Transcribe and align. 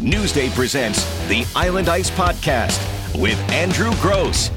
Newsday 0.00 0.48
presents 0.54 1.04
the 1.28 1.46
Island 1.54 1.90
Ice 1.90 2.08
Podcast 2.08 2.80
with 3.20 3.38
Andrew 3.50 3.90
Gross. 4.00 4.50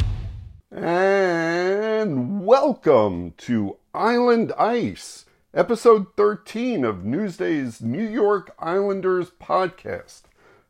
And 0.72 2.46
welcome 2.46 3.34
to 3.40 3.76
Island 3.94 4.54
Ice, 4.58 5.26
episode 5.54 6.16
13 6.16 6.86
of 6.86 7.04
Newsday's 7.04 7.82
New 7.82 8.08
York 8.08 8.56
Islanders 8.58 9.32
podcast. 9.32 10.22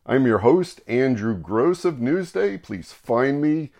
I'm 0.06 0.26
your 0.26 0.38
host, 0.38 0.80
Andrew 0.88 1.38
Gross 1.38 1.84
of 1.84 1.98
Newsday. 1.98 2.60
Please 2.60 2.92
find 2.92 3.40
me 3.40 3.70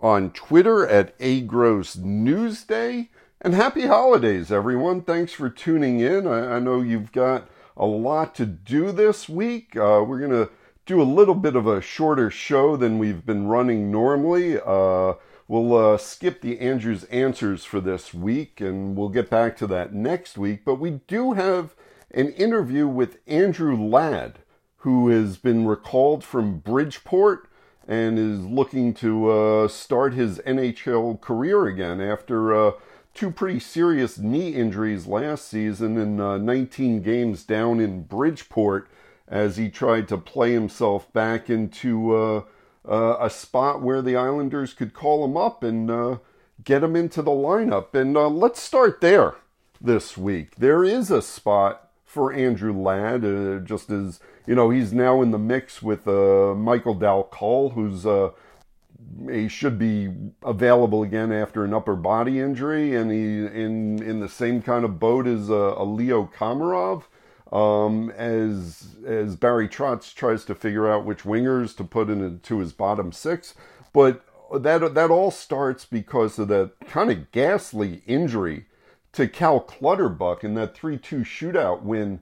on 0.00 0.32
Twitter 0.32 0.84
at 0.84 1.16
agrossnewsday. 1.20 3.08
And 3.40 3.54
happy 3.54 3.86
holidays, 3.86 4.50
everyone. 4.50 5.02
Thanks 5.02 5.32
for 5.32 5.48
tuning 5.48 6.00
in. 6.00 6.26
I, 6.26 6.56
I 6.56 6.58
know 6.58 6.80
you've 6.80 7.12
got 7.12 7.46
a 7.76 7.86
lot 7.86 8.34
to 8.36 8.46
do 8.46 8.92
this 8.92 9.28
week. 9.28 9.76
Uh, 9.76 10.04
we're 10.06 10.18
going 10.18 10.30
to 10.30 10.50
do 10.86 11.00
a 11.00 11.04
little 11.04 11.34
bit 11.34 11.56
of 11.56 11.66
a 11.66 11.80
shorter 11.80 12.30
show 12.30 12.76
than 12.76 12.98
we've 12.98 13.24
been 13.24 13.46
running 13.46 13.90
normally. 13.90 14.58
Uh, 14.58 15.14
we'll 15.48 15.74
uh, 15.74 15.96
skip 15.96 16.40
the 16.40 16.60
Andrew's 16.60 17.04
answers 17.04 17.64
for 17.64 17.80
this 17.80 18.12
week 18.12 18.60
and 18.60 18.96
we'll 18.96 19.08
get 19.08 19.30
back 19.30 19.56
to 19.58 19.66
that 19.66 19.94
next 19.94 20.36
week. 20.36 20.64
But 20.64 20.76
we 20.76 21.00
do 21.06 21.32
have 21.32 21.74
an 22.10 22.30
interview 22.32 22.86
with 22.86 23.18
Andrew 23.26 23.76
Ladd, 23.76 24.40
who 24.78 25.08
has 25.08 25.36
been 25.38 25.66
recalled 25.66 26.22
from 26.22 26.58
Bridgeport 26.58 27.48
and 27.86 28.18
is 28.18 28.40
looking 28.40 28.94
to 28.94 29.30
uh, 29.30 29.68
start 29.68 30.14
his 30.14 30.38
NHL 30.40 31.20
career 31.20 31.66
again 31.66 32.00
after 32.00 32.54
uh, 32.54 32.72
two 33.14 33.30
pretty 33.30 33.60
serious 33.60 34.18
knee 34.18 34.50
injuries 34.50 35.06
last 35.06 35.48
season 35.48 35.96
in 35.96 36.20
uh, 36.20 36.36
19 36.36 37.00
games 37.00 37.44
down 37.44 37.80
in 37.80 38.02
Bridgeport 38.02 38.88
as 39.28 39.56
he 39.56 39.70
tried 39.70 40.08
to 40.08 40.18
play 40.18 40.52
himself 40.52 41.10
back 41.12 41.48
into 41.48 42.14
uh, 42.14 42.42
uh, 42.86 43.16
a 43.20 43.30
spot 43.30 43.80
where 43.80 44.02
the 44.02 44.16
Islanders 44.16 44.74
could 44.74 44.92
call 44.92 45.24
him 45.24 45.36
up 45.36 45.62
and 45.62 45.90
uh, 45.90 46.18
get 46.62 46.82
him 46.82 46.96
into 46.96 47.22
the 47.22 47.30
lineup. 47.30 47.94
And 47.94 48.16
uh, 48.16 48.28
let's 48.28 48.60
start 48.60 49.00
there 49.00 49.36
this 49.80 50.16
week. 50.16 50.56
There 50.56 50.84
is 50.84 51.10
a 51.10 51.22
spot 51.22 51.88
for 52.04 52.32
Andrew 52.32 52.72
Ladd, 52.72 53.24
uh, 53.24 53.58
just 53.60 53.90
as, 53.90 54.20
you 54.46 54.54
know, 54.54 54.70
he's 54.70 54.92
now 54.92 55.22
in 55.22 55.30
the 55.30 55.38
mix 55.38 55.82
with 55.82 56.06
Michael 56.06 56.94
Dal 56.94 57.24
Colle, 57.24 57.70
who's 57.70 58.04
he 59.30 59.48
should 59.48 59.78
be 59.78 60.10
available 60.42 61.02
again 61.02 61.32
after 61.32 61.64
an 61.64 61.74
upper 61.74 61.96
body 61.96 62.40
injury, 62.40 62.94
and 62.94 63.10
he 63.10 63.46
in 63.46 64.02
in 64.02 64.20
the 64.20 64.28
same 64.28 64.62
kind 64.62 64.84
of 64.84 64.98
boat 64.98 65.26
as 65.26 65.48
a, 65.48 65.74
a 65.76 65.84
Leo 65.84 66.30
Komarov. 66.36 67.04
Um, 67.52 68.10
as 68.10 68.96
as 69.06 69.36
Barry 69.36 69.68
Trotz 69.68 70.12
tries 70.14 70.44
to 70.46 70.54
figure 70.54 70.88
out 70.88 71.04
which 71.04 71.22
wingers 71.22 71.76
to 71.76 71.84
put 71.84 72.10
into 72.10 72.58
his 72.58 72.72
bottom 72.72 73.12
six, 73.12 73.54
but 73.92 74.24
that 74.52 74.94
that 74.94 75.10
all 75.10 75.30
starts 75.30 75.84
because 75.84 76.38
of 76.38 76.48
that 76.48 76.72
kind 76.88 77.10
of 77.10 77.30
ghastly 77.30 78.02
injury 78.06 78.66
to 79.12 79.28
Cal 79.28 79.60
Clutterbuck 79.60 80.42
in 80.42 80.54
that 80.54 80.74
three-two 80.74 81.20
shootout 81.20 81.82
win 81.82 82.20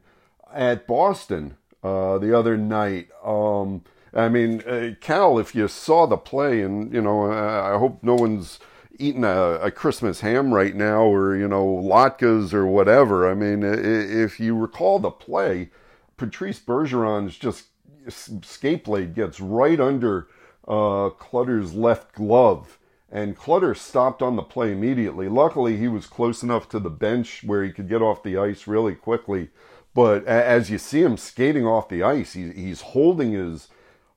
at 0.52 0.86
Boston 0.86 1.56
uh, 1.82 2.18
the 2.18 2.36
other 2.36 2.58
night. 2.58 3.08
Um, 3.24 3.82
I 4.14 4.28
mean, 4.28 4.62
uh, 4.62 4.94
Cal, 5.00 5.38
if 5.38 5.54
you 5.54 5.68
saw 5.68 6.06
the 6.06 6.16
play, 6.16 6.62
and 6.62 6.92
you 6.92 7.00
know, 7.00 7.32
uh, 7.32 7.72
I 7.74 7.78
hope 7.78 8.02
no 8.02 8.14
one's 8.14 8.58
eating 8.98 9.24
a, 9.24 9.54
a, 9.54 9.70
Christmas 9.70 10.20
ham 10.20 10.52
right 10.52 10.74
now, 10.74 11.02
or 11.02 11.34
you 11.36 11.48
know, 11.48 11.64
latkes 11.64 12.52
or 12.52 12.66
whatever. 12.66 13.28
I 13.28 13.34
mean, 13.34 13.62
if 13.62 14.38
you 14.38 14.54
recall 14.56 14.98
the 14.98 15.10
play, 15.10 15.70
Patrice 16.16 16.60
Bergeron's 16.60 17.38
just 17.38 17.66
skate 18.08 18.84
blade 18.84 19.14
gets 19.14 19.40
right 19.40 19.80
under 19.80 20.28
uh, 20.68 21.10
Clutter's 21.10 21.74
left 21.74 22.14
glove, 22.14 22.78
and 23.10 23.36
Clutter 23.36 23.74
stopped 23.74 24.22
on 24.22 24.36
the 24.36 24.42
play 24.42 24.72
immediately. 24.72 25.28
Luckily, 25.28 25.76
he 25.78 25.88
was 25.88 26.06
close 26.06 26.42
enough 26.42 26.68
to 26.70 26.78
the 26.78 26.90
bench 26.90 27.42
where 27.44 27.64
he 27.64 27.72
could 27.72 27.88
get 27.88 28.02
off 28.02 28.22
the 28.22 28.36
ice 28.36 28.66
really 28.66 28.94
quickly. 28.94 29.48
But 29.94 30.24
as 30.24 30.70
you 30.70 30.78
see 30.78 31.02
him 31.02 31.16
skating 31.16 31.66
off 31.66 31.88
the 31.88 32.02
ice, 32.02 32.32
he's 32.32 32.80
holding 32.80 33.32
his 33.32 33.68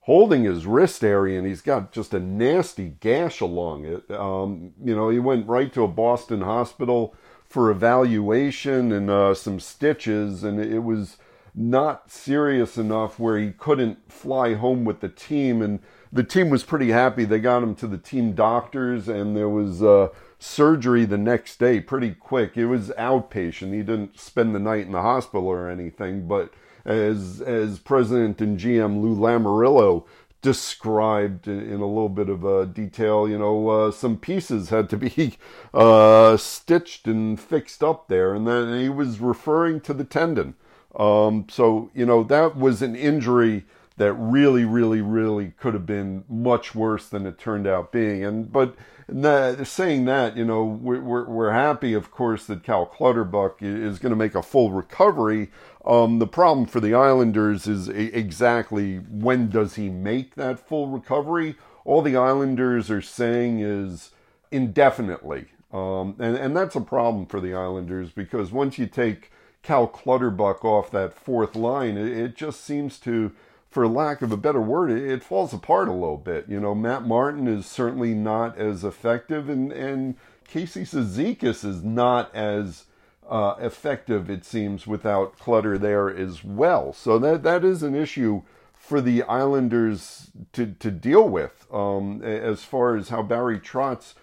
holding 0.06 0.44
his 0.44 0.68
wrist 0.68 1.04
area 1.04 1.38
and 1.38 1.48
he's 1.48 1.62
got 1.62 1.92
just 1.92 2.14
a 2.14 2.20
nasty 2.20 2.96
gash 3.00 3.42
along 3.42 3.86
it. 3.86 4.10
Um, 4.12 4.72
you 4.84 4.96
know, 4.96 5.10
he 5.10 5.18
went 5.18 5.48
right 5.48 5.74
to 5.74 5.84
a 5.84 5.88
Boston 5.88 6.42
hospital 6.42 7.16
for 7.48 7.72
evaluation 7.72 8.92
and 8.92 9.10
uh, 9.10 9.34
some 9.34 9.60
stitches, 9.60 10.44
and 10.44 10.60
it 10.60 10.80
was 10.80 11.18
not 11.56 12.12
serious 12.12 12.78
enough 12.78 13.18
where 13.18 13.40
he 13.40 13.52
couldn't 13.52 14.12
fly 14.12 14.54
home 14.54 14.86
with 14.86 15.00
the 15.00 15.10
team. 15.10 15.62
And 15.62 15.80
the 16.12 16.24
team 16.24 16.52
was 16.52 16.64
pretty 16.64 16.92
happy. 16.92 17.26
They 17.26 17.40
got 17.40 17.64
him 17.64 17.74
to 17.76 17.88
the 17.88 17.98
team 17.98 18.34
doctors, 18.34 19.08
and 19.08 19.36
there 19.36 19.50
was 19.50 19.82
uh, 19.82 20.10
surgery 20.38 21.06
the 21.06 21.18
next 21.18 21.58
day 21.58 21.80
pretty 21.80 22.12
quick. 22.12 22.58
It 22.58 22.68
was 22.68 22.90
outpatient. 22.90 23.74
He 23.74 23.80
didn't 23.80 24.20
spend 24.20 24.54
the 24.54 24.60
night 24.60 24.86
in 24.86 24.92
the 24.92 25.02
hospital 25.02 25.48
or 25.48 25.68
anything, 25.68 26.28
but 26.28 26.54
as 26.86 27.42
as 27.42 27.80
President 27.80 28.42
and 28.42 28.60
GM 28.60 29.02
Lou 29.02 29.16
Lamoriello 29.16 30.06
described 30.42 31.48
in 31.48 31.82
a 31.82 31.88
little 31.88 32.08
bit 32.08 32.30
of 32.30 32.46
uh, 32.46 32.66
detail. 32.66 33.28
You 33.28 33.40
know, 33.40 33.68
uh, 33.68 33.92
some 33.92 34.18
pieces 34.18 34.70
had 34.70 34.90
to 34.92 34.98
be 34.98 35.38
uh, 35.74 36.38
stitched 36.38 37.08
and 37.08 37.40
fixed 37.40 37.84
up 37.84 38.08
there, 38.08 38.36
and 38.36 38.48
then 38.48 38.80
he 38.80 38.90
was 38.90 39.20
referring 39.20 39.82
to 39.82 39.94
the 39.94 40.04
tendon. 40.04 40.54
Um, 40.96 41.48
so 41.50 41.90
you 41.94 42.06
know 42.06 42.24
that 42.24 42.56
was 42.56 42.82
an 42.82 42.96
injury 42.96 43.66
that 43.98 44.14
really, 44.14 44.66
really, 44.66 45.02
really 45.02 45.54
could 45.58 45.74
have 45.74 45.86
been 45.86 46.26
much 46.28 46.76
worse 46.76 47.08
than 47.08 47.26
it 47.26 47.40
turned 47.40 47.66
out 47.66 47.92
being. 47.92 48.24
And 48.24 48.52
but 48.52 48.76
that, 49.08 49.66
saying 49.68 50.06
that, 50.06 50.36
you 50.36 50.44
know, 50.44 50.64
we're, 50.64 51.02
we're, 51.02 51.26
we're 51.26 51.52
happy, 51.52 51.94
of 51.94 52.12
course, 52.12 52.46
that 52.48 52.64
Cal 52.64 52.86
Clutterbuck 52.86 53.62
is 53.62 54.00
going 54.00 54.10
to 54.10 54.18
make 54.18 54.36
a 54.36 54.44
full 54.44 54.72
recovery. 54.72 55.50
Um, 55.86 56.20
the 56.20 56.28
problem 56.28 56.66
for 56.66 56.80
the 56.80 56.96
Islanders 56.96 57.68
is 57.68 57.90
exactly 57.90 58.98
when 58.98 59.50
does 59.50 59.76
he 59.76 59.90
make 59.90 60.36
that 60.36 60.60
full 60.60 60.88
recovery? 60.88 61.56
All 61.84 62.02
the 62.02 62.18
Islanders 62.18 62.90
are 62.90 63.02
saying 63.02 63.60
is 63.60 64.12
indefinitely. 64.52 65.46
Um, 65.72 66.16
and, 66.20 66.36
and 66.36 66.58
that's 66.58 66.76
a 66.76 66.82
problem 66.82 67.28
for 67.28 67.40
the 67.40 67.54
Islanders 67.54 68.10
because 68.10 68.52
once 68.52 68.80
you 68.80 68.88
take 68.88 69.32
Cal 69.62 69.88
Clutterbuck 69.88 70.66
off 70.66 70.90
that 70.92 71.14
fourth 71.14 71.56
line, 71.56 71.98
it, 71.98 72.18
it 72.18 72.36
just 72.36 72.64
seems 72.64 73.00
to 73.02 73.32
for 73.76 73.90
lack 73.90 74.22
of 74.22 74.32
a 74.32 74.38
better 74.38 74.62
word, 74.62 74.90
it, 74.90 75.22
falls 75.22 75.54
apart 75.54 75.90
a 75.90 75.92
little 75.92 76.18
bit. 76.18 76.46
You 76.48 76.62
know, 76.62 76.74
Matt 76.74 77.06
Martin 77.06 77.46
is 77.46 77.66
certainly 77.66 78.14
not 78.14 78.58
as 78.58 78.86
effective, 78.86 79.50
and, 79.50 79.70
and 79.74 80.16
Casey 80.48 80.84
Cizikas 80.84 81.66
is 81.66 81.84
not 81.84 82.34
as 82.34 82.86
uh, 83.30 83.56
effective, 83.60 84.30
it 84.30 84.46
seems, 84.46 84.86
without 84.86 85.38
Clutter 85.40 85.78
there 85.78 86.10
as 86.16 86.44
well. 86.44 86.94
So 86.94 87.18
that 87.20 87.44
that 87.44 87.64
is 87.64 87.84
an 87.84 87.96
issue 87.96 88.44
for 88.74 89.02
the 89.02 89.24
Islanders 89.24 90.30
to, 90.54 90.68
to 90.80 90.92
deal 90.92 91.28
with 91.28 91.66
um, 91.72 92.22
as 92.22 92.64
far 92.64 92.96
as 92.96 93.10
how 93.10 93.24
Barry 93.24 93.60
Trotz 93.60 94.14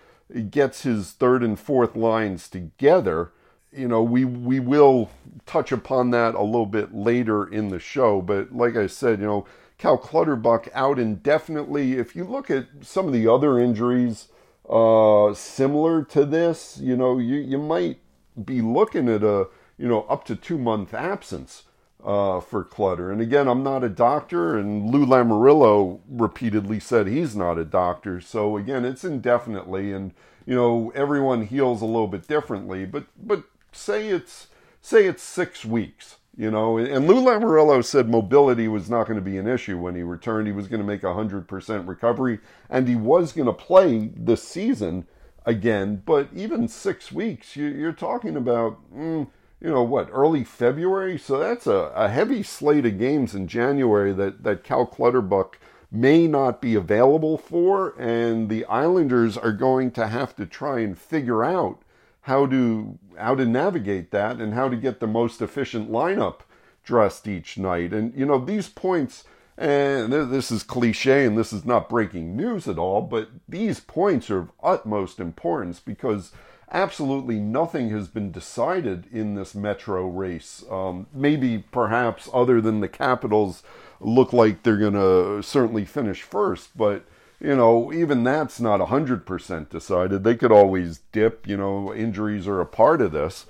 gets 0.51 0.83
his 0.83 1.13
third 1.13 1.43
and 1.43 1.59
fourth 1.59 1.97
lines 1.97 2.49
together 2.49 3.33
you 3.73 3.89
know, 3.89 4.03
we 4.03 4.25
we 4.25 4.61
will 4.61 5.11
touch 5.47 5.73
upon 5.73 6.11
that 6.11 6.35
a 6.35 6.43
little 6.43 6.67
bit 6.67 6.95
later 6.95 7.45
in 7.45 7.69
the 7.69 7.79
show. 7.79 8.21
But 8.21 8.55
like 8.55 8.77
I 8.77 8.87
said, 8.87 9.21
you 9.21 9.27
know, 9.27 9.47
Cal 9.79 9.99
Clutterbuck 9.99 10.69
out 10.75 10.99
indefinitely. 10.99 11.95
If 11.95 12.15
you 12.15 12.25
look 12.25 12.51
at 12.51 12.67
some 12.83 13.07
of 13.07 13.13
the 13.13 13.27
other 13.27 13.59
injuries 13.59 14.29
uh, 14.69 15.33
similar 15.35 16.05
to 16.05 16.25
this, 16.25 16.79
you 16.79 16.97
know, 16.97 17.19
you 17.19 17.37
you 17.37 17.59
might 17.59 17.99
be 18.43 18.61
looking 18.61 19.09
at 19.09 19.23
a 19.23 19.49
you 19.79 19.89
know 19.89 20.03
up 20.03 20.25
to 20.27 20.37
two 20.37 20.59
month 20.59 20.95
absence 20.95 21.65
uh, 22.05 22.41
for 22.41 22.65
Clutter. 22.65 23.11
And 23.11 23.21
again, 23.21 23.49
I'm 23.49 23.63
not 23.63 23.85
a 23.85 23.89
doctor, 23.89 24.59
and 24.59 24.91
Lou 24.91 25.07
Lamoriello 25.07 26.01
repeatedly 26.09 26.81
said 26.81 27.07
he's 27.07 27.37
not 27.37 27.59
a 27.59 27.65
doctor. 27.65 28.21
So 28.21 28.57
again, 28.57 28.85
it's 28.85 29.05
indefinitely, 29.05 29.93
and 29.93 30.13
you 30.47 30.55
know 30.55 30.93
everyone 30.95 31.47
heals 31.47 31.83
a 31.83 31.87
little 31.87 32.09
bit 32.09 32.27
differently. 32.27 32.85
But 32.87 33.07
but 33.17 33.45
say 33.73 34.09
it's 34.09 34.49
say 34.81 35.07
it's 35.07 35.23
six 35.23 35.65
weeks, 35.65 36.17
you 36.37 36.51
know, 36.51 36.77
and 36.79 37.07
Lou 37.07 37.23
Lamoriello 37.23 37.85
said 37.85 38.09
mobility 38.09 38.67
was 38.67 38.91
not 38.91 39.07
going 39.07 39.19
to 39.19 39.25
be 39.25 39.39
an 39.39 39.47
issue 39.47 39.79
when 39.79 39.95
he 39.95 40.03
returned. 40.03 40.47
He 40.49 40.53
was 40.53 40.69
going 40.69 40.81
to 40.81 40.87
make 40.87 41.05
a 41.05 41.15
hundred 41.15 41.47
percent 41.47 41.87
recovery, 41.87 42.41
and 42.69 42.89
he 42.89 42.97
was 42.97 43.33
going 43.33 43.47
to 43.47 43.53
play 43.53 44.11
this 44.17 44.43
season 44.43 45.07
again. 45.45 46.03
But 46.05 46.29
even 46.35 46.69
six 46.69 47.13
weeks, 47.13 47.57
you, 47.57 47.87
are 47.89 47.93
talking 47.93 48.37
about. 48.37 48.79
Mm, 48.95 49.29
you 49.61 49.71
know 49.71 49.85
what, 49.85 50.09
early 50.11 50.43
February? 50.43 51.17
So 51.17 51.39
that's 51.39 51.69
a, 51.69 51.93
a 51.95 52.09
heavy 52.09 52.43
slate 52.43 52.85
of 52.85 52.99
games 52.99 53.33
in 53.33 53.47
January 53.47 54.13
that, 54.13 54.43
that 54.43 54.65
Cal 54.65 54.85
Clutterbuck 54.85 55.57
may 55.93 56.27
not 56.27 56.61
be 56.61 56.75
available 56.75 57.39
for, 57.39 57.95
and 57.97 58.49
the 58.49 58.65
Islanders 58.65 59.37
are 59.37 59.53
going 59.53 59.93
to 59.93 60.09
have 60.09 60.35
to 60.37 60.47
try 60.47 60.81
and 60.81 60.99
figure 60.99 61.45
out 61.45 61.83
how 62.23 62.47
to 62.47 62.99
how 63.19 63.35
to 63.35 63.45
navigate 63.45 64.11
that 64.11 64.39
and 64.39 64.55
how 64.55 64.69
to 64.69 64.77
get 64.77 65.01
the 65.01 65.07
most 65.07 65.43
efficient 65.43 65.91
lineup 65.91 66.41
dressed 66.83 67.29
each 67.29 67.59
night. 67.59 67.93
And 67.93 68.17
you 68.17 68.25
know 68.25 68.43
these 68.43 68.69
points 68.69 69.25
and 69.59 70.13
this 70.13 70.51
is 70.51 70.63
cliche 70.63 71.27
and 71.27 71.37
this 71.37 71.53
is 71.53 71.65
not 71.65 71.89
breaking 71.89 72.37
news 72.37 72.67
at 72.67 72.79
all, 72.79 73.03
but 73.03 73.29
these 73.49 73.81
points 73.81 74.31
are 74.31 74.39
of 74.39 74.53
utmost 74.63 75.21
importance 75.21 75.79
because 75.79 76.33
absolutely 76.71 77.39
nothing 77.39 77.91
has 77.91 78.09
been 78.09 78.33
decided 78.33 79.07
in 79.13 79.35
this 79.35 79.55
Metro 79.55 80.07
race. 80.07 80.65
Um, 80.71 81.07
maybe 81.13 81.59
perhaps 81.71 82.29
other 82.33 82.61
than 82.61 82.81
the 82.81 82.89
Capitals 82.89 83.63
look 84.01 84.33
like 84.33 84.63
they're 84.63 84.79
going 84.79 84.95
to 84.95 85.43
certainly 85.43 85.85
finish 85.85 86.23
first, 86.23 86.77
but 86.77 87.05
you 87.39 87.57
know, 87.57 87.93
even 87.93 88.23
that's 88.23 88.61
not 88.61 88.81
100% 88.81 89.69
decided. 89.69 90.23
They 90.23 90.37
could 90.37 90.53
always 90.53 91.01
dip, 91.11 91.47
you 91.47 91.57
know, 91.57 91.93
injuries 91.93 92.47
are 92.47 92.61
a 92.61 92.67
part 92.67 93.03
of 93.03 93.11
this. 93.11 93.47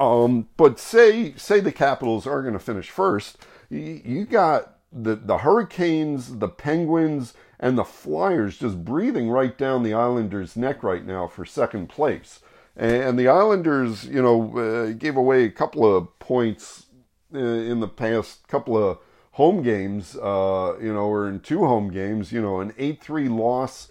Um, 0.00 0.48
but 0.56 0.80
say 0.80 1.34
say 1.36 1.60
the 1.60 1.70
Capitals 1.70 2.26
are 2.26 2.42
going 2.42 2.54
to 2.54 2.58
finish 2.58 2.90
first, 2.90 3.38
you, 3.70 4.00
you 4.04 4.24
got 4.24 4.73
the 4.94 5.16
the 5.16 5.38
Hurricanes, 5.38 6.38
the 6.38 6.48
Penguins, 6.48 7.34
and 7.58 7.76
the 7.76 7.84
Flyers 7.84 8.58
just 8.58 8.84
breathing 8.84 9.28
right 9.28 9.56
down 9.56 9.82
the 9.82 9.94
Islanders' 9.94 10.56
neck 10.56 10.82
right 10.82 11.04
now 11.04 11.26
for 11.26 11.44
second 11.44 11.88
place. 11.88 12.40
And 12.76 13.18
the 13.18 13.28
Islanders, 13.28 14.04
you 14.04 14.20
know, 14.20 14.58
uh, 14.58 14.92
gave 14.92 15.16
away 15.16 15.44
a 15.44 15.50
couple 15.50 15.84
of 15.96 16.18
points 16.18 16.86
uh, 17.34 17.38
in 17.38 17.80
the 17.80 17.88
past 17.88 18.46
couple 18.48 18.76
of 18.76 18.98
home 19.32 19.62
games, 19.62 20.16
uh, 20.16 20.76
you 20.80 20.92
know, 20.92 21.06
or 21.06 21.28
in 21.28 21.40
two 21.40 21.64
home 21.66 21.90
games, 21.90 22.32
you 22.32 22.40
know, 22.40 22.60
an 22.60 22.72
8-3 22.72 23.36
loss 23.36 23.88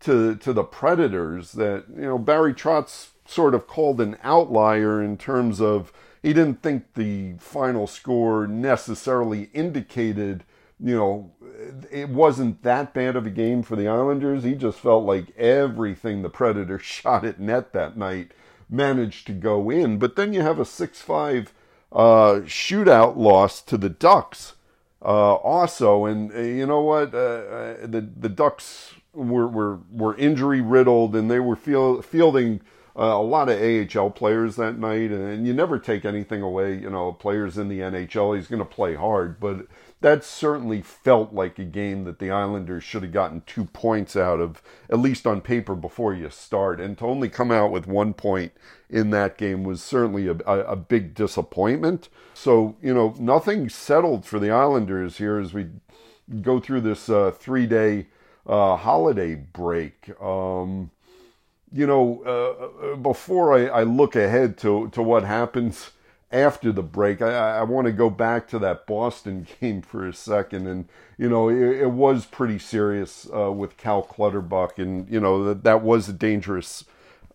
to 0.00 0.36
to 0.36 0.52
the 0.52 0.64
Predators 0.64 1.52
that, 1.52 1.84
you 1.94 2.02
know, 2.02 2.18
Barry 2.18 2.54
Trotz 2.54 3.08
sort 3.26 3.54
of 3.54 3.66
called 3.66 4.00
an 4.00 4.16
outlier 4.22 5.02
in 5.02 5.16
terms 5.16 5.60
of 5.60 5.92
he 6.22 6.32
didn't 6.32 6.62
think 6.62 6.94
the 6.94 7.34
final 7.38 7.86
score 7.86 8.46
necessarily 8.46 9.50
indicated, 9.52 10.44
you 10.80 10.96
know, 10.96 11.32
it 11.90 12.08
wasn't 12.08 12.62
that 12.62 12.92
bad 12.92 13.16
of 13.16 13.26
a 13.26 13.30
game 13.30 13.62
for 13.62 13.76
the 13.76 13.88
Islanders. 13.88 14.44
He 14.44 14.54
just 14.54 14.78
felt 14.78 15.04
like 15.04 15.36
everything 15.36 16.22
the 16.22 16.28
Predators 16.28 16.82
shot 16.84 17.24
at 17.24 17.40
net 17.40 17.72
that 17.72 17.96
night 17.96 18.32
managed 18.68 19.26
to 19.28 19.32
go 19.32 19.70
in. 19.70 19.98
But 19.98 20.16
then 20.16 20.32
you 20.32 20.42
have 20.42 20.58
a 20.58 20.64
6 20.64 21.00
5 21.00 21.52
uh, 21.92 21.96
shootout 22.44 23.16
loss 23.16 23.62
to 23.62 23.76
the 23.76 23.88
Ducks 23.88 24.54
uh, 25.02 25.34
also. 25.34 26.04
And 26.04 26.32
uh, 26.32 26.40
you 26.40 26.66
know 26.66 26.82
what? 26.82 27.14
Uh, 27.14 27.18
uh, 27.18 27.76
the, 27.86 28.08
the 28.16 28.28
Ducks 28.28 28.94
were, 29.12 29.46
were, 29.46 29.78
were 29.90 30.16
injury 30.16 30.60
riddled 30.60 31.14
and 31.14 31.30
they 31.30 31.40
were 31.40 31.56
feel, 31.56 32.02
fielding 32.02 32.60
a 32.96 33.22
lot 33.22 33.50
of 33.50 33.60
AHL 33.60 34.10
players 34.10 34.56
that 34.56 34.78
night, 34.78 35.10
and 35.10 35.46
you 35.46 35.52
never 35.52 35.78
take 35.78 36.04
anything 36.04 36.40
away. 36.40 36.74
You 36.74 36.90
know, 36.90 37.12
players 37.12 37.58
in 37.58 37.68
the 37.68 37.80
NHL, 37.80 38.36
he's 38.36 38.48
going 38.48 38.60
to 38.60 38.64
play 38.64 38.94
hard, 38.94 39.38
but 39.38 39.66
that 40.00 40.24
certainly 40.24 40.82
felt 40.82 41.32
like 41.32 41.58
a 41.58 41.64
game 41.64 42.04
that 42.04 42.18
the 42.18 42.30
Islanders 42.30 42.84
should 42.84 43.02
have 43.02 43.12
gotten 43.12 43.42
two 43.46 43.64
points 43.66 44.16
out 44.16 44.40
of, 44.40 44.62
at 44.88 44.98
least 44.98 45.26
on 45.26 45.40
paper, 45.40 45.74
before 45.74 46.14
you 46.14 46.30
start. 46.30 46.80
And 46.80 46.96
to 46.98 47.04
only 47.04 47.28
come 47.28 47.50
out 47.50 47.70
with 47.70 47.86
one 47.86 48.14
point 48.14 48.52
in 48.88 49.10
that 49.10 49.36
game 49.36 49.64
was 49.64 49.82
certainly 49.82 50.26
a, 50.28 50.36
a, 50.46 50.60
a 50.60 50.76
big 50.76 51.14
disappointment. 51.14 52.08
So, 52.34 52.76
you 52.82 52.94
know, 52.94 53.14
nothing 53.18 53.68
settled 53.68 54.24
for 54.24 54.38
the 54.38 54.50
Islanders 54.50 55.18
here 55.18 55.38
as 55.38 55.52
we 55.52 55.66
go 56.40 56.60
through 56.60 56.82
this 56.82 57.08
uh, 57.08 57.30
three 57.30 57.66
day 57.66 58.06
uh, 58.46 58.76
holiday 58.76 59.34
break. 59.34 60.10
Um, 60.20 60.90
you 61.72 61.86
know, 61.86 62.22
uh, 62.24 62.92
uh, 62.92 62.96
before 62.96 63.54
I, 63.54 63.80
I, 63.80 63.82
look 63.82 64.14
ahead 64.14 64.56
to, 64.58 64.88
to 64.90 65.02
what 65.02 65.24
happens 65.24 65.90
after 66.30 66.72
the 66.72 66.82
break, 66.82 67.20
I, 67.20 67.58
I 67.58 67.62
want 67.64 67.86
to 67.86 67.92
go 67.92 68.10
back 68.10 68.48
to 68.48 68.58
that 68.60 68.86
Boston 68.86 69.46
game 69.60 69.82
for 69.82 70.06
a 70.06 70.12
second. 70.12 70.66
And, 70.66 70.88
you 71.18 71.28
know, 71.28 71.48
it, 71.48 71.80
it 71.80 71.90
was 71.90 72.26
pretty 72.26 72.58
serious 72.58 73.28
uh, 73.34 73.52
with 73.52 73.76
Cal 73.76 74.02
Clutterbuck. 74.02 74.78
And, 74.78 75.08
you 75.10 75.20
know, 75.20 75.44
that, 75.44 75.64
that 75.64 75.82
was 75.82 76.08
a 76.08 76.12
dangerous, 76.12 76.84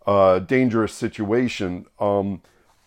uh, 0.06 0.40
dangerous 0.40 0.94
situation. 0.94 1.86
Um, 2.00 2.42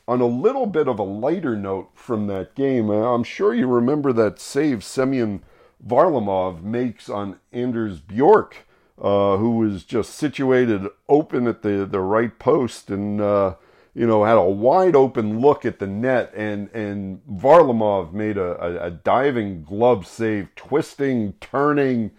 on 0.07 0.21
a 0.21 0.27
little 0.27 0.67
bit 0.67 0.87
of 0.87 0.99
a 0.99 1.05
lighter 1.05 1.57
note 1.57 1.91
from 1.95 2.27
that 2.27 2.55
game, 2.55 2.91
uh, 2.91 3.15
I'm 3.15 3.25
sure 3.25 3.55
you 3.55 3.67
remember 3.67 4.13
that 4.13 4.39
save 4.39 4.85
Semyon 4.85 5.43
Varlamov 5.87 6.63
makes 6.63 7.09
on 7.09 7.39
Anders 7.53 8.01
Bjork 8.01 8.67
uh, 9.01 9.37
who 9.37 9.59
was 9.59 9.85
just 9.85 10.15
situated 10.15 10.87
open 11.09 11.47
at 11.47 11.63
the, 11.63 11.85
the 11.85 12.01
right 12.01 12.39
post 12.39 12.91
and, 12.91 13.21
uh, 13.21 13.55
you 13.95 14.07
know, 14.07 14.25
had 14.25 14.37
a 14.37 14.43
wide 14.43 14.97
open 14.97 15.41
look 15.41 15.65
at 15.65 15.79
the 15.79 15.87
net. 15.87 16.33
And, 16.35 16.69
and 16.71 17.21
Varlamov 17.31 18.13
made 18.13 18.37
a, 18.37 18.61
a, 18.63 18.87
a 18.87 18.91
diving 18.91 19.63
glove 19.63 20.07
save, 20.07 20.55
twisting, 20.55 21.35
turning, 21.41 22.13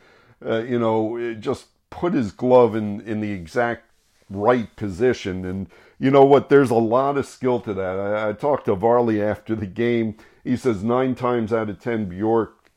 uh, 0.46 0.64
you 0.64 0.80
know, 0.80 1.36
just 1.40 1.68
put 1.90 2.14
his 2.14 2.32
glove 2.32 2.76
in, 2.76 3.02
in 3.02 3.22
the 3.22 3.32
exact 3.32 3.84
right 4.30 4.76
position. 4.76 5.46
And 5.46 5.68
you 5.98 6.12
know 6.12 6.26
what? 6.26 6.50
There's 6.50 6.72
a 6.72 6.76
lot 6.76 7.18
of 7.18 7.26
skill 7.26 7.60
to 7.62 7.74
that. 7.74 8.00
I, 8.00 8.30
I 8.30 8.34
talked 8.34 8.66
to 8.66 8.76
Varley 8.76 9.22
after 9.22 9.56
the 9.56 9.66
game. 9.66 10.18
He 10.44 10.58
says 10.58 10.84
nine 10.84 11.16
times 11.16 11.54
out 11.54 11.70
of 11.70 11.80
ten, 11.80 12.10
Bjork 12.10 12.70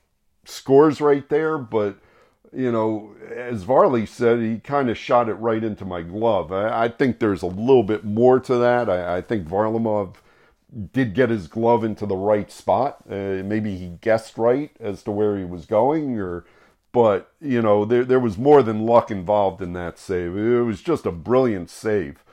scores 0.44 1.00
right 1.00 1.28
there, 1.28 1.58
but 1.58 1.98
you 2.52 2.72
know, 2.72 3.14
as 3.34 3.62
Varley 3.62 4.06
said, 4.06 4.40
he 4.40 4.58
kind 4.58 4.90
of 4.90 4.96
shot 4.96 5.28
it 5.28 5.34
right 5.34 5.62
into 5.62 5.84
my 5.84 6.02
glove. 6.02 6.52
I, 6.52 6.84
I 6.84 6.88
think 6.88 7.18
there's 7.18 7.42
a 7.42 7.46
little 7.46 7.82
bit 7.82 8.04
more 8.04 8.40
to 8.40 8.56
that. 8.56 8.88
I, 8.88 9.18
I, 9.18 9.20
think 9.22 9.46
Varlamov 9.46 10.16
did 10.92 11.14
get 11.14 11.30
his 11.30 11.46
glove 11.46 11.84
into 11.84 12.06
the 12.06 12.16
right 12.16 12.50
spot. 12.50 12.98
Uh, 13.08 13.42
maybe 13.44 13.76
he 13.76 13.98
guessed 14.00 14.38
right 14.38 14.70
as 14.80 15.02
to 15.04 15.10
where 15.10 15.36
he 15.36 15.44
was 15.44 15.66
going, 15.66 16.18
or 16.18 16.44
but 16.92 17.32
you 17.40 17.60
know, 17.60 17.84
there 17.84 18.04
there 18.04 18.20
was 18.20 18.38
more 18.38 18.62
than 18.62 18.86
luck 18.86 19.10
involved 19.10 19.60
in 19.62 19.72
that 19.74 19.98
save. 19.98 20.36
It 20.36 20.62
was 20.62 20.80
just 20.80 21.06
a 21.06 21.12
brilliant 21.12 21.70
save. 21.70 22.24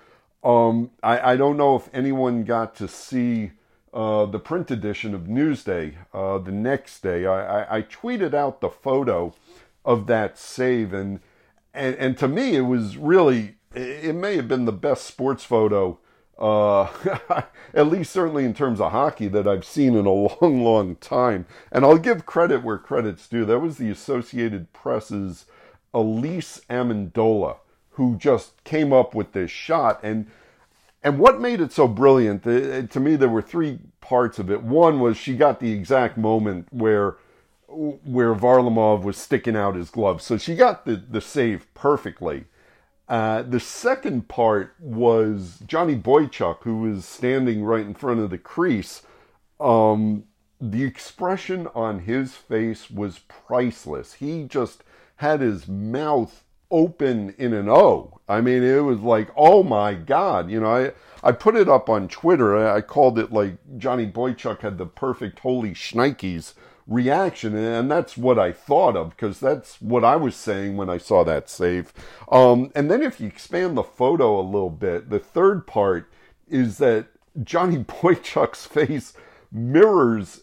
Um, 0.43 0.91
I, 1.01 1.33
I 1.33 1.37
don't 1.37 1.57
know 1.57 1.75
if 1.75 1.89
anyone 1.93 2.43
got 2.43 2.75
to 2.75 2.87
see 2.87 3.51
uh, 3.95 4.25
the 4.25 4.39
print 4.39 4.69
edition 4.69 5.15
of 5.15 5.21
Newsday 5.21 5.95
uh, 6.13 6.37
the 6.37 6.51
next 6.51 7.01
day. 7.01 7.25
I, 7.25 7.81
tweeted 7.81 8.33
out 8.33 8.61
the 8.61 8.69
photo 8.69 9.33
of 9.85 10.07
that 10.07 10.37
save. 10.37 10.93
And, 10.93 11.19
and, 11.73 11.95
and 11.95 12.17
to 12.17 12.27
me, 12.27 12.55
it 12.55 12.61
was 12.61 12.97
really, 12.97 13.55
it 13.73 14.15
may 14.15 14.35
have 14.35 14.47
been 14.47 14.65
the 14.65 14.71
best 14.71 15.05
sports 15.05 15.43
photo, 15.43 15.99
uh, 16.37 16.89
at 17.73 17.87
least 17.87 18.11
certainly 18.11 18.43
in 18.43 18.53
terms 18.53 18.81
of 18.81 18.91
hockey, 18.91 19.27
that 19.29 19.47
I've 19.47 19.65
seen 19.65 19.95
in 19.95 20.05
a 20.05 20.11
long, 20.41 20.63
long 20.63 20.95
time. 20.97 21.45
And 21.71 21.85
I'll 21.85 21.97
give 21.97 22.25
credit 22.25 22.63
where 22.63 22.77
credit's 22.77 23.27
due. 23.27 23.45
That 23.45 23.59
was 23.59 23.77
the 23.77 23.89
Associated 23.89 24.73
Press's 24.73 25.45
Elise 25.93 26.61
Amendola, 26.69 27.57
who 27.91 28.17
just 28.17 28.61
came 28.65 28.91
up 28.91 29.15
with 29.15 29.31
this 29.31 29.51
shot. 29.51 29.99
And 30.03 30.27
and 31.05 31.19
what 31.19 31.39
made 31.39 31.61
it 31.61 31.71
so 31.71 31.87
brilliant, 31.87 32.41
to 32.43 32.99
me, 32.99 33.15
there 33.15 33.29
were 33.29 33.43
three 33.43 33.77
parts 34.01 34.39
of 34.39 34.49
it. 34.49 34.63
One 34.63 34.99
was 34.99 35.17
she 35.17 35.37
got 35.37 35.59
the 35.59 35.71
exact 35.71 36.17
moment 36.17 36.67
where 36.71 37.17
where 37.75 38.33
Varlamov 38.33 39.03
was 39.03 39.17
sticking 39.17 39.55
out 39.55 39.75
his 39.75 39.89
glove. 39.89 40.21
So 40.21 40.37
she 40.37 40.55
got 40.55 40.85
the, 40.85 40.95
the 40.95 41.21
save 41.21 41.71
perfectly. 41.73 42.45
Uh, 43.07 43.43
the 43.43 43.59
second 43.59 44.27
part 44.27 44.75
was 44.79 45.59
Johnny 45.67 45.95
Boychuk, 45.95 46.63
who 46.63 46.79
was 46.79 47.05
standing 47.05 47.63
right 47.63 47.85
in 47.85 47.93
front 47.93 48.19
of 48.19 48.29
the 48.29 48.37
crease. 48.37 49.03
Um, 49.59 50.23
the 50.59 50.83
expression 50.83 51.67
on 51.75 51.99
his 51.99 52.33
face 52.33 52.89
was 52.89 53.19
priceless. 53.19 54.13
He 54.13 54.45
just 54.45 54.83
had 55.17 55.41
his 55.41 55.67
mouth 55.67 56.43
open 56.71 57.35
in 57.37 57.53
an 57.53 57.69
O. 57.69 58.19
I 58.27 58.41
mean, 58.41 58.63
it 58.63 58.79
was 58.79 59.01
like, 59.01 59.29
oh 59.37 59.61
my 59.63 59.93
God. 59.93 60.49
You 60.49 60.61
know, 60.61 60.67
I, 60.75 60.91
I 61.23 61.31
put 61.31 61.55
it 61.55 61.69
up 61.69 61.89
on 61.89 62.07
Twitter. 62.07 62.57
I, 62.57 62.77
I 62.77 62.81
called 62.81 63.19
it 63.19 63.31
like 63.31 63.57
Johnny 63.77 64.07
Boychuk 64.07 64.61
had 64.61 64.77
the 64.77 64.85
perfect 64.87 65.39
holy 65.39 65.71
shnikes 65.71 66.53
reaction, 66.87 67.55
and 67.55 67.89
that's 67.89 68.15
what 68.15 68.37
I 68.37 68.51
thought 68.51 68.95
of 68.95 69.11
because 69.11 69.39
that's 69.39 69.81
what 69.81 70.03
I 70.03 70.15
was 70.15 70.35
saying 70.35 70.77
when 70.77 70.89
I 70.89 70.97
saw 70.97 71.23
that 71.23 71.49
save. 71.49 71.93
Um, 72.31 72.71
and 72.75 72.89
then 72.89 73.01
if 73.01 73.19
you 73.19 73.27
expand 73.27 73.75
the 73.75 73.83
photo 73.83 74.39
a 74.39 74.41
little 74.41 74.69
bit, 74.69 75.09
the 75.09 75.19
third 75.19 75.65
part 75.65 76.11
is 76.47 76.77
that 76.77 77.07
Johnny 77.43 77.77
Boychuk's 77.83 78.65
face 78.65 79.13
mirrors 79.51 80.41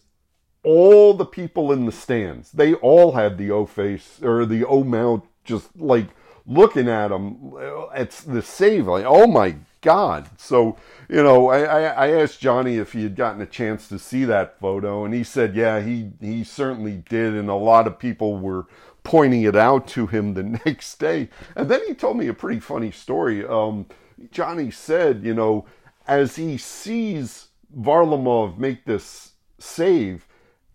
all 0.64 1.14
the 1.14 1.26
people 1.26 1.72
in 1.72 1.86
the 1.86 1.92
stands. 1.92 2.52
They 2.52 2.74
all 2.74 3.12
had 3.12 3.38
the 3.38 3.50
O 3.50 3.66
face 3.66 4.20
or 4.22 4.46
the 4.46 4.64
O 4.64 4.84
mount, 4.84 5.24
just 5.44 5.76
like 5.76 6.08
looking 6.46 6.88
at 6.88 7.10
him. 7.10 7.52
It's 7.94 8.22
the 8.22 8.42
save. 8.42 8.86
Like, 8.86 9.04
oh 9.06 9.26
my 9.26 9.56
God. 9.82 10.30
So, 10.38 10.76
you 11.08 11.22
know, 11.22 11.48
I, 11.48 11.82
I, 11.82 12.10
asked 12.10 12.40
Johnny 12.40 12.76
if 12.76 12.92
he 12.92 13.02
had 13.02 13.16
gotten 13.16 13.42
a 13.42 13.46
chance 13.46 13.88
to 13.88 13.98
see 13.98 14.24
that 14.24 14.58
photo, 14.58 15.04
and 15.04 15.12
he 15.12 15.24
said, 15.24 15.54
yeah, 15.54 15.80
he, 15.80 16.12
he 16.20 16.44
certainly 16.44 17.02
did. 17.08 17.34
And 17.34 17.50
a 17.50 17.54
lot 17.54 17.86
of 17.86 17.98
people 17.98 18.38
were 18.38 18.66
pointing 19.04 19.42
it 19.42 19.56
out 19.56 19.86
to 19.88 20.06
him 20.06 20.34
the 20.34 20.42
next 20.64 20.98
day. 20.98 21.28
And 21.54 21.68
then 21.68 21.80
he 21.86 21.94
told 21.94 22.16
me 22.16 22.28
a 22.28 22.34
pretty 22.34 22.60
funny 22.60 22.90
story. 22.90 23.44
Um, 23.44 23.86
Johnny 24.30 24.70
said, 24.70 25.22
you 25.24 25.34
know, 25.34 25.66
as 26.06 26.36
he 26.36 26.56
sees 26.56 27.48
Varlamov 27.76 28.58
make 28.58 28.84
this 28.84 29.32
save, 29.58 30.26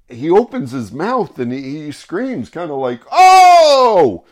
he 0.09 0.29
opens 0.29 0.71
his 0.71 0.91
mouth 0.91 1.37
and 1.39 1.51
he, 1.51 1.85
he 1.85 1.91
screams, 1.91 2.49
kind 2.49 2.71
of 2.71 2.77
like, 2.77 3.01
"Oh!" 3.11 4.25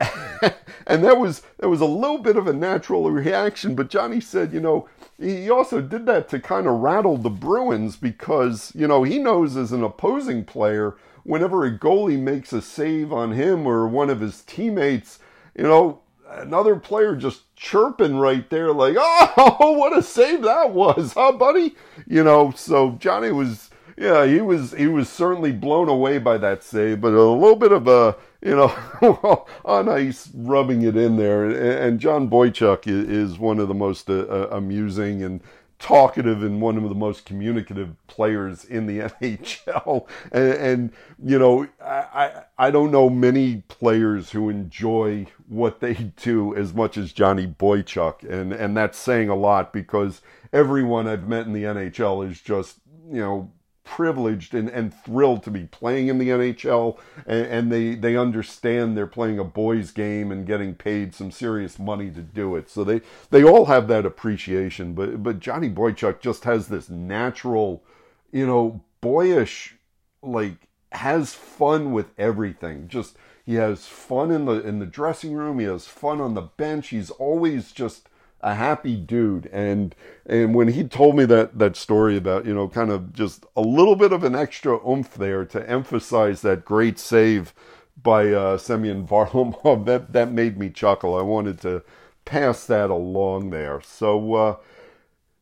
and 0.86 1.04
that 1.04 1.18
was 1.18 1.42
that 1.58 1.68
was 1.68 1.80
a 1.80 1.86
little 1.86 2.18
bit 2.18 2.36
of 2.36 2.46
a 2.46 2.52
natural 2.52 3.10
reaction. 3.10 3.74
But 3.74 3.90
Johnny 3.90 4.20
said, 4.20 4.52
you 4.52 4.60
know, 4.60 4.88
he 5.18 5.48
also 5.50 5.80
did 5.80 6.06
that 6.06 6.28
to 6.30 6.40
kind 6.40 6.66
of 6.66 6.80
rattle 6.80 7.16
the 7.16 7.30
Bruins 7.30 7.96
because 7.96 8.72
you 8.74 8.86
know 8.86 9.02
he 9.02 9.18
knows 9.18 9.56
as 9.56 9.72
an 9.72 9.82
opposing 9.82 10.44
player, 10.44 10.96
whenever 11.26 11.64
a 11.64 11.76
goalie 11.76 12.18
makes 12.18 12.52
a 12.52 12.62
save 12.62 13.12
on 13.12 13.32
him 13.32 13.66
or 13.66 13.88
one 13.88 14.10
of 14.10 14.20
his 14.20 14.42
teammates, 14.42 15.18
you 15.56 15.64
know, 15.64 16.00
another 16.28 16.76
player 16.76 17.16
just 17.16 17.54
chirping 17.56 18.16
right 18.16 18.48
there, 18.50 18.72
like, 18.72 18.96
oh, 19.00 19.74
what 19.76 19.96
a 19.96 20.02
save 20.02 20.42
that 20.42 20.70
was, 20.70 21.12
huh, 21.14 21.32
buddy? 21.32 21.74
You 22.06 22.22
know, 22.22 22.52
so 22.54 22.92
Johnny 23.00 23.32
was, 23.32 23.70
yeah, 23.96 24.24
he 24.26 24.40
was, 24.40 24.72
he 24.72 24.86
was 24.86 25.08
certainly 25.08 25.52
blown 25.52 25.88
away 25.88 26.18
by 26.18 26.38
that 26.38 26.62
save, 26.62 27.00
but 27.00 27.12
a 27.12 27.22
little 27.22 27.56
bit 27.56 27.72
of 27.72 27.88
a, 27.88 28.16
you 28.46 28.54
know, 28.54 29.44
on 29.64 29.88
ice 29.88 30.30
rubbing 30.32 30.82
it 30.82 30.96
in 30.96 31.16
there. 31.16 31.46
And 31.84 31.98
John 31.98 32.30
Boychuk 32.30 32.86
is 32.86 33.40
one 33.40 33.58
of 33.58 33.66
the 33.66 33.74
most 33.74 34.08
uh, 34.08 34.20
uh, 34.20 34.48
amusing 34.52 35.24
and 35.24 35.40
talkative 35.80 36.44
and 36.44 36.62
one 36.62 36.76
of 36.76 36.88
the 36.88 36.94
most 36.94 37.24
communicative 37.24 37.94
players 38.06 38.64
in 38.64 38.86
the 38.86 38.98
NHL. 39.20 40.06
And, 40.30 40.52
and 40.54 40.92
you 41.22 41.40
know, 41.40 41.66
I, 41.84 42.44
I 42.56 42.70
don't 42.70 42.92
know 42.92 43.10
many 43.10 43.64
players 43.66 44.30
who 44.30 44.48
enjoy 44.48 45.26
what 45.48 45.80
they 45.80 45.94
do 45.94 46.54
as 46.54 46.72
much 46.72 46.96
as 46.96 47.12
Johnny 47.12 47.48
Boychuk. 47.48 48.22
And, 48.30 48.52
and 48.52 48.76
that's 48.76 48.96
saying 48.96 49.28
a 49.28 49.34
lot 49.34 49.72
because 49.72 50.22
everyone 50.52 51.08
I've 51.08 51.26
met 51.26 51.46
in 51.46 51.52
the 51.52 51.64
NHL 51.64 52.30
is 52.30 52.40
just, 52.40 52.78
you 53.10 53.20
know, 53.20 53.50
privileged 53.86 54.52
and, 54.52 54.68
and 54.68 54.92
thrilled 54.92 55.42
to 55.44 55.50
be 55.50 55.64
playing 55.64 56.08
in 56.08 56.18
the 56.18 56.28
NHL 56.28 56.98
and, 57.24 57.46
and, 57.46 57.72
they, 57.72 57.94
they 57.94 58.16
understand 58.16 58.96
they're 58.96 59.06
playing 59.06 59.38
a 59.38 59.44
boys 59.44 59.92
game 59.92 60.30
and 60.30 60.46
getting 60.46 60.74
paid 60.74 61.14
some 61.14 61.30
serious 61.30 61.78
money 61.78 62.10
to 62.10 62.20
do 62.20 62.56
it. 62.56 62.68
So 62.68 62.84
they, 62.84 63.00
they 63.30 63.44
all 63.44 63.66
have 63.66 63.88
that 63.88 64.04
appreciation. 64.04 64.92
But 64.92 65.22
but 65.22 65.40
Johnny 65.40 65.70
Boychuk 65.70 66.20
just 66.20 66.44
has 66.44 66.68
this 66.68 66.90
natural, 66.90 67.82
you 68.32 68.46
know, 68.46 68.82
boyish 69.00 69.76
like 70.20 70.68
has 70.92 71.34
fun 71.34 71.92
with 71.92 72.10
everything. 72.18 72.88
Just 72.88 73.16
he 73.44 73.54
has 73.54 73.86
fun 73.86 74.30
in 74.30 74.46
the 74.46 74.66
in 74.66 74.80
the 74.80 74.86
dressing 74.86 75.32
room, 75.32 75.60
he 75.60 75.66
has 75.66 75.86
fun 75.86 76.20
on 76.20 76.34
the 76.34 76.42
bench. 76.42 76.88
He's 76.88 77.10
always 77.10 77.72
just 77.72 78.08
a 78.40 78.54
happy 78.54 78.96
dude. 78.96 79.46
And 79.52 79.94
and 80.24 80.54
when 80.54 80.68
he 80.68 80.84
told 80.84 81.16
me 81.16 81.24
that 81.26 81.58
that 81.58 81.76
story 81.76 82.16
about 82.16 82.46
you 82.46 82.54
know 82.54 82.68
kind 82.68 82.90
of 82.90 83.12
just 83.12 83.44
a 83.56 83.60
little 83.60 83.96
bit 83.96 84.12
of 84.12 84.24
an 84.24 84.34
extra 84.34 84.78
oomph 84.88 85.14
there 85.14 85.44
to 85.46 85.68
emphasize 85.68 86.42
that 86.42 86.64
great 86.64 86.98
save 86.98 87.54
by 88.00 88.32
uh, 88.32 88.58
Semyon 88.58 89.06
Varlamov 89.06 89.84
that 89.86 90.12
that 90.12 90.32
made 90.32 90.58
me 90.58 90.70
chuckle. 90.70 91.16
I 91.16 91.22
wanted 91.22 91.60
to 91.62 91.82
pass 92.24 92.66
that 92.66 92.90
along 92.90 93.50
there. 93.50 93.80
So 93.80 94.34
uh, 94.34 94.56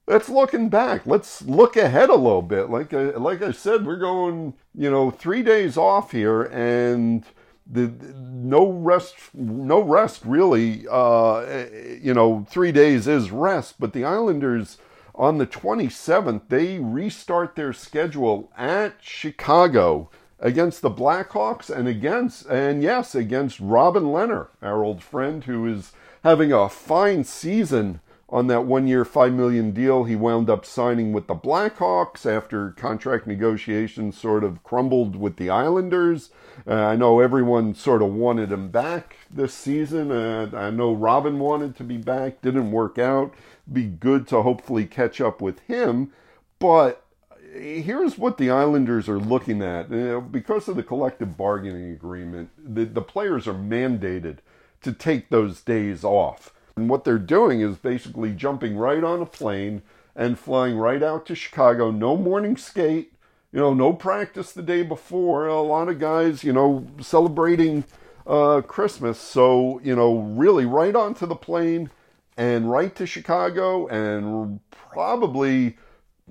let's 0.06 0.28
looking 0.28 0.68
back. 0.68 1.06
Let's 1.06 1.42
look 1.42 1.76
ahead 1.76 2.10
a 2.10 2.14
little 2.14 2.42
bit. 2.42 2.70
Like 2.70 2.94
I, 2.94 3.10
like 3.10 3.42
I 3.42 3.52
said 3.52 3.84
we're 3.86 3.96
going 3.96 4.54
you 4.74 4.90
know 4.90 5.10
3 5.10 5.42
days 5.42 5.76
off 5.76 6.12
here 6.12 6.42
and 6.44 7.24
the, 7.66 7.92
no 8.16 8.70
rest, 8.70 9.14
no 9.34 9.80
rest 9.80 10.22
really. 10.24 10.86
Uh, 10.90 11.66
you 12.00 12.14
know, 12.14 12.46
three 12.48 12.72
days 12.72 13.06
is 13.06 13.30
rest, 13.30 13.76
but 13.78 13.92
the 13.92 14.04
Islanders 14.04 14.78
on 15.14 15.38
the 15.38 15.46
27th 15.46 16.42
they 16.48 16.78
restart 16.78 17.54
their 17.54 17.72
schedule 17.72 18.50
at 18.56 18.96
Chicago 19.00 20.10
against 20.40 20.82
the 20.82 20.90
Blackhawks 20.90 21.70
and 21.70 21.86
against 21.86 22.46
and 22.46 22.82
yes 22.82 23.14
against 23.14 23.60
Robin 23.60 24.04
Lehner, 24.04 24.48
our 24.60 24.84
old 24.84 25.02
friend 25.02 25.44
who 25.44 25.66
is 25.66 25.92
having 26.24 26.52
a 26.52 26.68
fine 26.68 27.22
season 27.22 28.00
on 28.28 28.46
that 28.46 28.64
one 28.64 28.86
year, 28.86 29.04
5 29.04 29.32
million 29.32 29.70
deal. 29.72 30.04
He 30.04 30.16
wound 30.16 30.48
up 30.48 30.64
signing 30.64 31.12
with 31.12 31.26
the 31.26 31.34
Blackhawks 31.34 32.24
after 32.26 32.70
contract 32.70 33.26
negotiations 33.26 34.18
sort 34.18 34.44
of 34.44 34.62
crumbled 34.62 35.16
with 35.16 35.36
the 35.36 35.50
Islanders. 35.50 36.30
Uh, 36.66 36.74
I 36.74 36.96
know 36.96 37.20
everyone 37.20 37.74
sort 37.74 38.02
of 38.02 38.12
wanted 38.12 38.50
him 38.50 38.70
back 38.70 39.16
this 39.30 39.52
season. 39.52 40.10
Uh, 40.10 40.50
I 40.54 40.70
know 40.70 40.92
Robin 40.92 41.38
wanted 41.38 41.76
to 41.76 41.84
be 41.84 41.98
back, 41.98 42.40
didn't 42.40 42.70
work 42.70 42.98
out. 42.98 43.34
Be 43.70 43.84
good 43.84 44.26
to 44.28 44.42
hopefully 44.42 44.86
catch 44.86 45.20
up 45.20 45.40
with 45.40 45.60
him. 45.60 46.12
But 46.58 47.04
here's 47.52 48.18
what 48.18 48.38
the 48.38 48.50
Islanders 48.50 49.08
are 49.08 49.18
looking 49.18 49.62
at. 49.62 49.90
Know, 49.90 50.20
because 50.20 50.68
of 50.68 50.76
the 50.76 50.82
collective 50.82 51.36
bargaining 51.36 51.90
agreement, 51.92 52.50
the, 52.58 52.84
the 52.84 53.02
players 53.02 53.46
are 53.46 53.54
mandated 53.54 54.38
to 54.82 54.92
take 54.92 55.28
those 55.28 55.60
days 55.60 56.04
off. 56.04 56.53
And 56.76 56.88
what 56.88 57.04
they're 57.04 57.18
doing 57.18 57.60
is 57.60 57.76
basically 57.76 58.32
jumping 58.32 58.76
right 58.76 59.04
on 59.04 59.22
a 59.22 59.26
plane 59.26 59.82
and 60.16 60.38
flying 60.38 60.76
right 60.76 61.02
out 61.02 61.26
to 61.26 61.34
Chicago. 61.34 61.90
No 61.90 62.16
morning 62.16 62.56
skate, 62.56 63.12
you 63.52 63.60
know, 63.60 63.74
no 63.74 63.92
practice 63.92 64.52
the 64.52 64.62
day 64.62 64.82
before. 64.82 65.46
A 65.46 65.60
lot 65.60 65.88
of 65.88 66.00
guys, 66.00 66.42
you 66.42 66.52
know, 66.52 66.86
celebrating 67.00 67.84
uh, 68.26 68.60
Christmas. 68.62 69.18
So, 69.18 69.80
you 69.84 69.94
know, 69.94 70.18
really 70.18 70.66
right 70.66 70.96
onto 70.96 71.26
the 71.26 71.36
plane 71.36 71.90
and 72.36 72.70
right 72.70 72.94
to 72.96 73.06
Chicago 73.06 73.86
and 73.86 74.58
probably, 74.70 75.76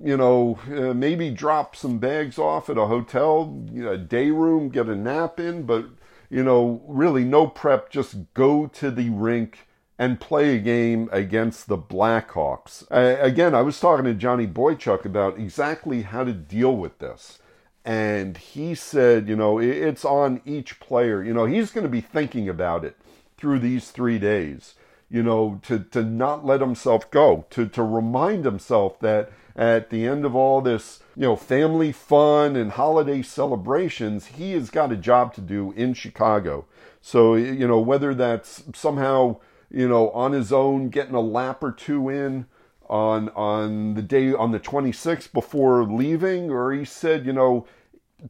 you 0.02 0.16
know, 0.16 0.58
uh, 0.68 0.92
maybe 0.92 1.30
drop 1.30 1.74
some 1.74 1.98
bags 1.98 2.38
off 2.38 2.68
at 2.68 2.76
a 2.76 2.86
hotel, 2.86 3.64
you 3.72 3.84
know, 3.84 3.92
a 3.92 3.98
day 3.98 4.30
room, 4.30 4.68
get 4.68 4.88
a 4.88 4.96
nap 4.96 5.40
in, 5.40 5.62
but, 5.62 5.86
you 6.28 6.42
know, 6.42 6.82
really 6.86 7.24
no 7.24 7.46
prep, 7.46 7.90
just 7.90 8.16
go 8.34 8.66
to 8.66 8.90
the 8.90 9.08
rink 9.08 9.66
and 9.98 10.20
play 10.20 10.56
a 10.56 10.58
game 10.58 11.08
against 11.12 11.68
the 11.68 11.78
Blackhawks. 11.78 12.84
Uh, 12.90 13.16
again, 13.20 13.54
I 13.54 13.62
was 13.62 13.78
talking 13.78 14.04
to 14.06 14.14
Johnny 14.14 14.46
Boychuk 14.46 15.04
about 15.04 15.38
exactly 15.38 16.02
how 16.02 16.24
to 16.24 16.32
deal 16.32 16.76
with 16.76 16.98
this. 16.98 17.38
And 17.84 18.36
he 18.36 18.74
said, 18.74 19.28
you 19.28 19.36
know, 19.36 19.58
it's 19.58 20.04
on 20.04 20.40
each 20.44 20.80
player. 20.80 21.22
You 21.22 21.34
know, 21.34 21.44
he's 21.44 21.70
going 21.70 21.84
to 21.84 21.90
be 21.90 22.00
thinking 22.00 22.48
about 22.48 22.84
it 22.84 22.96
through 23.36 23.58
these 23.58 23.90
three 23.90 24.18
days, 24.18 24.74
you 25.10 25.22
know, 25.22 25.60
to, 25.64 25.80
to 25.80 26.02
not 26.02 26.46
let 26.46 26.60
himself 26.60 27.10
go, 27.10 27.44
to, 27.50 27.66
to 27.68 27.82
remind 27.82 28.44
himself 28.44 28.98
that 29.00 29.30
at 29.54 29.90
the 29.90 30.06
end 30.06 30.24
of 30.24 30.34
all 30.34 30.60
this, 30.60 31.00
you 31.14 31.22
know, 31.22 31.36
family 31.36 31.92
fun 31.92 32.56
and 32.56 32.72
holiday 32.72 33.22
celebrations, 33.22 34.26
he 34.26 34.52
has 34.52 34.70
got 34.70 34.90
a 34.90 34.96
job 34.96 35.34
to 35.34 35.40
do 35.40 35.72
in 35.72 35.94
Chicago. 35.94 36.64
So, 37.02 37.34
you 37.34 37.68
know, 37.68 37.78
whether 37.78 38.14
that's 38.14 38.64
somehow 38.74 39.36
you 39.74 39.88
know, 39.88 40.10
on 40.10 40.32
his 40.32 40.52
own, 40.52 40.88
getting 40.88 41.14
a 41.14 41.20
lap 41.20 41.62
or 41.62 41.72
two 41.72 42.08
in 42.08 42.46
on 42.88 43.28
on 43.30 43.94
the 43.94 44.02
day 44.02 44.32
on 44.32 44.52
the 44.52 44.60
26th 44.60 45.32
before 45.32 45.84
leaving, 45.84 46.50
or 46.50 46.72
he 46.72 46.84
said, 46.84 47.26
you 47.26 47.32
know, 47.32 47.66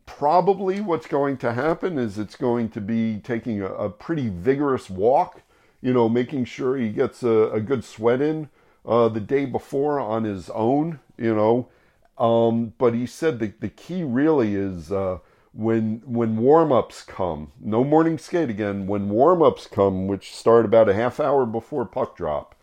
probably 0.07 0.81
what's 0.81 1.07
going 1.07 1.37
to 1.37 1.53
happen 1.53 1.99
is 1.99 2.19
it's 2.19 2.37
going 2.37 2.71
to 2.71 2.81
be 2.81 3.21
taking 3.23 3.61
a, 3.61 3.67
a 3.67 3.91
pretty 3.91 4.29
vigorous 4.31 4.89
walk, 4.89 5.43
you 5.83 5.93
know, 5.93 6.09
making 6.09 6.47
sure 6.47 6.79
he 6.79 6.89
gets 6.89 7.23
a, 7.23 7.51
a 7.51 7.61
good 7.61 7.85
sweat 7.85 8.23
in 8.23 8.49
uh, 8.87 9.09
the 9.09 9.21
day 9.21 9.45
before 9.45 10.01
on 10.01 10.25
his 10.25 10.49
own, 10.51 10.99
you 11.19 11.35
know. 11.35 11.69
Um, 12.17 12.73
but 12.79 12.95
he 12.95 13.07
said 13.07 13.39
the, 13.39 13.53
the 13.61 13.69
key 13.69 14.03
really 14.03 14.55
is 14.55 14.91
uh, 14.91 15.19
when 15.55 16.03
when 16.05 16.37
warm-ups 16.37 17.03
come 17.03 17.53
no 17.61 17.85
morning 17.85 18.19
skate 18.19 18.51
again 18.51 18.87
when 18.87 19.09
warm-ups 19.09 19.69
come 19.69 20.09
which 20.09 20.35
start 20.35 20.65
about 20.65 20.89
a 20.89 20.95
half 20.95 21.21
hour 21.21 21.47
before 21.47 21.87
puck 21.87 22.17
drop 22.17 22.57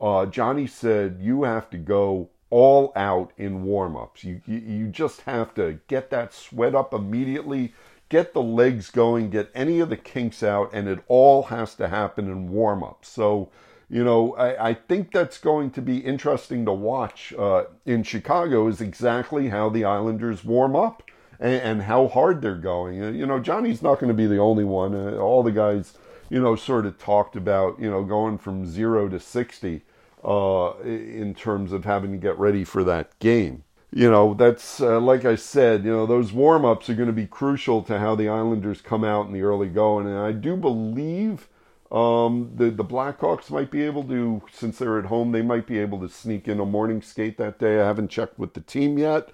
uh, 0.00 0.26
johnny 0.26 0.66
said 0.66 1.18
you 1.20 1.44
have 1.44 1.70
to 1.70 1.78
go 1.78 2.28
all 2.52 2.92
out 2.94 3.32
in 3.38 3.64
warm-ups. 3.64 4.22
You, 4.24 4.42
you 4.44 4.58
you 4.58 4.86
just 4.88 5.22
have 5.22 5.54
to 5.54 5.80
get 5.88 6.10
that 6.10 6.34
sweat 6.34 6.74
up 6.74 6.92
immediately 6.92 7.72
get 8.10 8.34
the 8.34 8.42
legs 8.42 8.90
going 8.90 9.30
get 9.30 9.50
any 9.54 9.80
of 9.80 9.88
the 9.88 9.96
kinks 9.96 10.42
out 10.42 10.68
and 10.74 10.86
it 10.86 10.98
all 11.08 11.44
has 11.44 11.74
to 11.76 11.88
happen 11.88 12.26
in 12.26 12.50
warm-ups. 12.50 13.08
So 13.08 13.50
you 13.88 14.04
know, 14.04 14.34
I, 14.36 14.68
I, 14.68 14.74
think 14.74 15.12
that's 15.12 15.36
going 15.36 15.70
to 15.72 15.82
be 15.82 15.98
interesting 15.98 16.64
to 16.64 16.72
watch 16.72 17.34
uh, 17.38 17.64
in 17.84 18.02
Chicago 18.02 18.68
is 18.68 18.80
exactly 18.80 19.48
how 19.48 19.68
the 19.68 19.84
Islanders 19.84 20.44
warm 20.44 20.76
up 20.76 21.02
and, 21.42 21.60
and 21.60 21.82
how 21.82 22.06
hard 22.06 22.40
they're 22.40 22.54
going. 22.54 23.02
Uh, 23.02 23.10
you 23.10 23.26
know, 23.26 23.40
Johnny's 23.40 23.82
not 23.82 23.98
going 23.98 24.08
to 24.08 24.14
be 24.14 24.26
the 24.26 24.38
only 24.38 24.64
one. 24.64 24.94
Uh, 24.94 25.16
all 25.16 25.42
the 25.42 25.52
guys, 25.52 25.98
you 26.30 26.40
know, 26.40 26.56
sort 26.56 26.86
of 26.86 26.98
talked 26.98 27.36
about, 27.36 27.78
you 27.78 27.90
know, 27.90 28.04
going 28.04 28.38
from 28.38 28.64
zero 28.64 29.08
to 29.08 29.18
60 29.20 29.82
uh, 30.24 30.72
in 30.84 31.34
terms 31.34 31.72
of 31.72 31.84
having 31.84 32.12
to 32.12 32.16
get 32.16 32.38
ready 32.38 32.64
for 32.64 32.84
that 32.84 33.18
game. 33.18 33.64
You 33.94 34.10
know, 34.10 34.32
that's 34.32 34.80
uh, 34.80 35.00
like 35.00 35.26
I 35.26 35.34
said, 35.34 35.84
you 35.84 35.90
know, 35.90 36.06
those 36.06 36.32
warm 36.32 36.64
ups 36.64 36.88
are 36.88 36.94
going 36.94 37.08
to 37.08 37.12
be 37.12 37.26
crucial 37.26 37.82
to 37.82 37.98
how 37.98 38.14
the 38.14 38.28
Islanders 38.28 38.80
come 38.80 39.04
out 39.04 39.26
in 39.26 39.34
the 39.34 39.42
early 39.42 39.68
going. 39.68 40.06
And 40.06 40.16
I 40.16 40.32
do 40.32 40.56
believe 40.56 41.48
um, 41.90 42.52
the, 42.54 42.70
the 42.70 42.84
Blackhawks 42.84 43.50
might 43.50 43.70
be 43.70 43.82
able 43.82 44.04
to, 44.04 44.40
since 44.50 44.78
they're 44.78 44.98
at 44.98 45.06
home, 45.06 45.32
they 45.32 45.42
might 45.42 45.66
be 45.66 45.78
able 45.78 46.00
to 46.00 46.08
sneak 46.08 46.48
in 46.48 46.58
a 46.58 46.64
morning 46.64 47.02
skate 47.02 47.36
that 47.36 47.58
day. 47.58 47.82
I 47.82 47.86
haven't 47.86 48.08
checked 48.08 48.38
with 48.38 48.54
the 48.54 48.62
team 48.62 48.98
yet, 48.98 49.28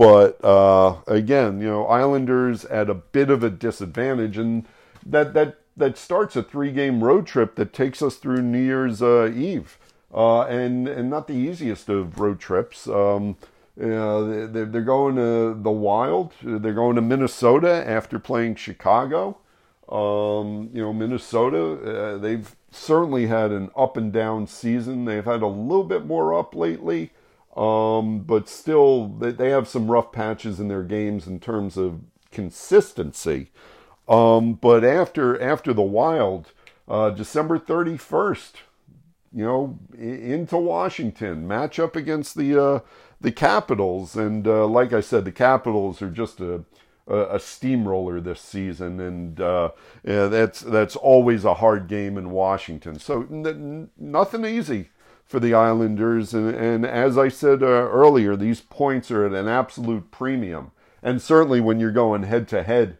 But 0.00 0.42
uh, 0.42 0.96
again, 1.06 1.60
you 1.60 1.66
know, 1.66 1.86
Islanders 1.86 2.64
at 2.64 2.88
a 2.88 2.94
bit 2.94 3.28
of 3.28 3.44
a 3.44 3.50
disadvantage, 3.50 4.38
and 4.38 4.64
that 5.04 5.34
that 5.34 5.58
that 5.76 5.98
starts 5.98 6.36
a 6.36 6.42
three 6.42 6.72
game 6.72 7.04
road 7.04 7.26
trip 7.26 7.54
that 7.56 7.74
takes 7.74 8.00
us 8.00 8.16
through 8.16 8.40
New 8.40 8.62
Year's 8.62 9.02
uh, 9.02 9.30
Eve, 9.36 9.76
uh, 10.14 10.44
and 10.44 10.88
and 10.88 11.10
not 11.10 11.26
the 11.26 11.34
easiest 11.34 11.90
of 11.90 12.18
road 12.18 12.40
trips. 12.40 12.88
Um, 12.88 13.36
know, 13.76 14.46
they're, 14.46 14.64
they're 14.64 14.80
going 14.80 15.16
to 15.16 15.52
the 15.62 15.70
Wild. 15.70 16.32
They're 16.42 16.72
going 16.72 16.96
to 16.96 17.02
Minnesota 17.02 17.86
after 17.86 18.18
playing 18.18 18.54
Chicago. 18.54 19.36
Um, 19.86 20.70
you 20.72 20.80
know, 20.80 20.94
Minnesota, 20.94 22.14
uh, 22.14 22.16
they've 22.16 22.56
certainly 22.70 23.26
had 23.26 23.50
an 23.50 23.70
up 23.76 23.98
and 23.98 24.10
down 24.10 24.46
season. 24.46 25.04
They've 25.04 25.22
had 25.22 25.42
a 25.42 25.46
little 25.46 25.84
bit 25.84 26.06
more 26.06 26.32
up 26.32 26.54
lately, 26.54 27.10
um, 27.56 28.20
but 28.20 28.48
still, 28.48 29.08
they, 29.08 29.32
they 29.32 29.50
have 29.50 29.68
some 29.68 29.90
rough 29.90 30.12
patches 30.12 30.60
in 30.60 30.68
their 30.68 30.82
games 30.82 31.26
in 31.26 31.40
terms 31.40 31.76
of 31.76 32.00
consistency. 32.30 33.50
Um, 34.08 34.54
but 34.54 34.84
after 34.84 35.40
after 35.40 35.72
the 35.72 35.82
Wild, 35.82 36.52
uh, 36.88 37.10
December 37.10 37.58
thirty 37.58 37.96
first, 37.96 38.58
you 39.32 39.44
know, 39.44 39.78
into 39.96 40.56
Washington, 40.56 41.46
match 41.46 41.78
up 41.78 41.96
against 41.96 42.36
the 42.36 42.62
uh, 42.62 42.80
the 43.20 43.32
Capitals, 43.32 44.16
and 44.16 44.46
uh, 44.46 44.66
like 44.66 44.92
I 44.92 45.00
said, 45.00 45.24
the 45.24 45.32
Capitals 45.32 46.02
are 46.02 46.10
just 46.10 46.40
a 46.40 46.64
a, 47.06 47.40
steamroller 47.40 48.20
this 48.20 48.40
season, 48.40 49.00
and 49.00 49.40
uh, 49.40 49.70
yeah, 50.04 50.26
that's 50.26 50.60
that's 50.60 50.96
always 50.96 51.44
a 51.44 51.54
hard 51.54 51.88
game 51.88 52.16
in 52.16 52.30
Washington. 52.30 52.98
So 52.98 53.22
n- 53.30 53.90
nothing 53.98 54.44
easy 54.44 54.90
for 55.30 55.38
the 55.38 55.54
Islanders, 55.54 56.34
and, 56.34 56.52
and 56.52 56.84
as 56.84 57.16
I 57.16 57.28
said 57.28 57.62
uh, 57.62 57.66
earlier, 57.66 58.34
these 58.34 58.60
points 58.60 59.12
are 59.12 59.24
at 59.24 59.32
an 59.32 59.46
absolute 59.46 60.10
premium, 60.10 60.72
and 61.04 61.22
certainly 61.22 61.60
when 61.60 61.78
you're 61.78 61.92
going 61.92 62.24
head 62.24 62.48
to 62.48 62.64
head 62.64 62.98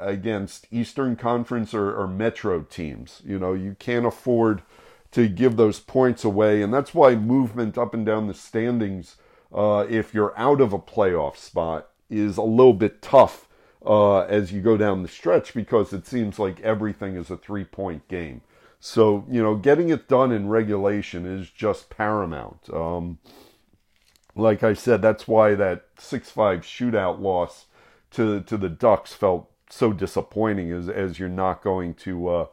against 0.00 0.68
Eastern 0.70 1.16
Conference 1.16 1.74
or, 1.74 1.92
or 1.92 2.06
Metro 2.06 2.62
teams, 2.62 3.20
you 3.26 3.36
know 3.40 3.52
you 3.52 3.74
can't 3.80 4.06
afford 4.06 4.62
to 5.10 5.28
give 5.28 5.56
those 5.56 5.80
points 5.80 6.22
away, 6.22 6.62
and 6.62 6.72
that's 6.72 6.94
why 6.94 7.16
movement 7.16 7.76
up 7.76 7.94
and 7.94 8.06
down 8.06 8.28
the 8.28 8.34
standings. 8.34 9.16
Uh, 9.52 9.86
if 9.90 10.14
you're 10.14 10.38
out 10.38 10.60
of 10.60 10.72
a 10.72 10.78
playoff 10.78 11.36
spot 11.36 11.88
is 12.08 12.36
a 12.36 12.42
little 12.42 12.72
bit 12.72 13.02
tough 13.02 13.48
uh, 13.84 14.20
as 14.20 14.52
you 14.52 14.60
go 14.60 14.76
down 14.76 15.02
the 15.02 15.08
stretch 15.08 15.52
because 15.52 15.92
it 15.92 16.06
seems 16.06 16.38
like 16.38 16.60
everything 16.60 17.16
is 17.16 17.28
a 17.28 17.36
three 17.36 17.64
point 17.64 18.06
game. 18.06 18.40
So, 18.86 19.24
you 19.30 19.42
know, 19.42 19.54
getting 19.54 19.88
it 19.88 20.08
done 20.08 20.30
in 20.30 20.50
regulation 20.50 21.24
is 21.24 21.48
just 21.48 21.88
paramount. 21.88 22.68
Um, 22.70 23.18
like 24.36 24.62
I 24.62 24.74
said, 24.74 25.00
that's 25.00 25.26
why 25.26 25.54
that 25.54 25.86
6 25.96 26.28
5 26.28 26.60
shootout 26.60 27.18
loss 27.18 27.64
to, 28.10 28.42
to 28.42 28.58
the 28.58 28.68
Ducks 28.68 29.14
felt 29.14 29.50
so 29.70 29.94
disappointing 29.94 30.70
as, 30.70 30.90
as 30.90 31.18
you're 31.18 31.30
not 31.30 31.62
going 31.62 31.94
to 31.94 32.28
uh, 32.28 32.46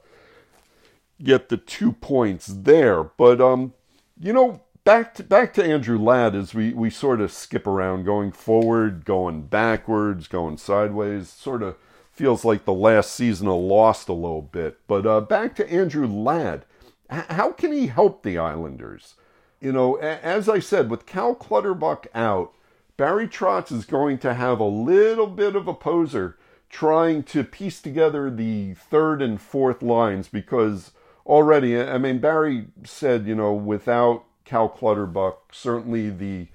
get 1.22 1.50
the 1.50 1.58
two 1.58 1.92
points 1.92 2.48
there. 2.48 3.04
But, 3.04 3.42
um, 3.42 3.74
you 4.18 4.32
know, 4.32 4.62
back 4.86 5.14
to 5.16 5.24
back 5.24 5.54
to 5.56 5.66
Andrew 5.66 6.00
Ladd 6.00 6.34
as 6.34 6.54
we, 6.54 6.74
we 6.74 6.90
sort 6.90 7.20
of 7.20 7.34
skip 7.34 7.68
around, 7.68 8.06
going 8.06 8.32
forward, 8.32 9.04
going 9.04 9.48
backwards, 9.48 10.30
going 10.30 10.56
sideways. 10.56 11.28
Sort 11.28 11.62
of 11.62 11.76
feels 12.22 12.46
like 12.46 12.66
the 12.66 12.72
last 12.74 13.16
season 13.16 13.48
of 13.48 13.60
Lost 13.60 14.08
a 14.08 14.13
little 14.13 14.44
bit. 14.44 14.78
But 14.86 15.08
uh, 15.08 15.22
back 15.22 15.56
to 15.56 15.68
Andrew 15.72 16.06
Ladd. 16.06 16.66
H- 17.12 17.25
how 17.30 17.51
can 17.51 17.72
he 17.74 17.88
help 17.88 18.22
the 18.22 18.38
Islanders? 18.38 19.16
You 19.60 19.72
know, 19.72 19.98
a- 19.98 20.24
as 20.24 20.48
I 20.48 20.60
said, 20.60 20.92
with 20.92 21.08
Cal 21.08 21.34
Clutterbuck 21.34 22.06
out, 22.13 22.54
Barry 22.96 23.28
Trotz 23.28 23.72
is 23.72 23.86
going 23.86 24.20
to 24.20 24.36
have 24.36 24.60
a 24.60 24.66
little 24.66 25.25
bit 25.25 25.56
of 25.56 25.68
a 25.68 25.74
poser 25.74 26.38
trying 26.70 27.24
to 27.24 27.44
piece 27.44 27.82
together 27.82 28.30
the 28.30 28.75
third 28.75 29.24
and 29.24 29.42
fourth 29.42 29.82
lines 29.82 30.28
because 30.28 30.92
already, 31.25 31.82
I 31.82 31.98
mean, 31.98 32.19
Barry 32.19 32.67
said, 32.84 33.26
you 33.26 33.34
know, 33.34 33.52
without 33.52 34.26
Cal 34.45 34.69
Clutterbuck, 34.69 35.52
certainly 35.52 36.12
the 36.12 36.50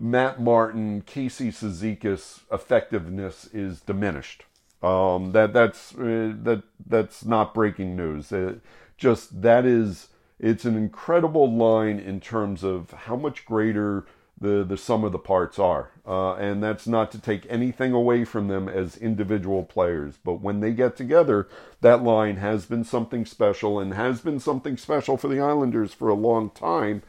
Matt 0.00 0.40
Martin, 0.40 1.02
Casey 1.02 1.52
Cizikas 1.52 2.40
effectiveness 2.50 3.48
is 3.52 3.80
diminished. 3.80 4.46
Um, 4.82 5.32
that 5.32 5.52
that's 5.52 5.94
uh, 5.94 6.34
that 6.42 6.62
that's 6.86 7.24
not 7.24 7.54
breaking 7.54 7.96
news. 7.96 8.32
It, 8.32 8.60
just 8.98 9.42
that 9.42 9.66
is 9.66 10.08
it's 10.40 10.64
an 10.64 10.76
incredible 10.76 11.52
line 11.52 11.98
in 12.00 12.20
terms 12.20 12.64
of 12.64 12.90
how 12.92 13.16
much 13.16 13.44
greater 13.46 14.06
the 14.40 14.64
the 14.64 14.76
sum 14.76 15.04
of 15.04 15.12
the 15.12 15.18
parts 15.18 15.58
are, 15.58 15.90
uh, 16.06 16.34
and 16.34 16.62
that's 16.62 16.86
not 16.86 17.12
to 17.12 17.20
take 17.20 17.46
anything 17.48 17.92
away 17.92 18.24
from 18.24 18.48
them 18.48 18.68
as 18.68 18.96
individual 18.96 19.64
players. 19.64 20.16
But 20.24 20.40
when 20.42 20.60
they 20.60 20.72
get 20.72 20.96
together, 20.96 21.48
that 21.80 22.02
line 22.02 22.36
has 22.36 22.66
been 22.66 22.84
something 22.84 23.26
special 23.26 23.80
and 23.80 23.94
has 23.94 24.20
been 24.20 24.40
something 24.40 24.76
special 24.76 25.16
for 25.16 25.28
the 25.28 25.40
Islanders 25.40 25.94
for 25.94 26.08
a 26.08 26.14
long 26.14 26.50
time. 26.50 27.02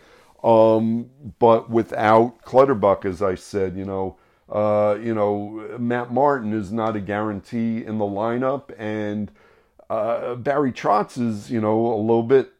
Um, 0.43 1.09
but 1.39 1.69
without 1.69 2.41
Clutterbuck, 2.43 3.05
as 3.05 3.21
I 3.21 3.35
said, 3.35 3.77
you 3.77 3.85
know, 3.85 4.17
uh, 4.53 4.99
you 5.01 5.15
know, 5.15 5.77
Matt 5.79 6.13
Martin 6.13 6.53
is 6.53 6.71
not 6.71 6.95
a 6.95 6.99
guarantee 6.99 7.83
in 7.83 7.97
the 7.97 8.05
lineup, 8.05 8.71
and 8.77 9.31
uh, 9.89 10.35
Barry 10.35 10.71
Trotz 10.71 11.19
is, 11.19 11.51
you 11.51 11.59
know, 11.59 11.87
a 11.87 11.97
little 11.97 12.23
bit 12.23 12.53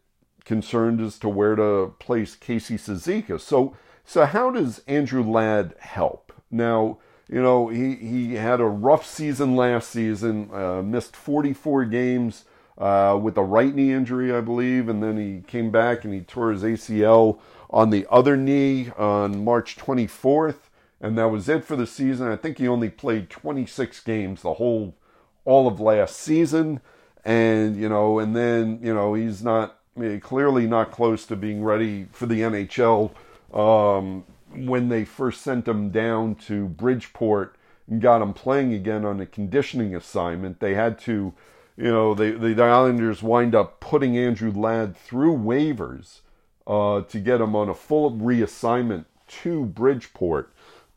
concerned 0.43 0.99
as 0.99 1.19
to 1.19 1.29
where 1.29 1.55
to 1.55 1.93
place 1.99 2.35
Casey 2.35 2.77
Cizikas. 2.77 3.41
So, 3.41 3.77
so 4.03 4.25
how 4.25 4.49
does 4.49 4.81
Andrew 4.87 5.23
Ladd 5.23 5.75
help? 5.79 6.33
Now, 6.49 6.97
you 7.29 7.41
know, 7.41 7.69
he, 7.69 7.95
he 7.95 8.35
had 8.35 8.59
a 8.59 8.65
rough 8.65 9.05
season 9.05 9.55
last 9.55 9.89
season, 9.91 10.49
uh, 10.51 10.81
missed 10.81 11.15
44 11.15 11.85
games 11.85 12.45
uh, 12.77 13.17
with 13.21 13.37
a 13.37 13.43
right 13.43 13.73
knee 13.73 13.93
injury, 13.93 14.33
I 14.33 14.41
believe, 14.41 14.89
and 14.89 15.01
then 15.01 15.17
he 15.17 15.41
came 15.47 15.69
back 15.69 16.03
and 16.03 16.13
he 16.13 16.21
tore 16.21 16.51
his 16.51 16.63
ACL 16.63 17.39
on 17.69 17.91
the 17.91 18.07
other 18.09 18.35
knee 18.35 18.89
on 18.97 19.43
March 19.43 19.77
24th, 19.77 20.62
and 21.03 21.17
that 21.17 21.27
was 21.27 21.49
it 21.49 21.65
for 21.65 21.75
the 21.75 21.85
season. 21.85 22.29
I 22.29 22.37
think 22.37 22.57
he 22.57 22.67
only 22.67 22.89
played 22.89 23.29
26 23.29 23.99
games 23.99 24.41
the 24.41 24.53
whole 24.53 24.95
all 25.43 25.67
of 25.67 25.81
last 25.81 26.15
season, 26.15 26.79
and 27.25 27.75
you 27.75 27.89
know, 27.89 28.19
and 28.19 28.33
then 28.33 28.79
you 28.81 28.93
know 28.93 29.13
he's 29.13 29.43
not 29.43 29.77
clearly 30.21 30.65
not 30.65 30.91
close 30.91 31.25
to 31.25 31.35
being 31.35 31.61
ready 31.61 32.07
for 32.13 32.25
the 32.25 32.39
NHL. 32.39 33.11
Um, 33.53 34.23
when 34.55 34.87
they 34.87 35.03
first 35.03 35.41
sent 35.41 35.67
him 35.67 35.89
down 35.89 36.35
to 36.35 36.69
Bridgeport 36.69 37.57
and 37.89 38.01
got 38.01 38.21
him 38.21 38.33
playing 38.33 38.73
again 38.73 39.03
on 39.03 39.19
a 39.19 39.25
conditioning 39.25 39.95
assignment, 39.95 40.59
they 40.59 40.73
had 40.73 40.97
to, 40.99 41.33
you 41.75 41.91
know, 41.91 42.13
they, 42.13 42.31
the 42.31 42.63
Islanders 42.63 43.21
wind 43.21 43.55
up 43.55 43.79
putting 43.79 44.17
Andrew 44.17 44.51
Ladd 44.51 44.95
through 44.95 45.37
waivers 45.37 46.21
uh, 46.65 47.01
to 47.01 47.19
get 47.19 47.41
him 47.41 47.55
on 47.55 47.67
a 47.67 47.73
full 47.73 48.11
reassignment 48.11 49.05
to 49.27 49.65
Bridgeport 49.65 50.52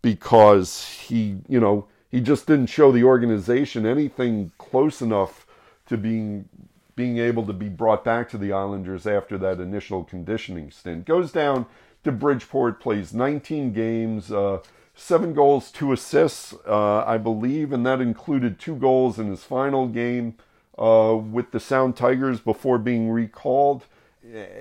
because 0.07 0.87
he, 1.09 1.39
you 1.49 1.59
know, 1.59 1.89
he 2.13 2.21
just 2.21 2.47
didn't 2.47 2.69
show 2.69 2.93
the 2.93 3.03
organization 3.03 3.85
anything 3.85 4.53
close 4.57 5.03
enough 5.03 5.45
to 5.89 5.97
being 5.97 6.49
being 6.95 7.19
able 7.19 7.45
to 7.45 7.53
be 7.53 7.69
brought 7.69 8.05
back 8.05 8.29
to 8.29 8.39
the 8.39 8.53
Islanders 8.53 9.05
after 9.05 9.37
that 9.37 9.59
initial 9.59 10.05
conditioning 10.05 10.71
stint. 10.71 11.07
Goes 11.07 11.33
down 11.33 11.67
to 12.05 12.13
Bridgeport, 12.13 12.79
plays 12.81 13.13
19 13.13 13.73
games, 13.73 14.31
uh, 14.31 14.61
seven 14.95 15.35
goals, 15.35 15.73
two 15.73 15.93
assists, 15.93 16.55
uh, 16.69 17.05
I 17.05 17.19
believe, 17.19 17.73
and 17.73 17.85
that 17.85 18.01
included 18.01 18.61
two 18.61 18.77
goals 18.77 19.19
in 19.19 19.29
his 19.29 19.43
final 19.43 19.89
game 19.89 20.37
uh, 20.79 21.19
with 21.21 21.51
the 21.51 21.59
Sound 21.59 21.97
Tigers 21.97 22.39
before 22.39 22.79
being 22.79 23.11
recalled. 23.11 23.87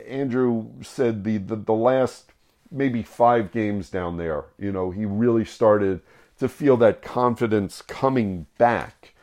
Andrew 0.08 0.71
said 0.81 1.23
the, 1.23 1.38
the, 1.38 1.55
the 1.55 1.73
last 1.73 2.31
maybe 2.71 3.04
five 3.04 3.51
games 3.51 3.89
down 3.89 4.17
there, 4.17 4.45
you 4.58 4.71
know, 4.71 4.91
he 4.91 5.06
really 5.06 5.45
started 5.45 6.01
to 6.39 6.49
feel 6.49 6.78
that 6.78 7.01
confidence 7.01 7.82
coming 7.82 8.45
back. 8.58 9.13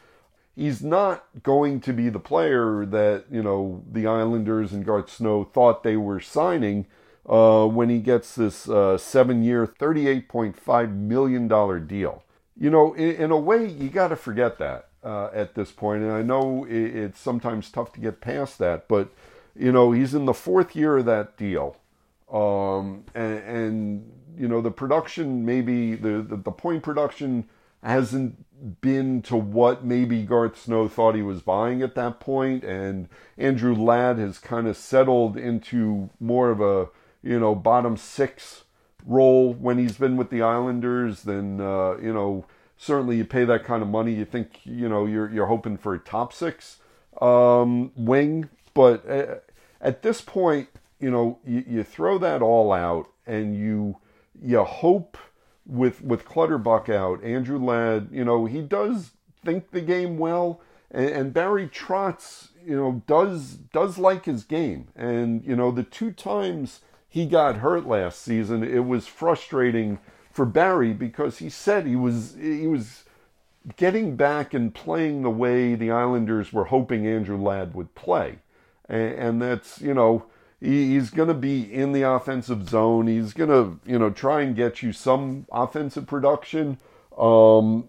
He's 0.54 0.82
not 0.82 1.24
going 1.42 1.80
to 1.80 1.92
be 1.92 2.08
the 2.08 2.18
player 2.18 2.84
that, 2.86 3.24
you 3.30 3.42
know, 3.42 3.82
the 3.90 4.06
Islanders 4.06 4.72
and 4.72 4.84
Garth 4.84 5.10
Snow 5.10 5.44
thought 5.44 5.82
they 5.82 5.96
were 5.96 6.20
signing 6.20 6.86
uh, 7.28 7.66
when 7.66 7.88
he 7.88 7.98
gets 7.98 8.34
this 8.34 8.68
uh, 8.68 8.98
seven 8.98 9.42
year, 9.42 9.66
$38.5 9.66 10.94
million 10.96 11.86
deal. 11.86 12.22
You 12.58 12.70
know, 12.70 12.92
in, 12.94 13.10
in 13.16 13.30
a 13.30 13.36
way, 13.36 13.66
you 13.66 13.88
got 13.88 14.08
to 14.08 14.16
forget 14.16 14.58
that 14.58 14.88
uh, 15.02 15.30
at 15.32 15.54
this 15.54 15.70
point. 15.70 16.02
And 16.02 16.12
I 16.12 16.22
know 16.22 16.64
it, 16.64 16.96
it's 16.96 17.20
sometimes 17.20 17.70
tough 17.70 17.92
to 17.94 18.00
get 18.00 18.20
past 18.20 18.58
that, 18.58 18.88
but 18.88 19.08
you 19.54 19.72
know, 19.72 19.92
he's 19.92 20.14
in 20.14 20.24
the 20.24 20.34
fourth 20.34 20.74
year 20.74 20.98
of 20.98 21.04
that 21.06 21.36
deal. 21.36 21.76
Um, 22.32 23.04
and, 23.14 23.38
and, 23.40 24.12
you 24.38 24.48
know, 24.48 24.60
the 24.60 24.70
production, 24.70 25.44
maybe 25.44 25.94
the, 25.94 26.22
the, 26.22 26.36
the, 26.36 26.50
point 26.50 26.82
production 26.82 27.46
hasn't 27.82 28.80
been 28.80 29.20
to 29.22 29.36
what 29.36 29.84
maybe 29.84 30.22
Garth 30.22 30.62
Snow 30.62 30.88
thought 30.88 31.14
he 31.14 31.20
was 31.20 31.42
buying 31.42 31.82
at 31.82 31.94
that. 31.96 32.26
And 32.26 33.08
Andrew 33.36 33.74
Ladd 33.74 34.18
has 34.18 34.38
kind 34.38 34.66
of 34.66 34.78
settled 34.78 35.36
into 35.36 36.08
more 36.18 36.50
of 36.50 36.62
a, 36.62 36.88
you 37.22 37.38
know, 37.38 37.54
bottom 37.54 37.98
six 37.98 38.62
role 39.06 39.52
when 39.54 39.78
he's 39.78 39.96
been 39.96 40.16
with 40.16 40.30
the 40.30 40.42
Islanders, 40.42 41.22
then 41.22 41.60
uh, 41.60 41.96
you 41.98 42.12
know 42.12 42.44
certainly 42.76 43.16
you 43.16 43.24
pay 43.24 43.44
that 43.44 43.64
kind 43.64 43.82
of 43.82 43.88
money. 43.88 44.14
You 44.14 44.24
think 44.24 44.60
you 44.64 44.88
know 44.88 45.06
you're 45.06 45.30
you're 45.30 45.46
hoping 45.46 45.76
for 45.76 45.94
a 45.94 45.98
top 45.98 46.32
six 46.32 46.78
um, 47.20 47.92
wing, 47.96 48.48
but 48.74 49.08
uh, 49.08 49.36
at 49.80 50.02
this 50.02 50.20
point, 50.20 50.68
you 51.02 51.10
know 51.10 51.38
you, 51.44 51.64
you 51.68 51.82
throw 51.82 52.16
that 52.18 52.40
all 52.40 52.72
out 52.72 53.08
and 53.26 53.54
you 53.56 53.96
you 54.40 54.62
hope 54.62 55.18
with 55.66 56.02
with 56.02 56.24
Clutterbuck 56.24 56.88
out, 56.88 57.22
Andrew 57.22 57.58
Ladd, 57.58 58.08
you 58.10 58.24
know 58.24 58.46
he 58.46 58.62
does 58.62 59.12
think 59.44 59.70
the 59.70 59.80
game 59.80 60.16
well, 60.16 60.60
and, 60.90 61.08
and 61.10 61.34
Barry 61.34 61.68
Trotz, 61.68 62.48
you 62.64 62.76
know 62.76 63.02
does 63.06 63.54
does 63.72 63.98
like 63.98 64.24
his 64.24 64.44
game, 64.44 64.88
and 64.96 65.44
you 65.44 65.56
know 65.56 65.70
the 65.70 65.82
two 65.82 66.12
times 66.12 66.80
he 67.08 67.26
got 67.26 67.56
hurt 67.58 67.86
last 67.86 68.22
season, 68.22 68.64
it 68.64 68.86
was 68.86 69.06
frustrating 69.06 69.98
for 70.30 70.46
Barry 70.46 70.94
because 70.94 71.38
he 71.38 71.50
said 71.50 71.86
he 71.86 71.96
was 71.96 72.36
he 72.40 72.66
was 72.66 73.04
getting 73.76 74.16
back 74.16 74.54
and 74.54 74.74
playing 74.74 75.22
the 75.22 75.30
way 75.30 75.74
the 75.74 75.90
Islanders 75.90 76.52
were 76.52 76.64
hoping 76.64 77.06
Andrew 77.06 77.36
Ladd 77.36 77.74
would 77.74 77.94
play, 77.94 78.38
and, 78.88 79.12
and 79.12 79.42
that's 79.42 79.80
you 79.80 79.94
know 79.94 80.24
he, 80.62 80.94
he's 80.94 81.10
going 81.10 81.28
to 81.28 81.34
be 81.34 81.62
in 81.72 81.92
the 81.92 82.02
offensive 82.02 82.68
zone. 82.68 83.06
He's 83.06 83.32
going 83.32 83.50
to 83.50 83.80
you 83.84 83.98
know 83.98 84.10
try 84.10 84.42
and 84.42 84.54
get 84.54 84.82
you 84.82 84.92
some 84.92 85.46
offensive 85.50 86.06
production. 86.06 86.78
Um, 87.18 87.88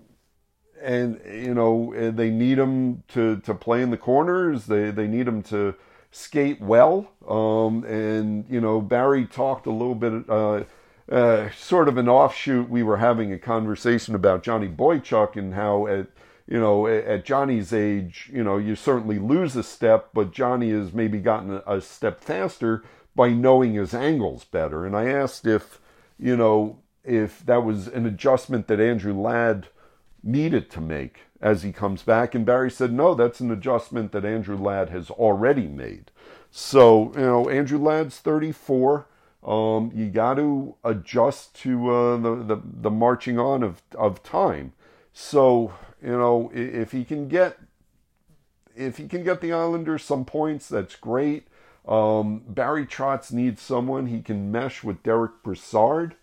and 0.81 1.21
you 1.25 1.53
know 1.53 1.93
they 2.11 2.29
need 2.29 2.59
him 2.59 3.03
to, 3.09 3.37
to 3.37 3.53
play 3.53 3.81
in 3.81 3.91
the 3.91 3.97
corners. 3.97 4.65
They 4.65 4.91
they 4.91 5.07
need 5.07 5.27
him 5.27 5.43
to 5.43 5.75
skate 6.11 6.59
well. 6.61 7.11
Um, 7.27 7.83
and 7.85 8.45
you 8.49 8.59
know 8.59 8.81
Barry 8.81 9.25
talked 9.25 9.65
a 9.65 9.71
little 9.71 9.95
bit. 9.95 10.29
Uh, 10.29 10.63
uh, 11.11 11.49
sort 11.51 11.89
of 11.89 11.97
an 11.97 12.07
offshoot, 12.07 12.69
we 12.69 12.81
were 12.81 12.95
having 12.95 13.33
a 13.33 13.37
conversation 13.37 14.15
about 14.15 14.41
Johnny 14.41 14.69
Boychuk 14.69 15.35
and 15.35 15.53
how 15.53 15.85
at 15.85 16.07
you 16.47 16.59
know 16.59 16.87
at 16.87 17.25
Johnny's 17.25 17.73
age, 17.73 18.29
you 18.33 18.43
know 18.43 18.57
you 18.57 18.75
certainly 18.75 19.19
lose 19.19 19.55
a 19.55 19.63
step, 19.63 20.09
but 20.13 20.31
Johnny 20.31 20.71
has 20.71 20.93
maybe 20.93 21.19
gotten 21.19 21.61
a 21.65 21.81
step 21.81 22.23
faster 22.23 22.83
by 23.15 23.29
knowing 23.29 23.73
his 23.73 23.93
angles 23.93 24.43
better. 24.43 24.85
And 24.85 24.95
I 24.95 25.05
asked 25.05 25.45
if 25.45 25.79
you 26.19 26.35
know 26.35 26.79
if 27.03 27.45
that 27.45 27.63
was 27.63 27.87
an 27.87 28.05
adjustment 28.05 28.67
that 28.67 28.79
Andrew 28.79 29.13
Ladd 29.13 29.67
needed 30.23 30.69
to 30.71 30.81
make 30.81 31.21
as 31.41 31.63
he 31.63 31.73
comes 31.73 32.03
back, 32.03 32.33
and 32.33 32.45
Barry 32.45 32.71
said 32.71 32.93
no, 32.93 33.13
that's 33.13 33.39
an 33.39 33.51
adjustment 33.51 34.11
that 34.11 34.25
Andrew 34.25 34.57
Ladd 34.57 34.89
has 34.89 35.09
already 35.09 35.67
made. 35.67 36.11
So 36.51 37.11
you 37.15 37.21
know 37.21 37.49
Andrew 37.49 37.79
Ladd's 37.79 38.19
34 38.19 39.07
um, 39.45 39.91
you 39.93 40.09
got 40.09 40.35
to 40.35 40.75
adjust 40.83 41.53
to 41.61 41.89
uh, 41.89 42.17
the, 42.17 42.35
the, 42.35 42.61
the 42.63 42.91
marching 42.91 43.37
on 43.37 43.61
of 43.61 43.81
of 43.95 44.23
time. 44.23 44.73
So 45.11 45.73
you 46.03 46.11
know 46.11 46.51
if 46.53 46.91
he 46.91 47.03
can 47.03 47.27
get 47.27 47.57
if 48.75 48.97
he 48.97 49.07
can 49.07 49.23
get 49.23 49.41
the 49.41 49.53
Islanders 49.53 50.03
some 50.03 50.25
points, 50.25 50.67
that's 50.67 50.95
great. 50.95 51.47
Um, 51.87 52.43
Barry 52.47 52.85
Trotz 52.85 53.31
needs 53.31 53.61
someone 53.61 54.07
he 54.07 54.21
can 54.21 54.51
mesh 54.51 54.83
with 54.83 55.03
Derek 55.03 55.43
Brassard 55.43 56.15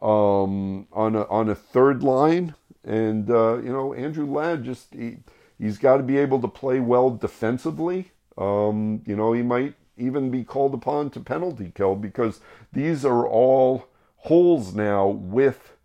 um, 0.00 0.86
on 0.92 1.14
a 1.14 1.22
on 1.24 1.48
a 1.48 1.54
third 1.54 2.02
line, 2.02 2.54
and 2.84 3.30
uh, 3.30 3.58
you 3.58 3.72
know 3.72 3.94
Andrew 3.94 4.26
Ladd 4.26 4.64
just 4.64 4.94
he, 4.94 5.18
he's 5.58 5.78
got 5.78 5.98
to 5.98 6.02
be 6.02 6.18
able 6.18 6.40
to 6.40 6.48
play 6.48 6.80
well 6.80 7.10
defensively. 7.10 8.12
Um, 8.36 9.02
you 9.06 9.16
know 9.16 9.32
he 9.32 9.42
might 9.42 9.74
even 9.96 10.30
be 10.30 10.44
called 10.44 10.74
upon 10.74 11.10
to 11.10 11.20
penalty 11.20 11.70
kill 11.74 11.94
because 11.94 12.40
these 12.72 13.04
are 13.04 13.26
all 13.26 13.86
holes 14.16 14.74
now 14.74 15.06
with 15.06 15.76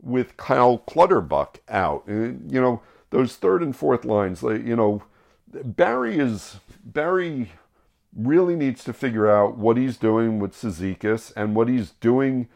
with 0.00 0.36
Kyle 0.36 0.78
Clutterbuck 0.78 1.58
out. 1.68 2.06
And, 2.06 2.50
you 2.50 2.60
know, 2.60 2.80
those 3.10 3.36
third 3.36 3.62
and 3.62 3.74
fourth 3.74 4.04
lines, 4.04 4.42
like, 4.42 4.64
you 4.64 4.76
know, 4.76 5.02
Barry 5.48 6.18
is 6.18 6.56
Barry 6.84 7.52
really 8.14 8.56
needs 8.56 8.82
to 8.84 8.92
figure 8.92 9.30
out 9.30 9.56
what 9.56 9.76
he's 9.76 9.96
doing 9.96 10.38
with 10.38 10.54
Cizikas 10.54 11.32
and 11.36 11.54
what 11.54 11.68
he's 11.68 11.90
doing 11.90 12.48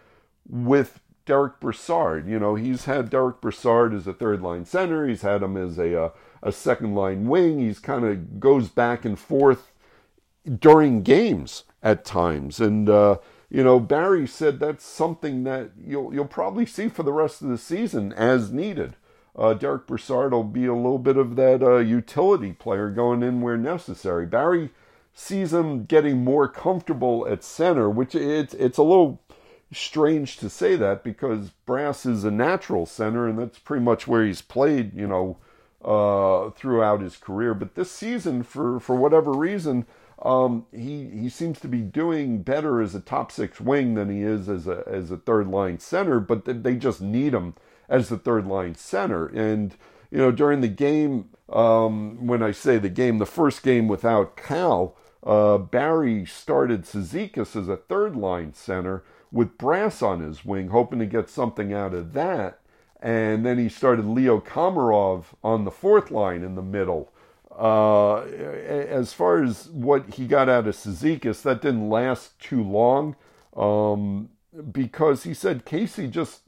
with 0.49 1.01
Derek 1.27 1.61
Brassard. 1.61 2.29
You 2.29 2.39
know, 2.39 2.55
he's 2.55 2.87
had 2.87 3.11
Derek 3.11 3.41
Brassard 3.41 3.95
as 3.95 4.07
a 4.07 4.13
third 4.13 4.43
line 4.43 4.65
center. 4.65 5.07
He's 5.07 5.23
had 5.23 5.43
him 5.43 5.57
as 5.57 5.79
a 5.79 6.05
uh, 6.05 6.11
a 6.43 6.53
second 6.53 6.95
line 6.95 7.29
wing. 7.29 7.59
He's 7.59 7.79
kind 7.79 8.05
of 8.05 8.41
goes 8.41 8.69
back 8.69 9.05
and 9.05 9.19
forth 9.19 9.73
during 10.59 11.03
games 11.03 11.65
at 11.83 12.05
times. 12.05 12.61
And, 12.61 12.89
uh, 12.89 13.19
you 13.51 13.63
know, 13.63 13.81
Barry 13.81 14.27
said 14.27 14.59
that's 14.59 14.85
something 14.85 15.45
that 15.45 15.71
you'll, 15.85 16.15
you'll 16.15 16.25
probably 16.27 16.67
see 16.67 16.89
for 16.89 17.03
the 17.03 17.13
rest 17.13 17.43
of 17.43 17.49
the 17.49 17.59
season 17.59 18.13
as 18.13 18.53
needed. 18.53 18.97
Uh, 19.37 19.55
Derek 19.55 19.87
Brassard 19.87 20.33
will 20.33 20.45
be 20.45 20.67
a 20.67 20.75
little 20.75 20.99
bit 20.99 21.17
of 21.17 21.37
that 21.37 21.63
uh, 21.63 21.79
utility 21.79 22.53
player 22.53 22.91
going 22.91 23.23
in 23.23 23.41
where 23.41 23.57
necessary. 23.57 24.27
Barry 24.27 24.71
sees 25.15 25.53
him 25.53 25.85
getting 25.85 26.25
more 26.25 26.49
comfortable 26.49 27.27
at 27.29 27.45
center, 27.45 27.89
which 27.89 28.15
it's 28.15 28.55
it's 28.55 28.79
a 28.79 28.83
little 28.83 29.21
strange 29.73 30.37
to 30.39 30.51
say 30.51 30.77
that 30.77 31.05
because 31.05 31.51
Brass 31.67 32.05
is 32.05 32.25
a 32.25 32.31
natural 32.31 32.87
center, 32.87 33.29
and 33.29 33.39
that's 33.39 33.59
pretty 33.59 33.85
much 33.85 34.07
where 34.07 34.25
he's 34.25 34.43
played, 34.43 34.95
you 34.95 35.07
know, 35.07 35.39
uh, 35.85 36.51
throughout 36.51 37.01
his 37.01 37.17
career. 37.17 37.55
But 37.55 37.75
this 37.75 37.91
season, 37.91 38.43
for 38.43 38.81
for 38.81 38.97
whatever 38.97 39.33
reason, 39.33 39.87
um, 40.23 40.67
he 40.73 41.09
he 41.11 41.29
seems 41.29 41.61
to 41.61 41.69
be 41.69 41.81
doing 41.81 42.43
better 42.43 42.81
as 42.83 42.95
a 42.95 43.01
top 43.01 43.33
six 43.33 43.61
wing 43.61 43.95
than 43.95 44.11
he 44.11 44.23
is 44.23 44.49
as 44.49 44.67
a 44.67 44.83
as 44.87 45.11
a 45.11 45.17
third 45.17 45.49
line 45.49 45.79
center. 45.79 46.21
But 46.21 46.63
they 46.63 46.75
just 46.77 47.01
need 47.01 47.33
him 47.33 47.55
as 47.91 48.09
the 48.09 48.17
third 48.17 48.47
line 48.47 48.75
center. 48.75 49.27
And 49.27 49.75
you 50.11 50.19
know, 50.19 50.33
during 50.33 50.63
the 50.63 50.69
game, 50.69 51.29
um, 51.51 52.27
when 52.27 52.43
I 52.43 52.53
say 52.53 52.79
the 52.79 52.89
game, 52.89 53.19
the 53.19 53.27
first 53.27 53.63
game 53.63 53.87
without 53.89 54.37
Cal, 54.37 54.97
uh, 55.23 55.59
Barry 55.59 56.25
started 56.25 56.85
Cizikas 56.85 57.55
as 57.55 57.69
a 57.69 57.77
third 57.77 58.17
line 58.17 58.55
center 58.55 59.05
with 59.31 59.59
Brass 59.59 60.03
on 60.03 60.21
his 60.21 60.45
wing, 60.45 60.69
hoping 60.69 60.99
to 61.01 61.07
get 61.07 61.29
something 61.29 61.73
out 61.73 61.93
of 61.93 62.15
that. 62.15 62.59
And 63.03 63.47
then 63.47 63.59
he 63.59 63.69
started 63.69 64.05
Leo 64.05 64.41
Komarov 64.41 65.27
on 65.43 65.65
the 65.65 65.71
fourth 65.71 66.11
line 66.11 66.43
in 66.43 66.55
the 66.55 66.63
middle. 66.63 67.13
Uh, 67.57 68.21
as 68.21 69.13
far 69.13 69.43
as 69.43 69.69
what 69.69 70.15
he 70.15 70.27
got 70.27 70.49
out 70.49 70.67
of 70.67 70.75
Cizikas, 70.75 71.43
that 71.43 71.63
didn't 71.63 71.91
last 71.91 72.39
too 72.41 72.63
long 72.63 73.17
um, 73.57 74.31
because 74.71 75.25
he 75.25 75.35
said 75.35 75.65
Casey 75.65 76.09
just, 76.09 76.41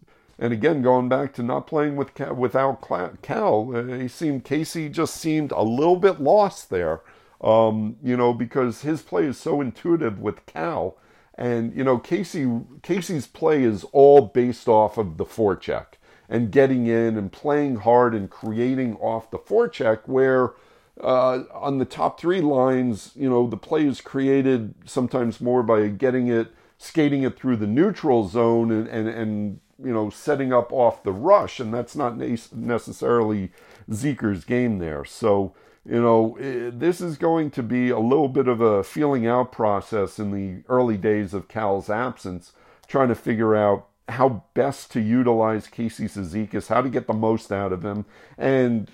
and 0.43 0.53
again 0.53 0.83
going 0.83 1.09
back 1.09 1.33
to 1.35 1.43
not 1.43 1.69
playing 1.69 1.95
with 1.95 2.19
without 2.37 2.83
Cal, 3.23 3.71
uh, 3.73 3.85
he 3.97 4.09
seemed 4.09 4.43
Casey 4.43 4.89
just 4.89 5.15
seemed 5.15 5.53
a 5.53 5.63
little 5.63 5.95
bit 5.95 6.21
lost 6.21 6.69
there. 6.69 7.01
Um, 7.41 7.97
you 8.03 8.17
know, 8.17 8.35
because 8.35 8.83
his 8.83 9.03
play 9.03 9.25
is 9.27 9.39
so 9.39 9.61
intuitive 9.61 10.19
with 10.19 10.45
Cal, 10.47 10.97
and 11.37 11.73
you 11.77 11.85
know 11.85 11.97
Casey 11.97 12.61
Casey's 12.83 13.29
play 13.29 13.63
is 13.63 13.85
all 13.93 14.23
based 14.23 14.67
off 14.67 14.99
of 14.99 15.17
the 15.17 15.25
forecheck 15.25 15.95
and 16.29 16.51
getting 16.51 16.89
in 16.89 17.17
and 17.17 17.31
playing 17.31 17.77
hard 17.77 18.13
and 18.13 18.29
creating 18.29 18.97
off 18.97 19.31
the 19.31 19.39
forecheck 19.39 20.01
where 20.07 20.55
uh, 21.01 21.45
on 21.53 21.79
the 21.79 21.85
top 21.85 22.19
three 22.19 22.41
lines, 22.41 23.13
you 23.15 23.31
know, 23.31 23.47
the 23.47 23.57
play 23.57 23.87
is 23.87 24.01
created 24.01 24.75
sometimes 24.87 25.41
more 25.41 25.63
by 25.63 25.87
getting 25.87 26.29
it, 26.29 26.49
skating 26.79 27.23
it 27.23 27.39
through 27.39 27.57
the 27.57 27.67
neutral 27.67 28.27
zone 28.29 28.71
and, 28.73 28.89
and, 28.89 29.09
and 29.09 29.61
you 29.85 29.93
know, 29.93 30.11
setting 30.11 30.53
up 30.53 30.73
off 30.73 31.03
the 31.03 31.13
rush. 31.13 31.61
And 31.61 31.73
that's 31.73 31.97
not 31.97 32.17
necessarily 32.17 33.51
Zeker's 33.93 34.45
game 34.45 34.79
there. 34.79 35.05
So, 35.05 35.55
you 35.85 36.01
know, 36.01 36.37
this 36.39 37.01
is 37.01 37.17
going 37.17 37.51
to 37.53 37.63
be 37.63 37.91
a 37.91 37.99
little 37.99 38.29
bit 38.29 38.49
of 38.49 38.61
a 38.61 38.85
feeling 38.85 39.27
out 39.27 39.53
process 39.53 40.19
in 40.19 40.31
the 40.31 40.63
early 40.69 40.97
days 40.97 41.35
of 41.35 41.49
Cal's 41.49 41.91
absence, 41.91 42.53
trying 42.87 43.09
to 43.09 43.15
figure 43.15 43.57
out 43.57 43.89
how 44.09 44.45
best 44.55 44.93
to 44.93 45.01
utilize 45.01 45.67
Casey 45.67 46.05
Cizikas, 46.05 46.69
how 46.69 46.83
to 46.83 46.89
get 46.89 47.07
the 47.07 47.13
most 47.13 47.51
out 47.51 47.73
of 47.73 47.85
him, 47.85 48.05
and 48.37 48.91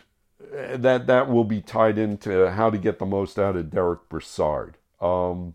that 0.51 1.07
that 1.07 1.29
will 1.29 1.45
be 1.45 1.61
tied 1.61 1.99
into 1.99 2.51
how 2.51 2.71
to 2.71 2.79
get 2.79 2.99
the 2.99 3.07
most 3.07 3.39
out 3.39 3.57
of 3.57 3.71
Derek 3.71 4.09
Brassard. 4.09 4.77
Um, 5.01 5.55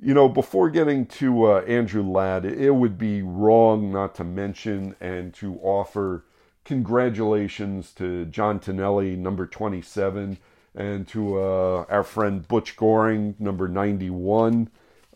you 0.00 0.12
know, 0.12 0.28
before 0.28 0.68
getting 0.68 1.06
to 1.06 1.44
uh, 1.44 1.60
Andrew 1.62 2.02
Ladd, 2.02 2.44
it 2.44 2.72
would 2.72 2.98
be 2.98 3.22
wrong 3.22 3.90
not 3.90 4.14
to 4.16 4.24
mention 4.24 4.94
and 5.00 5.32
to 5.34 5.58
offer 5.62 6.24
congratulations 6.64 7.92
to 7.92 8.26
John 8.26 8.60
Tonelli, 8.60 9.16
number 9.16 9.46
27, 9.46 10.36
and 10.74 11.08
to 11.08 11.40
uh, 11.40 11.86
our 11.88 12.02
friend 12.02 12.46
Butch 12.46 12.76
Goring, 12.76 13.36
number 13.38 13.68
91. 13.68 14.68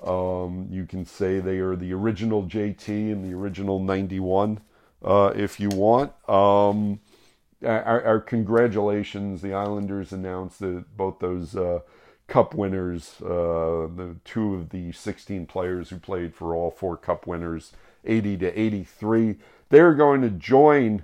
Um, 0.03 0.69
you 0.71 0.87
can 0.87 1.05
say 1.05 1.41
they 1.41 1.59
are 1.59 1.77
the 1.77 1.93
original 1.93 2.45
JT 2.45 2.89
and 2.89 3.23
the 3.23 3.35
original 3.35 3.81
91 3.81 4.61
uh, 5.05 5.33
if 5.37 5.61
you 5.61 5.69
want. 5.69 6.13
Um, 6.27 7.01
our, 7.63 8.03
our, 8.03 8.21
congratulations. 8.21 9.43
The 9.43 9.53
Islanders 9.53 10.13
announced 10.13 10.61
that 10.61 10.97
both 10.97 11.19
those 11.19 11.55
uh, 11.55 11.81
Cup 12.31 12.55
winners, 12.55 13.17
uh, 13.23 13.91
the 13.97 14.15
two 14.25 14.55
of 14.55 14.71
the 14.71 14.93
16 14.93 15.47
players 15.47 15.91
who 15.91 15.99
played 15.99 16.33
for 16.33 16.55
all 16.55 16.71
four 16.71 16.97
Cup 16.97 17.27
winners, 17.27 17.73
80 18.05 18.37
to 18.39 18.61
83. 18.61 19.35
They're 19.69 19.95
going 19.95 20.23
to 20.23 20.31
join, 20.31 21.03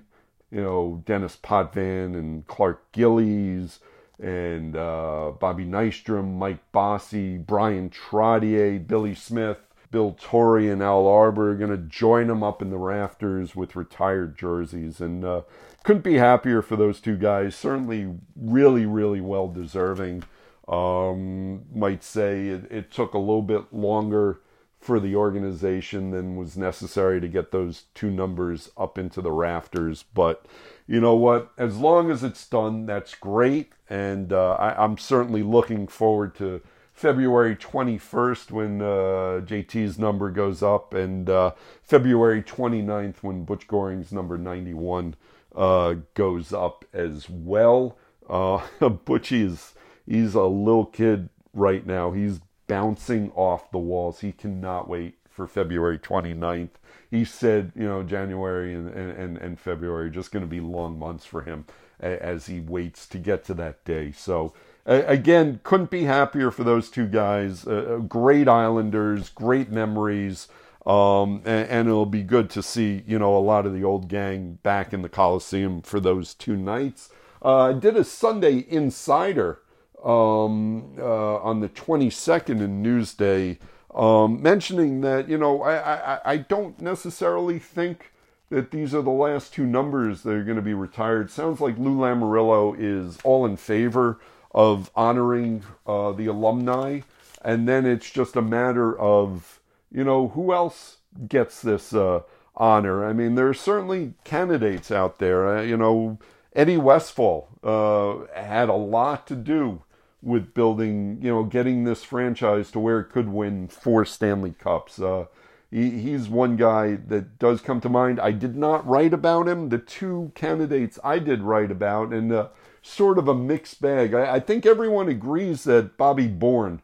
you 0.53 0.63
know, 0.63 1.03
Dennis 1.05 1.35
Potvin 1.35 2.15
and 2.15 2.47
Clark 2.47 2.93
Gillies 2.93 3.81
and 4.23 4.77
uh, 4.77 5.33
Bobby 5.39 5.65
Nystrom, 5.65 6.39
Mike 6.39 6.61
Bossy, 6.71 7.39
Brian 7.39 7.91
Trottier, 7.91 8.87
Billy 8.87 9.17
Smith, 9.17 9.59
Bill 9.91 10.17
Torrey, 10.21 10.71
and 10.71 10.81
Al 10.81 11.09
Arbour 11.09 11.51
are 11.51 11.57
going 11.57 11.71
to 11.71 11.77
join 11.77 12.29
them 12.29 12.45
up 12.45 12.63
in 12.63 12.71
the 12.71 12.79
rafters 12.79 13.57
with 13.57 13.75
retired 13.75 14.39
jerseys. 14.39 15.01
And 15.01 15.25
uh, 15.25 15.43
couldn't 15.83 16.03
be 16.03 16.19
happier 16.19 16.63
for 16.63 16.77
those 16.77 17.01
two 17.01 17.17
guys. 17.17 17.57
Certainly, 17.57 18.15
really, 18.37 18.87
really 18.87 19.21
well 19.21 19.49
deserving. 19.49 20.23
Um, 20.69 21.65
might 21.75 22.03
say 22.03 22.49
it, 22.49 22.71
it 22.71 22.91
took 22.91 23.15
a 23.15 23.19
little 23.19 23.43
bit 23.43 23.73
longer 23.73 24.41
for 24.81 25.01
the 25.01 25.17
organization 25.17 26.11
than 26.11 26.37
was 26.37 26.57
necessary 26.57 27.21
to 27.21 27.29
get 27.29 27.51
those 27.51 27.85
two 27.95 28.11
numbers 28.11 28.71
up 28.77 28.99
into 28.99 29.21
the 29.21 29.33
rafters. 29.33 30.05
But 30.15 30.47
you 30.87 31.01
know 31.01 31.17
what? 31.17 31.53
As 31.59 31.77
long 31.77 32.11
as 32.11 32.23
it's 32.23 32.47
done, 32.47 32.87
that's 32.87 33.15
great. 33.15 33.73
And 33.89 34.33
uh, 34.33 34.53
I, 34.53 34.85
am 34.85 34.99
certainly 34.99 35.43
looking 35.43 35.87
forward 35.87 36.35
to 36.37 36.61
February 36.93 37.55
21st 37.57 38.51
when 38.51 38.81
uh, 38.81 39.45
JT's 39.45 39.99
number 39.99 40.31
goes 40.31 40.63
up, 40.63 40.95
and 40.95 41.29
uh, 41.29 41.53
February 41.83 42.43
29th 42.43 43.17
when 43.23 43.45
Butch 43.45 43.67
Goring's 43.67 44.13
number 44.13 44.39
91 44.39 45.15
uh, 45.55 45.97
goes 46.15 46.53
up 46.53 46.85
as 46.93 47.29
well. 47.29 47.99
Uh, 48.29 48.59
Butchie 48.81 49.45
is 49.45 49.75
he's 50.07 50.35
a 50.35 50.45
little 50.45 50.87
kid 50.87 51.29
right 51.53 51.87
now. 51.87 52.13
He's 52.13 52.41
bouncing 52.67 53.33
off 53.35 53.71
the 53.71 53.79
walls. 53.79 54.21
He 54.21 54.33
cannot 54.33 54.89
wait 54.89 55.15
for 55.29 55.47
February 55.47 55.99
29th. 55.99 56.71
He 57.11 57.25
said, 57.25 57.73
you 57.77 57.85
know, 57.85 58.03
January 58.03 58.75
and, 58.75 58.89
and, 58.89 59.37
and 59.37 59.61
February 59.61 60.07
are 60.07 60.11
just 60.11 60.33
going 60.33 60.45
to 60.45 60.49
be 60.49 60.61
long 60.61 60.99
months 60.99 61.25
for 61.25 61.43
him 61.43 61.67
as 62.01 62.47
he 62.47 62.61
waits 62.61 63.07
to 63.07 63.19
get 63.19 63.45
to 63.45 63.55
that 63.55 63.85
day. 63.85 64.13
So, 64.13 64.53
again, 64.85 65.61
couldn't 65.63 65.91
be 65.91 66.05
happier 66.05 66.51
for 66.51 66.65
those 66.65 66.91
two 66.91 67.07
guys. 67.07 67.67
Uh, 67.67 68.01
great 68.07 68.49
Islanders, 68.49 69.29
great 69.31 69.71
memories. 69.71 70.49
Um, 70.85 71.43
and, 71.45 71.69
and, 71.69 71.89
it'll 71.89 72.07
be 72.07 72.23
good 72.23 72.49
to 72.51 72.63
see, 72.63 73.03
you 73.09 73.19
know, 73.19 73.37
a 73.37 73.41
lot 73.41 73.67
of 73.67 73.73
the 73.73 73.83
old 73.83 74.07
gang 74.07 74.61
back 74.63 74.93
in 74.93 75.03
the 75.03 75.09
Coliseum 75.09 75.83
for 75.83 75.99
those 75.99 76.33
two 76.33 76.57
nights. 76.57 77.11
Uh, 77.45 77.71
I 77.71 77.73
did 77.73 77.97
a 77.97 78.05
Sunday 78.05 78.65
Insider 78.69 79.63
um, 80.07 80.95
uh, 80.99 81.37
on 81.39 81.61
the 81.61 81.69
22nd 81.69 82.61
in 82.61 82.83
Newsday, 82.83 83.59
um, 83.93 84.41
mentioning 84.41 85.01
that, 85.01 85.29
you 85.29 85.37
know, 85.37 85.63
I, 85.63 86.15
I, 86.15 86.21
I 86.25 86.37
don't 86.37 86.81
necessarily 86.81 87.59
think 87.59 88.13
that 88.49 88.71
these 88.71 88.95
are 88.95 89.03
the 89.03 89.11
last 89.11 89.53
two 89.53 89.67
numbers 89.67 90.23
that 90.23 90.33
are 90.33 90.45
going 90.45 90.57
to 90.57 90.63
be 90.63 90.75
retired. 90.75 91.31
Sounds 91.31 91.61
like 91.61 91.77
Lou 91.77 91.97
Lamoriello 91.97 92.77
is 92.79 93.19
all 93.25 93.45
in 93.45 93.57
favor 93.57 94.21
of 94.53 94.93
honoring 94.95 95.65
uh, 95.87 96.13
the 96.13 96.27
alumni, 96.27 97.01
and 97.45 97.69
then 97.69 97.85
it's 97.85 98.09
just 98.09 98.37
a 98.37 98.43
matter 98.43 98.97
of, 98.97 99.61
you 99.91 100.05
know, 100.05 100.29
who 100.29 100.53
else 100.53 100.99
gets 101.27 101.61
this 101.61 101.93
uh, 101.93 102.21
honor. 102.55 103.05
I 103.05 103.13
mean, 103.13 103.35
there 103.35 103.49
are 103.49 103.55
certainly 103.55 104.15
candidates 104.23 104.93
out 104.93 105.19
there. 105.19 105.59
Uh, 105.59 105.63
you 105.63 105.77
know, 105.77 106.19
Eddie 106.55 106.77
Westfall 106.77 107.49
uh, 107.65 108.33
had 108.41 108.69
a 108.69 108.75
lot 108.75 109.27
to 109.27 109.35
do 109.35 109.83
with 110.23 110.55
building, 110.55 111.19
you 111.21 111.31
know, 111.31 111.45
getting 111.45 111.85
this 111.85 112.03
franchise 112.03 112.71
to 112.73 112.81
where 112.81 113.01
it 113.01 113.11
could 113.11 113.29
win 113.29 113.69
four 113.69 114.05
Stanley 114.05 114.55
Cups. 114.59 115.01
Uh, 115.01 115.27
he, 115.71 115.91
he's 115.91 116.29
one 116.29 116.57
guy 116.57 116.97
that 117.09 117.39
does 117.39 117.61
come 117.61 117.81
to 117.81 117.89
mind. 117.89 118.21
I 118.21 118.33
did 118.33 118.57
not 118.57 118.87
write 118.87 119.13
about 119.13 119.49
him. 119.49 119.69
The 119.69 119.79
two 119.79 120.33
candidates 120.35 120.99
I 121.05 121.19
did 121.19 121.43
write 121.43 121.71
about, 121.71 122.13
and 122.13 122.33
uh, 122.33 122.49
sort 122.83 123.19
of 123.19 123.29
a 123.29 123.35
mixed 123.35 123.81
bag. 123.81 124.15
I, 124.15 124.37
I, 124.37 124.41
think 124.41 124.65
everyone 124.65 125.09
agrees 125.09 125.65
that 125.65 125.97
Bobby 125.97 126.29
Bourne 126.29 126.83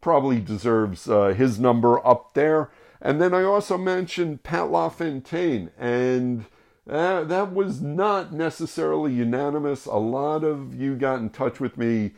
probably 0.00 0.40
deserves 0.40 1.08
uh, 1.08 1.28
his 1.28 1.60
number 1.60 2.04
up 2.06 2.34
there. 2.34 2.70
And 3.00 3.20
then 3.20 3.34
I 3.34 3.42
also 3.42 3.76
mentioned 3.76 4.44
Pat 4.44 4.70
LaFontaine, 4.70 5.70
and 5.76 6.46
uh, 6.88 7.24
that 7.24 7.52
was 7.52 7.80
not 7.82 8.32
necessarily 8.32 9.12
unanimous. 9.12 9.86
A 9.86 9.96
lot 9.96 10.44
of 10.44 10.74
you 10.74 10.94
got 10.94 11.20
in 11.20 11.30
touch 11.30 11.60
with 11.60 11.76
me 11.76 12.12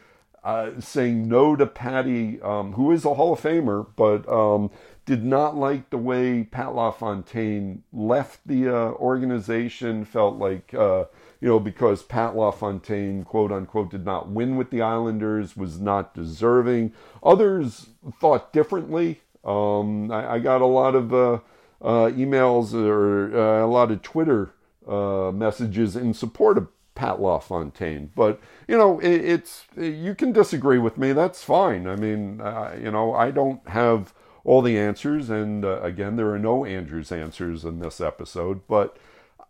uh, 0.44 0.78
saying 0.78 1.26
no 1.26 1.56
to 1.56 1.66
Patty, 1.66 2.40
um, 2.42 2.74
who 2.74 2.92
is 2.92 3.06
a 3.06 3.14
Hall 3.14 3.32
of 3.32 3.40
Famer, 3.40 3.86
but 3.96 4.28
um, 4.28 4.70
did 5.06 5.24
not 5.24 5.56
like 5.56 5.88
the 5.88 5.96
way 5.96 6.44
Pat 6.44 6.74
LaFontaine 6.74 7.82
left 7.94 8.40
the 8.44 8.68
uh, 8.68 8.90
organization. 8.92 10.04
Felt 10.04 10.36
like, 10.36 10.74
uh, 10.74 11.04
you 11.40 11.48
know, 11.48 11.58
because 11.58 12.02
Pat 12.02 12.36
LaFontaine, 12.36 13.24
quote 13.24 13.52
unquote, 13.52 13.90
did 13.90 14.04
not 14.04 14.28
win 14.28 14.56
with 14.56 14.70
the 14.70 14.82
Islanders, 14.82 15.56
was 15.56 15.80
not 15.80 16.14
deserving. 16.14 16.92
Others 17.22 17.88
thought 18.20 18.52
differently. 18.52 19.22
Um, 19.44 20.10
I, 20.10 20.34
I, 20.34 20.38
got 20.38 20.62
a 20.62 20.66
lot 20.66 20.94
of 20.94 21.12
uh, 21.12 21.34
uh, 21.82 22.10
emails 22.10 22.72
or 22.72 23.34
a 23.60 23.66
lot 23.66 23.90
of 23.90 24.00
Twitter 24.02 24.52
messages 24.86 25.96
in 25.96 26.14
support 26.14 26.58
of 26.58 26.68
Pat 26.94 27.20
LaFontaine. 27.20 28.10
But 28.14 28.40
you 28.68 28.76
know, 28.76 28.98
it, 29.00 29.20
it's 29.24 29.64
you 29.76 30.14
can 30.14 30.32
disagree 30.32 30.78
with 30.78 30.98
me. 30.98 31.12
That's 31.12 31.42
fine. 31.42 31.86
I 31.86 31.96
mean, 31.96 32.40
uh, 32.40 32.76
you 32.80 32.90
know, 32.90 33.14
I 33.14 33.30
don't 33.30 33.66
have 33.68 34.14
all 34.44 34.62
the 34.62 34.78
answers, 34.78 35.30
and 35.30 35.64
uh, 35.64 35.80
again, 35.82 36.16
there 36.16 36.30
are 36.30 36.38
no 36.38 36.64
Andrews 36.64 37.10
answers 37.12 37.64
in 37.64 37.80
this 37.80 38.00
episode. 38.00 38.62
But 38.68 38.96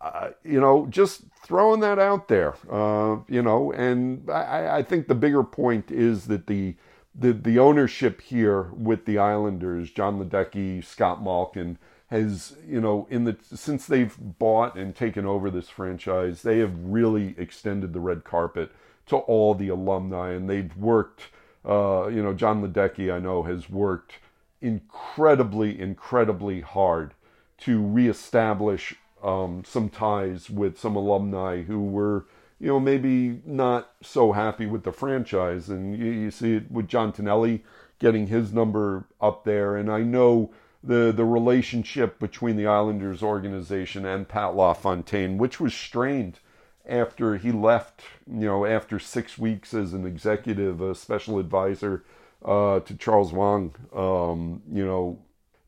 uh, 0.01 0.31
you 0.45 0.61
know, 0.61 0.87
just 0.91 1.23
throwing 1.43 1.81
that 1.81 1.99
out 1.99 2.29
there. 2.29 2.55
Uh, 2.71 3.19
you 3.29 3.43
know, 3.43 3.73
and 3.73 4.29
I, 4.31 4.79
I 4.79 4.83
think 4.83 5.09
the 5.09 5.15
bigger 5.15 5.43
point 5.43 5.91
is 5.91 6.27
that 6.27 6.47
the 6.47 6.77
the, 7.17 7.33
the 7.33 7.61
ownership 7.61 8.21
here 8.21 8.71
with 8.73 9.05
the 9.05 9.19
Islanders, 9.19 9.93
John 9.93 10.19
Ledecky, 10.19 10.85
Scott 10.85 11.23
Malkin 11.23 11.79
has 12.09 12.57
you 12.67 12.81
know 12.81 13.07
in 13.11 13.25
the 13.25 13.37
since 13.43 13.87
they've 13.87 14.17
bought 14.39 14.77
and 14.77 14.95
taken 14.95 15.25
over 15.25 15.51
this 15.51 15.69
franchise 15.69 16.43
they 16.43 16.59
have 16.59 16.73
really 16.79 17.35
extended 17.39 17.93
the 17.93 18.01
red 18.01 18.25
carpet 18.25 18.71
to 19.07 19.17
all 19.17 19.55
the 19.55 19.69
alumni 19.69 20.33
and 20.33 20.49
they've 20.49 20.77
worked 20.77 21.23
uh, 21.65 22.07
you 22.09 22.23
know 22.23 22.35
John 22.35 22.63
ledecky 22.63 23.13
i 23.13 23.19
know 23.19 23.43
has 23.43 23.71
worked 23.71 24.15
incredibly 24.61 25.79
incredibly 25.79 26.61
hard 26.61 27.15
to 27.59 27.83
reestablish 27.83 28.95
um, 29.23 29.63
some 29.65 29.89
ties 29.89 30.51
with 30.51 30.79
some 30.79 30.97
alumni 30.97 31.63
who 31.63 31.83
were 31.83 32.27
you 32.61 32.69
know 32.69 32.81
maybe 32.81 33.41
not 33.45 33.93
so 34.03 34.33
happy 34.33 34.67
with 34.67 34.85
the 34.85 34.93
franchise. 34.93 35.69
And 35.69 35.99
you, 35.99 36.11
you 36.11 36.31
see 36.31 36.55
it 36.57 36.71
with 36.71 36.89
john 36.89 37.13
tonelli 37.13 37.65
getting 37.99 38.27
his 38.27 38.53
number 38.53 39.05
up 39.21 39.45
there. 39.45 39.77
And 39.77 39.91
i 39.91 40.03
know 40.03 40.51
the 40.83 41.13
the 41.13 41.25
relationship 41.25 42.19
between 42.19 42.57
the 42.57 42.67
Islanders 42.67 43.23
organization 43.23 44.05
and 44.05 44.29
Pat 44.29 44.55
LaFontaine, 44.55 45.39
which 45.39 45.59
was 45.59 45.73
strained 45.73 46.39
after 46.87 47.37
he 47.37 47.53
left, 47.53 48.03
you 48.27 48.47
know, 48.47 48.65
after 48.65 48.99
six 48.99 49.39
weeks 49.39 49.75
as 49.75 49.93
an 49.93 50.07
executive, 50.07 50.81
a 50.81 50.95
special 50.95 51.39
advisor 51.39 52.05
uh, 52.45 52.81
to 52.81 52.97
Charles 52.97 53.33
Wang. 53.33 53.75
Um, 53.95 54.63
you 54.71 54.85
know, 54.85 55.21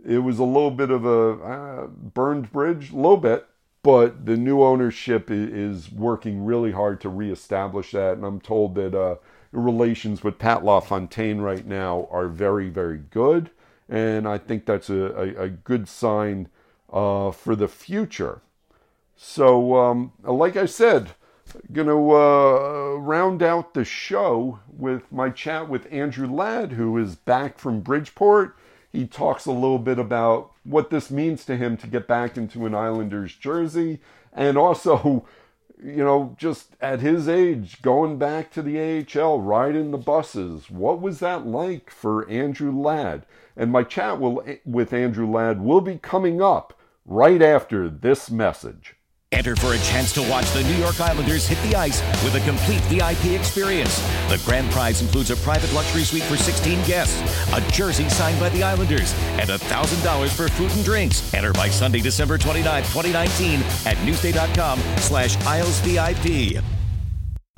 it 0.07 0.18
was 0.18 0.38
a 0.38 0.44
little 0.44 0.70
bit 0.70 0.90
of 0.90 1.05
a 1.05 1.42
uh, 1.42 1.87
burned 1.87 2.52
bridge, 2.52 2.92
a 2.92 2.96
little 2.96 3.16
bit, 3.16 3.46
but 3.83 4.26
the 4.26 4.37
new 4.37 4.62
ownership 4.62 5.31
is 5.31 5.90
working 5.90 6.44
really 6.44 6.72
hard 6.72 7.00
to 7.00 7.09
reestablish 7.09 7.92
that. 7.92 8.14
And 8.14 8.24
I'm 8.24 8.40
told 8.40 8.74
that 8.74 8.94
uh, 8.94 9.16
relations 9.52 10.22
with 10.22 10.38
Pat 10.38 10.64
LaFontaine 10.64 11.40
right 11.40 11.66
now 11.66 12.09
are 12.11 12.29
very, 12.29 12.68
very 12.68 12.98
good 12.98 13.50
and 13.88 14.26
I 14.26 14.38
think 14.38 14.66
that's 14.66 14.90
a, 14.90 15.12
a, 15.12 15.42
a 15.44 15.48
good 15.48 15.88
sign 15.88 16.48
uh, 16.92 17.31
for 17.31 17.55
the 17.55 17.68
future. 17.68 18.40
So, 19.16 19.76
um, 19.76 20.12
like 20.22 20.57
I 20.57 20.66
said, 20.66 21.11
going 21.72 21.88
to 21.88 22.12
uh, 22.12 22.96
round 22.98 23.42
out 23.42 23.74
the 23.74 23.85
show 23.85 24.61
with 24.68 25.11
my 25.11 25.31
chat 25.31 25.68
with 25.68 25.90
Andrew 25.90 26.31
Ladd, 26.31 26.72
who 26.72 26.96
is 26.98 27.16
back 27.16 27.59
from 27.59 27.81
Bridgeport. 27.81 28.57
He 28.92 29.07
talks 29.07 29.46
a 29.46 29.52
little 29.52 29.79
bit 29.79 29.98
about 29.98 30.52
what 30.64 30.90
this 30.90 31.11
means 31.11 31.44
to 31.46 31.57
him 31.57 31.76
to 31.79 31.87
get 31.87 32.07
back 32.07 32.37
into 32.37 32.66
an 32.66 32.74
Islanders 32.74 33.35
jersey, 33.35 34.00
and 34.33 34.59
also 34.59 35.26
you 35.83 36.02
know, 36.05 36.35
just 36.38 36.74
at 36.81 37.00
his 37.00 37.29
age, 37.29 37.83
going 37.83 38.18
back 38.18 38.50
to 38.52 38.62
the 38.62 38.79
AHL, 38.81 39.40
riding 39.40 39.90
the 39.90 39.98
buses. 39.98 40.70
What 40.70 41.00
was 41.00 41.20
that 41.20 41.46
like 41.46 41.90
for 41.90 42.29
Andrew 42.31 42.72
Ladd? 42.72 43.26
And 43.57 43.70
my 43.70 43.83
chat 43.83 44.20
will, 44.20 44.42
with 44.64 44.92
Andrew 44.92 45.31
Ladd 45.31 45.61
will 45.61 45.81
be 45.81 45.98
coming 45.98 46.40
up 46.40 46.79
right 47.05 47.42
after 47.42 47.88
this 47.88 48.31
message. 48.31 48.95
Enter 49.32 49.56
for 49.56 49.74
a 49.74 49.78
chance 49.78 50.12
to 50.12 50.22
watch 50.30 50.48
the 50.52 50.62
New 50.62 50.76
York 50.76 51.00
Islanders 51.00 51.48
hit 51.48 51.58
the 51.68 51.76
ice 51.76 52.00
with 52.22 52.36
a 52.36 52.40
complete 52.40 52.80
VIP 52.82 53.38
experience. 53.38 53.98
The 54.28 54.40
grand 54.44 54.70
prize 54.70 55.02
includes 55.02 55.30
a 55.32 55.36
private 55.36 55.72
luxury 55.72 56.02
suite 56.02 56.22
for 56.22 56.36
16 56.36 56.84
guests, 56.84 57.20
a 57.52 57.60
jersey 57.72 58.08
signed 58.08 58.38
by 58.38 58.50
the 58.50 58.62
Islanders, 58.62 59.14
and 59.40 59.50
$1,000 59.50 60.28
for 60.28 60.48
food 60.48 60.70
and 60.70 60.84
drinks. 60.84 61.34
Enter 61.34 61.52
by 61.52 61.68
Sunday, 61.68 62.00
December 62.00 62.38
29, 62.38 62.82
2019 62.84 63.60
at 63.84 63.96
newsday.com 64.06 64.78
slash 64.98 65.36
IslesVIP. 65.38 66.75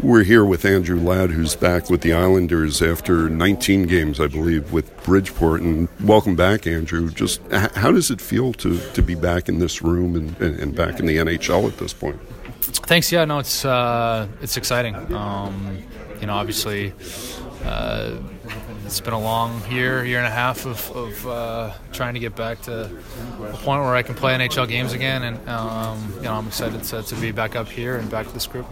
We're 0.01 0.23
here 0.23 0.45
with 0.45 0.65
Andrew 0.65 1.01
Ladd, 1.01 1.33
who's 1.33 1.57
back 1.57 1.91
with 1.91 2.03
the 2.03 2.13
Islanders 2.13 2.81
after 2.81 3.29
19 3.29 3.89
games, 3.89 4.21
I 4.21 4.29
believe, 4.29 4.73
with 4.73 4.97
Bridgeport. 5.03 5.61
And 5.61 5.89
welcome 6.05 6.37
back, 6.37 6.69
Andrew. 6.69 7.11
Just 7.11 7.41
how 7.51 7.91
does 7.91 8.09
it 8.09 8.21
feel 8.21 8.53
to, 8.53 8.79
to 8.93 9.03
be 9.03 9.17
back 9.17 9.49
in 9.49 9.59
this 9.59 9.83
room 9.83 10.15
and, 10.15 10.41
and 10.41 10.73
back 10.73 11.01
in 11.01 11.07
the 11.07 11.17
NHL 11.17 11.67
at 11.67 11.79
this 11.79 11.93
point? 11.93 12.21
Thanks. 12.61 13.11
Yeah, 13.11 13.25
no, 13.25 13.41
it's 13.41 13.65
uh, 13.65 14.29
it's 14.41 14.57
exciting. 14.57 14.95
Um, 15.13 15.83
you 16.21 16.29
know, 16.29 16.35
obviously, 16.35 16.93
uh, 17.65 18.19
it's 18.87 19.01
been 19.01 19.15
a 19.15 19.21
long 19.21 19.61
year, 19.69 20.05
year 20.05 20.19
and 20.19 20.29
a 20.29 20.31
half 20.31 20.65
of, 20.65 20.97
of 20.97 21.27
uh, 21.27 21.75
trying 21.93 22.15
to 22.15 22.21
get 22.21 22.37
back 22.37 22.63
to 22.63 22.85
a 22.85 23.57
point 23.57 23.83
where 23.83 23.97
I 23.97 24.05
can 24.05 24.15
play 24.15 24.33
NHL 24.33 24.69
games 24.69 24.93
again, 24.93 25.25
and 25.25 25.49
um, 25.49 26.13
you 26.19 26.23
know, 26.23 26.35
I'm 26.35 26.47
excited 26.47 26.85
to, 26.85 27.03
to 27.03 27.15
be 27.17 27.33
back 27.33 27.57
up 27.57 27.69
here 27.69 27.97
and 27.97 28.09
back 28.09 28.29
to 28.29 28.33
this 28.33 28.47
group. 28.47 28.67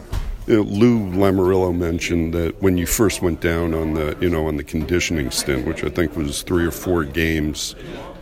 Know, 0.47 0.63
Lou 0.63 1.11
Lamoriello 1.11 1.77
mentioned 1.77 2.33
that 2.35 2.63
when 2.63 2.79
you 2.79 2.87
first 2.87 3.21
went 3.21 3.41
down 3.41 3.75
on 3.75 3.95
the 3.95 4.17
you 4.21 4.31
know 4.31 4.47
on 4.47 4.57
the 4.57 4.65
conditioning 4.65 5.31
stint, 5.31 5.67
which 5.67 5.83
I 5.83 5.89
think 5.89 6.17
was 6.17 6.43
three 6.43 6.65
or 6.65 6.71
four 6.71 7.05
games, 7.05 7.75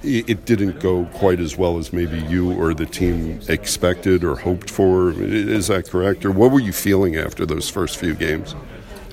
it 0.03 0.45
didn't 0.45 0.81
go 0.81 1.05
quite 1.15 1.41
as 1.41 1.57
well 1.57 1.79
as 1.79 1.93
maybe 1.93 2.19
you 2.21 2.53
or 2.53 2.75
the 2.75 2.87
team 2.87 3.41
expected 3.49 4.25
or 4.25 4.37
hoped 4.37 4.71
for. 4.71 5.13
Is 5.13 5.69
that 5.69 5.89
correct? 5.89 6.25
Or 6.25 6.31
what 6.31 6.51
were 6.51 6.61
you 6.61 6.73
feeling 6.73 7.17
after 7.17 7.47
those 7.47 7.69
first 7.69 7.99
few 7.99 8.15
games? 8.15 8.55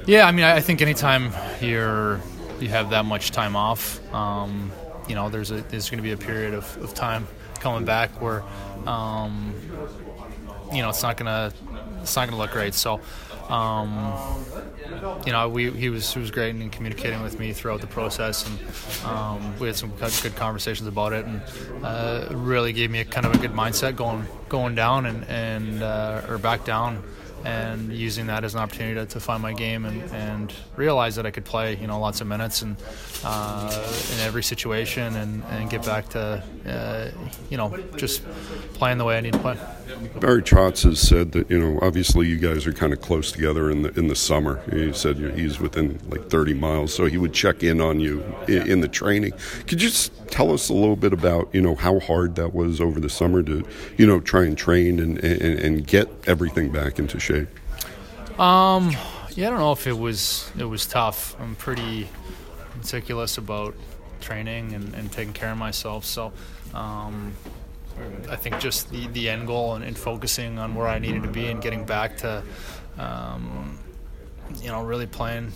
Yeah, 0.06 0.26
I 0.26 0.32
mean, 0.32 0.46
I 0.46 0.60
think 0.62 0.82
anytime 0.82 1.32
you're 1.62 2.20
you 2.60 2.70
have 2.70 2.90
that 2.92 3.06
much 3.06 3.32
time 3.32 3.56
off, 3.56 4.00
um, 4.14 4.72
you 5.08 5.16
know, 5.16 5.30
there's 5.30 5.52
a 5.52 5.62
there's 5.64 5.90
going 5.90 5.98
to 5.98 6.04
be 6.04 6.12
a 6.12 6.18
period 6.18 6.54
of, 6.54 6.78
of 6.84 6.94
time 6.94 7.28
coming 7.60 7.86
back 7.86 8.10
where, 8.22 8.44
um, 8.88 9.54
you 10.72 10.82
know, 10.82 10.90
it's 10.90 11.04
not 11.04 11.18
to 11.18 11.54
it's 12.02 12.16
not 12.16 12.30
to 12.30 12.36
look 12.36 12.52
great. 12.52 12.74
So, 12.74 13.00
um, 13.50 14.14
you 15.26 15.32
know, 15.32 15.50
we, 15.50 15.72
he 15.72 15.90
was 15.90 16.14
he 16.14 16.20
was 16.20 16.32
great 16.32 16.56
in 16.56 16.70
communicating 16.70 17.22
with 17.22 17.40
me 17.40 17.54
throughout 17.54 17.82
the 17.82 17.88
process, 17.88 18.48
and 18.48 19.06
um, 19.06 19.60
we 19.60 19.68
had 19.68 19.76
some 19.76 19.92
good 20.22 20.36
conversations 20.36 20.88
about 20.88 21.14
it, 21.14 21.26
and 21.26 21.42
uh, 21.84 22.28
really 22.32 22.74
gave 22.74 22.92
me 22.92 23.00
a 23.00 23.06
kind 23.06 23.26
of 23.26 23.34
a 23.34 23.38
good 23.38 23.54
mindset 23.54 23.96
going 23.96 24.26
going 24.50 24.76
down 24.76 25.06
and 25.06 25.26
and 25.26 25.84
uh, 25.84 26.22
or 26.28 26.38
back 26.38 26.66
down 26.66 27.04
and 27.44 27.92
using 27.92 28.28
that 28.28 28.44
as 28.44 28.54
an 28.54 28.60
opportunity 28.60 28.96
to, 28.96 29.06
to 29.06 29.20
find 29.20 29.42
my 29.42 29.54
game 29.54 29.86
and, 29.86 30.04
and, 30.12 30.54
realize 30.76 31.16
that 31.16 31.26
I 31.26 31.32
could 31.32 31.46
play, 31.46 31.76
you 31.76 31.88
know, 31.88 32.00
lots 32.00 32.22
of 32.22 32.28
minutes 32.28 32.62
and 32.62 32.76
uh, 33.24 33.88
in 34.14 34.20
every 34.20 34.44
situation 34.44 35.16
and, 35.16 35.44
and 35.46 35.70
get 35.70 35.86
back 35.86 36.10
to, 36.10 36.44
uh, 36.66 37.10
you 37.50 37.58
know, 37.58 37.76
just 37.98 38.24
playing 38.74 38.98
the 38.98 39.06
way 39.06 39.18
I 39.18 39.22
need 39.22 39.34
to 39.34 39.40
play. 39.40 39.58
Barry 40.20 40.42
Trotz 40.42 40.84
has 40.84 41.00
said 41.00 41.32
that 41.34 41.50
you 41.50 41.60
know, 41.60 41.80
obviously 41.82 42.28
you 42.28 42.38
guys 42.38 42.66
are 42.66 42.74
kind 42.74 42.94
of 42.94 43.02
close 43.02 43.32
together 43.32 43.70
in 43.70 43.84
the 43.84 43.98
in 43.98 44.08
the 44.08 44.16
summer. 44.16 44.62
He 44.72 44.94
said 44.94 45.18
he's 45.36 45.60
within 45.60 46.00
like 46.10 46.30
30 46.30 46.54
miles, 46.54 46.94
so 46.94 47.06
he 47.06 47.18
would 47.18 47.34
check 47.34 47.64
in 47.64 47.82
on 47.82 48.00
you 48.00 48.24
in, 48.48 48.68
in 48.68 48.82
the 48.82 48.88
training. 48.88 49.34
Could 49.68 49.82
you 49.82 49.90
just 49.90 50.12
tell 50.30 50.52
us 50.52 50.70
a 50.70 50.74
little 50.74 50.96
bit 50.96 51.14
about 51.14 51.50
you 51.54 51.62
know 51.62 51.76
how 51.76 52.00
hard 52.00 52.36
that 52.36 52.54
was 52.54 52.82
over 52.82 53.00
the 53.00 53.10
summer 53.10 53.44
to 53.44 53.66
you 53.98 54.08
know 54.08 54.20
try 54.20 54.44
and 54.44 54.58
train 54.58 55.00
and 55.00 55.18
and, 55.24 55.60
and 55.60 55.88
get 55.88 56.10
everything 56.28 56.72
back 56.72 57.00
into 57.00 57.20
shape? 57.20 57.50
Um, 58.40 58.92
yeah, 59.36 59.48
I 59.48 59.50
don't 59.52 59.60
know 59.60 59.72
if 59.72 59.88
it 59.88 59.98
was 59.98 60.52
it 60.58 60.66
was 60.66 60.86
tough. 60.86 61.36
I'm 61.40 61.56
pretty 61.56 62.08
meticulous 62.76 63.38
about 63.38 63.76
training 64.22 64.74
and, 64.74 64.94
and 64.94 65.12
taking 65.12 65.34
care 65.34 65.52
of 65.52 65.58
myself. 65.58 66.06
So, 66.06 66.32
um, 66.74 67.34
I 68.30 68.36
think 68.36 68.60
just 68.60 68.90
the, 68.90 69.08
the 69.08 69.30
end 69.30 69.48
goal 69.48 69.76
and, 69.76 69.84
and, 69.84 69.98
focusing 69.98 70.58
on 70.58 70.76
where 70.76 70.88
I 70.88 71.00
needed 71.00 71.24
to 71.24 71.30
be 71.30 71.48
and 71.48 71.62
getting 71.62 71.86
back 71.86 72.18
to, 72.18 72.42
um, 72.98 73.78
you 74.62 74.70
know, 74.70 74.82
really 74.84 75.06
playing 75.06 75.52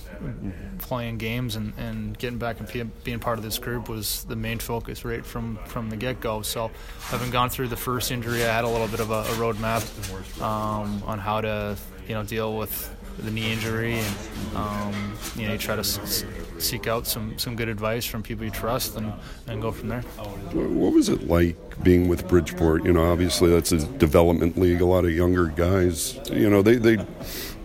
playing 0.80 1.18
games 1.18 1.56
and, 1.56 1.74
and 1.78 2.18
getting 2.18 2.38
back 2.38 2.60
and 2.60 2.92
being 3.04 3.20
part 3.20 3.38
of 3.38 3.44
this 3.44 3.58
group 3.58 3.90
was 3.90 4.26
the 4.26 4.36
main 4.36 4.60
focus 4.60 5.04
right 5.06 5.26
from, 5.26 5.58
from 5.66 5.90
the 5.90 5.98
get 5.98 6.20
go. 6.20 6.42
So, 6.42 6.72
having 7.00 7.32
gone 7.32 7.50
through 7.50 7.70
the 7.70 7.78
first 7.78 8.12
injury, 8.12 8.44
I 8.44 8.54
had 8.54 8.64
a 8.64 8.70
little 8.70 8.88
bit 8.88 9.00
of 9.00 9.12
a, 9.12 9.22
a 9.22 9.36
roadmap 9.36 10.42
um, 10.42 11.02
on 11.06 11.20
how 11.20 11.42
to 11.42 11.78
you 12.08 12.14
know 12.14 12.24
deal 12.24 12.58
with 12.58 12.94
the 13.20 13.32
knee 13.32 13.52
injury 13.54 13.94
and 13.96 14.16
um, 14.56 15.14
you 15.36 15.46
know 15.48 15.54
you 15.54 15.58
try 15.58 15.76
to 15.76 15.82
s- 15.82 16.26
seek 16.58 16.88
out 16.88 17.06
some, 17.06 17.38
some 17.38 17.56
good 17.56 17.68
advice 17.68 18.06
from 18.06 18.24
people 18.24 18.46
you 18.46 18.52
trust 18.52 18.96
and, 18.96 19.12
and 19.48 19.62
go 19.62 19.72
from 19.72 19.90
there. 19.90 20.02
What 20.02 20.94
was 20.94 21.10
it 21.10 21.28
like 21.28 21.58
being 21.84 22.08
with 22.08 22.28
Bridgeport? 22.28 22.86
You 22.86 22.94
know, 22.94 23.12
obviously 23.12 23.50
that's 23.50 23.72
a 23.72 23.86
development 23.98 24.58
league. 24.58 24.82
A 24.82 24.86
lot 24.86 25.06
of 25.06 25.12
younger 25.12 25.48
guys. 25.48 26.20
You 26.32 26.50
know, 26.50 26.62
they 26.62 26.76
they 26.76 26.98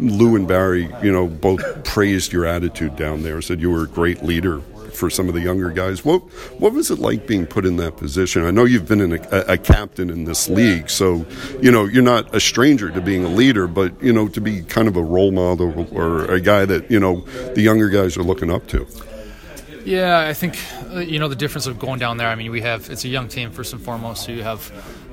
Lou 0.01 0.35
and 0.37 0.49
Barry, 0.49 0.89
you 1.03 1.13
know, 1.13 1.27
both 1.27 1.85
praised 1.85 2.33
your 2.33 2.47
attitude 2.47 2.97
down 2.97 3.23
there. 3.23 3.41
Said 3.43 3.61
you 3.61 3.71
were 3.71 3.85
a 3.85 3.89
great 3.89 4.23
leader 4.23 4.61
for 4.93 5.11
some 5.11 5.29
of 5.29 5.35
the 5.35 5.41
younger 5.41 5.71
guys. 5.71 6.05
What 6.05 6.21
what 6.59 6.73
was 6.73 6.91
it 6.91 6.99
like 6.99 7.27
being 7.27 7.47
put 7.47 7.65
in 7.65 7.77
that 7.77 7.97
position? 7.97 8.45
I 8.45 8.51
know 8.51 8.65
you've 8.65 8.89
been 8.89 9.13
a, 9.13 9.45
a, 9.49 9.59
captain 9.59 10.11
in 10.11 10.25
this 10.25 10.49
league, 10.49 10.91
so 10.91 11.27
you 11.61 11.71
know 11.71 11.85
you're 11.85 12.03
not 12.03 12.35
a 12.35 12.41
stranger 12.41 12.91
to 12.91 13.01
being 13.01 13.25
a 13.25 13.29
leader, 13.29 13.67
but 13.67 14.03
you 14.03 14.13
know 14.13 14.29
to 14.29 14.41
be 14.41 14.63
kind 14.63 14.89
of 14.89 14.97
a 14.97 15.03
role 15.03 15.33
model 15.33 15.87
or 15.97 16.25
a 16.27 16.41
guy 16.41 16.65
that 16.65 16.91
you 16.91 17.01
know 17.01 17.21
the 17.55 17.63
younger 17.63 17.89
guys 17.89 18.17
are 18.17 18.23
looking 18.23 18.51
up 18.51 18.67
to. 18.69 18.87
Yeah, 19.85 20.21
I 20.21 20.35
think 20.35 20.59
uh, 20.93 20.99
you 20.99 21.19
know 21.19 21.29
the 21.29 21.37
difference 21.37 21.67
of 21.67 21.79
going 21.79 21.99
down 21.99 22.17
there. 22.19 22.29
I 22.29 22.35
mean, 22.35 22.51
we 22.51 22.61
have 22.61 22.91
it's 22.91 23.05
a 23.05 23.09
young 23.09 23.29
team 23.29 23.51
first 23.51 23.73
and 23.73 23.83
foremost. 23.83 24.25
So 24.25 24.33
you 24.33 24.43
have 24.43 24.71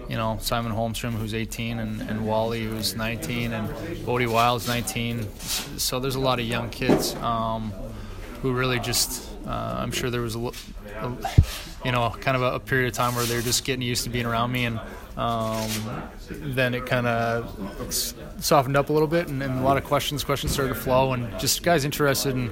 you 0.10 0.18
know 0.18 0.38
Simon 0.42 0.72
Holmstrom 0.72 1.14
who's 1.14 1.34
18 1.34 1.80
and, 1.80 2.02
and 2.02 2.26
Wally 2.26 2.64
who's 2.64 2.96
19 2.96 3.54
and 3.54 4.06
Bode 4.06 4.28
Wilde's 4.28 4.68
19. 4.68 5.28
So 5.78 6.00
there's 6.00 6.16
a 6.16 6.20
lot 6.20 6.40
of 6.40 6.46
young 6.46 6.70
kids 6.70 7.16
um, 7.16 7.72
who 8.42 8.54
really 8.54 8.80
just 8.80 9.27
uh, 9.48 9.78
I'm 9.80 9.92
sure 9.92 10.10
there 10.10 10.22
was 10.22 10.36
a, 10.36 10.40
a 10.40 11.18
you 11.86 11.92
know, 11.92 12.10
kind 12.20 12.36
of 12.36 12.44
a, 12.44 12.56
a, 12.56 12.60
period 12.60 12.90
of 12.90 12.94
time 12.94 13.16
where 13.16 13.24
they're 13.26 13.42
just 13.42 13.64
getting 13.64 13.82
used 13.82 14.04
to 14.04 14.10
being 14.10 14.26
around 14.26 14.52
me, 14.52 14.66
and 14.66 14.80
um, 15.16 15.70
then 16.30 16.74
it 16.74 16.86
kind 16.86 17.08
of 17.08 18.14
softened 18.40 18.76
up 18.76 18.90
a 18.90 18.94
little 18.94 19.08
bit, 19.08 19.30
and, 19.30 19.42
and, 19.42 19.60
a 19.60 19.62
lot 19.64 19.78
of 19.78 19.86
questions, 19.86 20.24
questions 20.24 20.52
started 20.52 20.74
to 20.74 20.80
flow, 20.80 21.14
and 21.14 21.40
just 21.40 21.64
guys 21.64 21.86
interested 21.86 22.36
in 22.36 22.52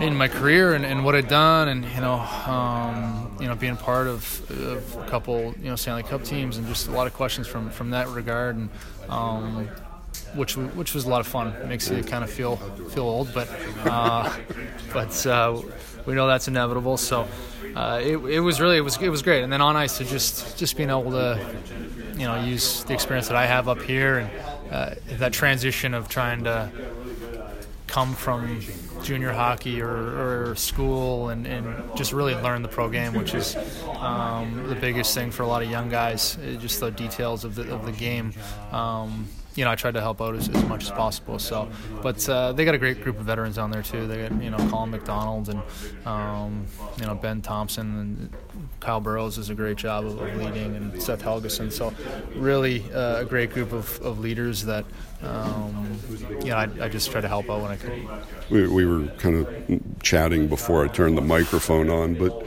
in 0.00 0.14
my 0.14 0.28
career 0.28 0.72
and, 0.74 0.86
and 0.86 1.04
what 1.04 1.14
I'd 1.14 1.28
done, 1.28 1.68
and 1.68 1.84
you 1.84 2.00
know, 2.00 2.20
um, 2.46 3.36
you 3.40 3.48
know, 3.48 3.54
being 3.54 3.76
part 3.76 4.06
of, 4.06 4.50
of, 4.50 4.96
a 4.96 5.06
couple, 5.08 5.54
you 5.60 5.68
know, 5.68 5.76
Stanley 5.76 6.04
Cup 6.04 6.22
teams, 6.22 6.56
and 6.56 6.66
just 6.68 6.88
a 6.88 6.92
lot 6.92 7.06
of 7.06 7.14
questions 7.14 7.46
from 7.46 7.70
from 7.70 7.90
that 7.90 8.08
regard, 8.08 8.56
and. 8.56 8.70
Um, 9.08 9.68
which 10.34 10.56
which 10.56 10.94
was 10.94 11.04
a 11.04 11.08
lot 11.08 11.20
of 11.20 11.26
fun. 11.26 11.54
Makes 11.68 11.90
you 11.90 12.02
kind 12.02 12.24
of 12.24 12.30
feel 12.30 12.56
feel 12.56 13.04
old, 13.04 13.32
but 13.34 13.48
uh, 13.84 14.34
but 14.92 15.26
uh, 15.26 15.60
we 16.06 16.14
know 16.14 16.26
that's 16.26 16.48
inevitable. 16.48 16.96
So 16.96 17.28
uh, 17.74 18.00
it, 18.02 18.16
it 18.16 18.40
was 18.40 18.60
really 18.60 18.76
it 18.76 18.82
was 18.82 19.00
it 19.00 19.08
was 19.08 19.22
great. 19.22 19.42
And 19.42 19.52
then 19.52 19.60
on 19.60 19.76
ice, 19.76 19.98
to 19.98 20.04
just 20.04 20.58
just 20.58 20.76
being 20.76 20.90
able 20.90 21.10
to 21.12 21.54
you 22.14 22.26
know 22.26 22.42
use 22.42 22.84
the 22.84 22.94
experience 22.94 23.28
that 23.28 23.36
I 23.36 23.46
have 23.46 23.68
up 23.68 23.82
here 23.82 24.18
and 24.18 24.30
uh, 24.72 24.94
that 25.18 25.32
transition 25.32 25.94
of 25.94 26.08
trying 26.08 26.44
to 26.44 26.70
come 27.86 28.14
from 28.14 28.60
junior 29.02 29.32
hockey 29.32 29.82
or, 29.82 29.90
or 29.90 30.54
school 30.54 31.30
and, 31.30 31.46
and, 31.46 31.66
just 31.96 32.12
really 32.12 32.34
learn 32.36 32.62
the 32.62 32.68
pro 32.68 32.88
game, 32.88 33.14
which 33.14 33.34
is 33.34 33.56
um, 33.98 34.68
the 34.68 34.76
biggest 34.76 35.12
thing 35.12 35.30
for 35.30 35.42
a 35.42 35.46
lot 35.46 35.62
of 35.62 35.68
young 35.68 35.88
guys. 35.88 36.38
Just 36.58 36.78
the 36.80 36.90
details 36.90 37.44
of 37.44 37.54
the 37.56 37.72
of 37.74 37.84
the 37.84 37.92
game. 37.92 38.32
Um, 38.70 39.26
you 39.54 39.64
know, 39.64 39.70
I 39.70 39.74
tried 39.74 39.94
to 39.94 40.00
help 40.00 40.20
out 40.20 40.34
as, 40.36 40.48
as 40.48 40.64
much 40.64 40.84
as 40.84 40.90
possible. 40.90 41.38
So, 41.38 41.68
but 42.02 42.26
uh, 42.28 42.52
they 42.52 42.64
got 42.64 42.74
a 42.74 42.78
great 42.78 43.02
group 43.02 43.18
of 43.18 43.26
veterans 43.26 43.56
down 43.56 43.70
there 43.70 43.82
too. 43.82 44.06
They 44.06 44.28
got 44.28 44.42
you 44.42 44.50
know 44.50 44.58
Colin 44.68 44.90
McDonald 44.90 45.48
and 45.48 45.62
um, 46.06 46.66
you 46.98 47.06
know 47.06 47.14
Ben 47.14 47.42
Thompson 47.42 47.98
and 47.98 48.30
Kyle 48.78 49.00
Burroughs 49.00 49.36
does 49.36 49.50
a 49.50 49.54
great 49.54 49.76
job 49.76 50.04
of, 50.04 50.20
of 50.20 50.36
leading 50.36 50.76
and 50.76 51.02
Seth 51.02 51.22
Helgeson. 51.22 51.72
So, 51.72 51.92
really 52.34 52.84
uh, 52.92 53.20
a 53.20 53.24
great 53.24 53.50
group 53.52 53.72
of, 53.72 54.00
of 54.00 54.20
leaders 54.20 54.64
that 54.64 54.84
um, 55.22 55.98
you 56.40 56.50
know 56.50 56.56
I, 56.56 56.68
I, 56.80 56.88
just 56.88 57.10
try 57.10 57.20
to 57.20 57.28
help 57.28 57.50
out 57.50 57.62
when 57.62 57.72
I 57.72 57.76
could. 57.76 57.92
We, 58.50 58.68
we 58.68 58.86
were 58.86 59.08
kind 59.18 59.46
of 59.46 60.02
chatting 60.02 60.46
before 60.46 60.84
I 60.84 60.88
turned 60.88 61.18
the 61.18 61.22
microphone 61.22 61.90
on, 61.90 62.14
but 62.14 62.46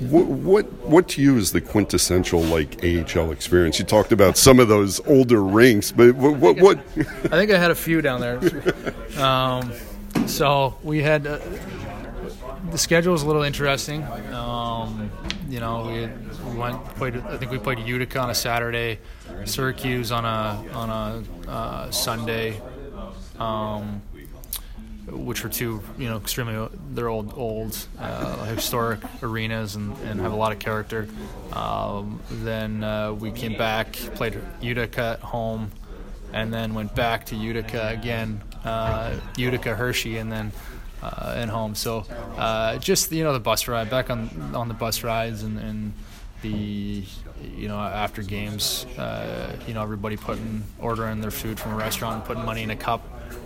what, 0.00 0.26
what 0.26 0.72
what 0.84 1.08
to 1.10 1.22
you 1.22 1.36
is 1.36 1.52
the 1.52 1.60
quintessential 1.60 2.40
like 2.42 2.82
AHL 2.84 3.30
experience? 3.30 3.78
You 3.78 3.84
talked 3.84 4.10
about 4.10 4.36
some 4.36 4.58
of 4.58 4.68
those 4.68 5.00
older 5.06 5.42
rinks, 5.42 5.92
but 5.92 6.16
what 6.16 6.36
what? 6.36 6.56
what? 6.58 6.78
I 6.96 7.36
think 7.36 7.52
I 7.52 7.58
had 7.58 7.70
a 7.70 7.76
few 7.76 8.02
down 8.02 8.20
there. 8.20 8.40
Um, 9.14 9.72
so 10.26 10.76
we 10.82 11.02
had 11.02 11.26
uh, 11.26 11.38
the 12.70 12.78
schedule 12.78 13.12
was 13.12 13.22
a 13.22 13.26
little 13.26 13.42
interesting. 13.42 14.02
Um, 14.32 15.10
you 15.48 15.60
know, 15.60 15.86
we, 15.86 16.50
we, 16.50 16.58
went 16.58 16.84
played. 16.96 17.16
I 17.16 17.36
think 17.36 17.52
we 17.52 17.58
played 17.58 17.78
Utica 17.78 18.18
on 18.18 18.30
a 18.30 18.34
Saturday, 18.34 18.98
Syracuse 19.44 20.10
on 20.10 20.24
a 20.24 20.64
on 20.72 20.90
a 20.90 21.48
uh, 21.48 21.90
Sunday, 21.92 22.60
um, 23.38 24.02
which 25.06 25.42
were 25.42 25.50
two 25.50 25.82
you 25.98 26.08
know 26.08 26.16
extremely 26.16 26.68
they're 26.90 27.08
old 27.08 27.34
old 27.36 27.76
uh, 27.98 28.44
historic 28.44 29.00
arenas 29.22 29.76
and, 29.76 29.96
and 29.98 30.20
have 30.20 30.32
a 30.32 30.36
lot 30.36 30.52
of 30.52 30.58
character. 30.58 31.08
Um, 31.52 32.20
then 32.30 32.82
uh, 32.82 33.12
we 33.12 33.30
came 33.30 33.56
back, 33.56 33.92
played 33.92 34.38
Utica 34.60 35.18
at 35.18 35.20
home, 35.20 35.70
and 36.32 36.52
then 36.52 36.74
went 36.74 36.94
back 36.94 37.26
to 37.26 37.36
Utica 37.36 37.88
again, 37.88 38.42
uh, 38.64 39.14
Utica 39.36 39.74
Hershey, 39.74 40.18
and 40.18 40.32
then 40.32 40.52
uh, 41.02 41.46
home. 41.46 41.74
So 41.74 42.06
uh, 42.36 42.78
just 42.78 43.12
you 43.12 43.24
know 43.24 43.32
the 43.32 43.40
bus 43.40 43.68
ride 43.68 43.90
back 43.90 44.10
on 44.10 44.52
on 44.54 44.68
the 44.68 44.74
bus 44.74 45.04
rides 45.04 45.42
and, 45.42 45.58
and 45.58 45.92
the 46.42 47.04
you 47.56 47.68
know 47.68 47.78
after 47.78 48.22
games, 48.22 48.86
uh, 48.98 49.56
you 49.66 49.74
know 49.74 49.82
everybody 49.82 50.16
putting 50.16 50.64
ordering 50.78 51.20
their 51.20 51.30
food 51.30 51.58
from 51.58 51.72
a 51.72 51.76
restaurant 51.76 52.24
putting 52.24 52.44
money 52.44 52.62
in 52.62 52.70
a 52.70 52.76
cup. 52.76 53.02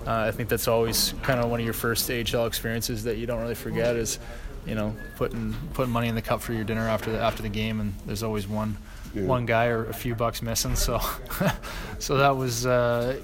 Uh, 0.06 0.26
I 0.28 0.30
think 0.30 0.48
that's 0.48 0.68
always 0.68 1.14
kind 1.22 1.40
of 1.40 1.50
one 1.50 1.60
of 1.60 1.64
your 1.64 1.74
first 1.74 2.10
AHL 2.10 2.46
experiences 2.46 3.04
that 3.04 3.18
you 3.18 3.26
don't 3.26 3.40
really 3.40 3.54
forget 3.54 3.96
is 3.96 4.18
you 4.66 4.74
know 4.74 4.94
putting 5.16 5.54
putting 5.72 5.92
money 5.92 6.08
in 6.08 6.14
the 6.14 6.22
cup 6.22 6.40
for 6.40 6.52
your 6.52 6.64
dinner 6.64 6.88
after 6.88 7.10
the 7.10 7.18
after 7.18 7.42
the 7.42 7.48
game 7.48 7.80
and 7.80 7.94
there's 8.06 8.22
always 8.22 8.46
one 8.46 8.76
yeah. 9.14 9.22
one 9.22 9.46
guy 9.46 9.66
or 9.66 9.86
a 9.86 9.94
few 9.94 10.14
bucks 10.14 10.42
missing 10.42 10.76
so 10.76 11.00
so 11.98 12.18
that 12.18 12.36
was 12.36 12.66
uh, 12.66 13.18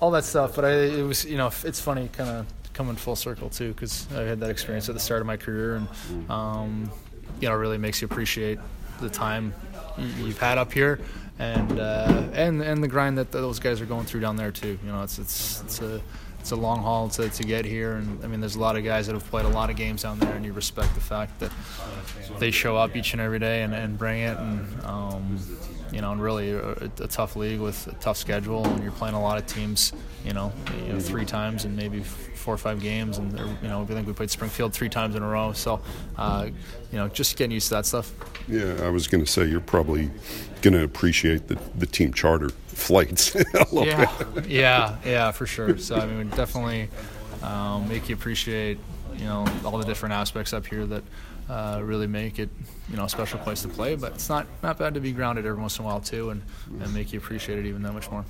all 0.00 0.10
that 0.10 0.24
stuff 0.24 0.54
but 0.54 0.64
I, 0.64 0.70
it 0.70 1.02
was 1.02 1.24
you 1.24 1.36
know 1.36 1.50
it's 1.64 1.80
funny 1.80 2.08
kind 2.12 2.30
of 2.30 2.46
coming 2.72 2.94
full 2.94 3.16
circle 3.16 3.50
too 3.50 3.72
because 3.72 4.06
I 4.14 4.22
had 4.22 4.38
that 4.40 4.50
experience 4.50 4.88
at 4.88 4.94
the 4.94 5.00
start 5.00 5.20
of 5.20 5.26
my 5.26 5.36
career 5.36 5.76
and 5.76 5.88
mm. 5.88 6.30
um, 6.30 6.90
you 7.40 7.48
know 7.48 7.54
really 7.56 7.78
makes 7.78 8.00
you 8.00 8.06
appreciate 8.06 8.58
the 9.00 9.10
time 9.10 9.52
you've 9.98 10.38
had 10.38 10.58
up 10.58 10.72
here 10.72 11.00
and 11.38 11.78
uh, 11.78 12.24
and 12.32 12.62
and 12.62 12.82
the 12.82 12.88
grind 12.88 13.18
that 13.18 13.30
those 13.30 13.58
guys 13.58 13.80
are 13.80 13.86
going 13.86 14.04
through 14.06 14.20
down 14.20 14.36
there 14.36 14.50
too. 14.52 14.78
You 14.84 14.92
know, 14.92 15.02
it's 15.02 15.18
it's 15.18 15.62
it's 15.62 15.80
a 15.80 16.00
it's 16.40 16.50
a 16.52 16.56
long 16.56 16.82
haul 16.82 17.08
to, 17.10 17.28
to 17.28 17.42
get 17.42 17.64
here, 17.64 17.94
and 17.94 18.24
I 18.24 18.28
mean, 18.28 18.40
there's 18.40 18.54
a 18.56 18.60
lot 18.60 18.76
of 18.76 18.84
guys 18.84 19.06
that 19.06 19.12
have 19.14 19.28
played 19.28 19.44
a 19.44 19.48
lot 19.48 19.70
of 19.70 19.76
games 19.76 20.02
down 20.02 20.18
there, 20.18 20.34
and 20.34 20.44
you 20.44 20.52
respect 20.52 20.94
the 20.94 21.00
fact 21.00 21.40
that 21.40 21.52
they 22.38 22.50
show 22.50 22.76
up 22.76 22.96
each 22.96 23.12
and 23.12 23.20
every 23.20 23.38
day 23.38 23.62
and, 23.62 23.74
and 23.74 23.98
bring 23.98 24.20
it, 24.20 24.38
and 24.38 24.84
um, 24.84 25.38
you 25.92 26.00
know, 26.00 26.12
and 26.12 26.22
really 26.22 26.50
a, 26.50 26.72
a, 26.72 27.08
tough 27.08 27.36
league 27.36 27.60
with 27.60 27.86
a 27.86 27.92
tough 27.94 28.16
schedule, 28.16 28.66
and 28.66 28.82
you're 28.82 28.92
playing 28.92 29.14
a 29.14 29.20
lot 29.20 29.38
of 29.38 29.46
teams, 29.46 29.92
you 30.24 30.32
know, 30.32 30.52
you 30.86 30.92
know 30.92 31.00
three 31.00 31.24
times 31.24 31.64
and 31.64 31.76
maybe 31.76 32.00
four 32.00 32.54
or 32.54 32.58
five 32.58 32.80
games, 32.80 33.18
and 33.18 33.32
you 33.62 33.68
know, 33.68 33.82
I 33.82 33.84
think 33.86 34.06
we 34.06 34.12
played 34.12 34.30
Springfield 34.30 34.72
three 34.72 34.88
times 34.88 35.14
in 35.14 35.22
a 35.22 35.28
row, 35.28 35.52
so 35.52 35.80
uh, 36.16 36.48
you 36.92 36.98
know, 36.98 37.08
just 37.08 37.36
getting 37.36 37.52
used 37.52 37.68
to 37.68 37.74
that 37.74 37.86
stuff. 37.86 38.12
Yeah, 38.46 38.76
I 38.82 38.90
was 38.90 39.08
going 39.08 39.24
to 39.24 39.30
say 39.30 39.46
you're 39.46 39.60
probably 39.60 40.10
going 40.62 40.74
to 40.74 40.82
appreciate 40.82 41.48
the 41.48 41.58
the 41.76 41.86
team 41.86 42.12
charter 42.12 42.50
flights 42.68 43.34
yeah, 43.72 44.12
bit. 44.34 44.46
yeah, 44.46 44.96
yeah, 45.04 45.30
for 45.32 45.46
sure. 45.46 45.78
So 45.78 45.96
I 45.96 46.06
mean, 46.06 46.28
definitely 46.30 46.88
um, 47.42 47.88
make 47.88 48.08
you 48.08 48.14
appreciate 48.14 48.78
you 49.16 49.24
know 49.24 49.46
all 49.64 49.78
the 49.78 49.84
different 49.84 50.14
aspects 50.14 50.52
up 50.52 50.66
here 50.66 50.86
that 50.86 51.02
uh, 51.48 51.80
really 51.82 52.06
make 52.06 52.38
it 52.38 52.50
you 52.90 52.96
know 52.96 53.04
a 53.04 53.08
special 53.08 53.38
place 53.38 53.62
to 53.62 53.68
play. 53.68 53.96
But 53.96 54.12
it's 54.12 54.28
not 54.28 54.46
not 54.62 54.78
bad 54.78 54.94
to 54.94 55.00
be 55.00 55.12
grounded 55.12 55.46
every 55.46 55.60
once 55.60 55.78
in 55.78 55.84
a 55.84 55.88
while 55.88 56.00
too, 56.00 56.30
and, 56.30 56.42
and 56.80 56.94
make 56.94 57.12
you 57.12 57.18
appreciate 57.18 57.58
it 57.58 57.66
even 57.66 57.82
that 57.82 57.92
much 57.92 58.10
more. 58.10 58.24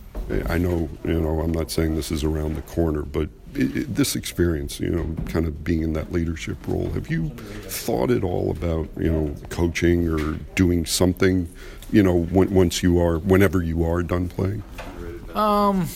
I 0.47 0.59
know 0.59 0.89
you 1.05 1.21
know 1.21 1.41
I'm 1.41 1.53
not 1.53 1.71
saying 1.71 1.97
this 1.97 2.11
is 2.11 2.25
around 2.25 2.55
the 2.55 2.62
corner, 2.62 3.03
but 3.03 3.29
it, 3.55 3.77
it, 3.77 3.95
this 3.95 4.14
experience, 4.14 4.79
you 4.79 4.91
know, 4.91 5.16
kind 5.27 5.47
of 5.47 5.64
being 5.64 5.83
in 5.83 5.95
that 5.95 6.12
leadership 6.12 6.57
role, 6.66 6.91
have 6.91 7.11
you 7.11 7.31
thought 7.31 8.11
at 8.11 8.23
all 8.23 8.51
about 8.51 8.89
you 8.97 9.11
know 9.11 9.35
coaching 9.49 10.09
or 10.09 10.35
doing 10.55 10.87
something, 10.87 11.49
you 11.91 12.03
know, 12.03 12.25
when, 12.25 12.51
once 12.51 12.83
you 12.83 13.01
are 13.01 13.19
whenever 13.19 13.62
you 13.62 13.85
are 13.85 14.03
done 14.03 14.29
playing? 14.29 14.62
Um, 15.35 15.89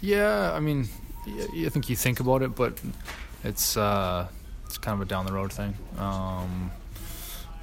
yeah, 0.00 0.52
I 0.52 0.60
mean, 0.60 0.88
I 1.26 1.68
think 1.70 1.88
you 1.88 1.96
think 1.96 2.20
about 2.20 2.42
it, 2.42 2.54
but 2.54 2.78
it's. 3.42 3.76
Uh, 3.76 4.28
it's 4.74 4.78
kind 4.78 5.00
of 5.00 5.06
a 5.06 5.08
down 5.08 5.24
the 5.24 5.32
road 5.32 5.52
thing. 5.52 5.72
Um, 5.98 6.72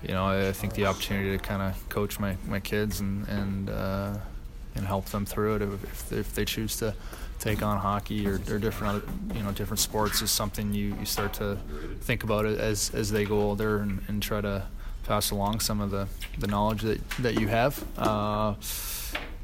you 0.01 0.13
know, 0.13 0.23
I, 0.23 0.47
I, 0.47 0.51
think 0.53 0.75
the 0.75 0.85
opportunity 0.85 1.37
to 1.37 1.43
kind 1.43 1.61
of 1.61 1.89
coach 1.89 2.21
my, 2.21 2.37
my 2.47 2.61
kids 2.61 3.01
and 3.01 3.27
and 3.27 3.69
uh, 3.69 4.13
and 4.75 4.85
help 4.85 5.07
them 5.07 5.25
through 5.25 5.55
it 5.55 5.61
if, 5.61 6.13
if 6.13 6.33
they 6.33 6.45
choose 6.45 6.77
to 6.77 6.95
take 7.37 7.61
on 7.61 7.77
hockey 7.77 8.25
or, 8.25 8.39
or 8.49 8.59
different 8.59 9.03
you 9.35 9.43
know 9.43 9.51
different 9.51 9.79
sports 9.79 10.21
is 10.21 10.31
something 10.31 10.73
you, 10.73 10.95
you 10.99 11.05
start 11.05 11.33
to 11.33 11.57
think 11.99 12.23
about 12.23 12.45
it 12.45 12.57
as 12.59 12.91
as 12.93 13.11
they 13.11 13.25
go 13.25 13.41
older 13.41 13.79
and, 13.79 14.01
and 14.07 14.23
try 14.23 14.39
to 14.39 14.63
pass 15.03 15.31
along 15.31 15.59
some 15.59 15.81
of 15.81 15.91
the, 15.91 16.07
the 16.39 16.47
knowledge 16.47 16.81
that, 16.83 17.09
that 17.19 17.37
you 17.37 17.49
have. 17.49 17.83
Uh, 17.97 18.53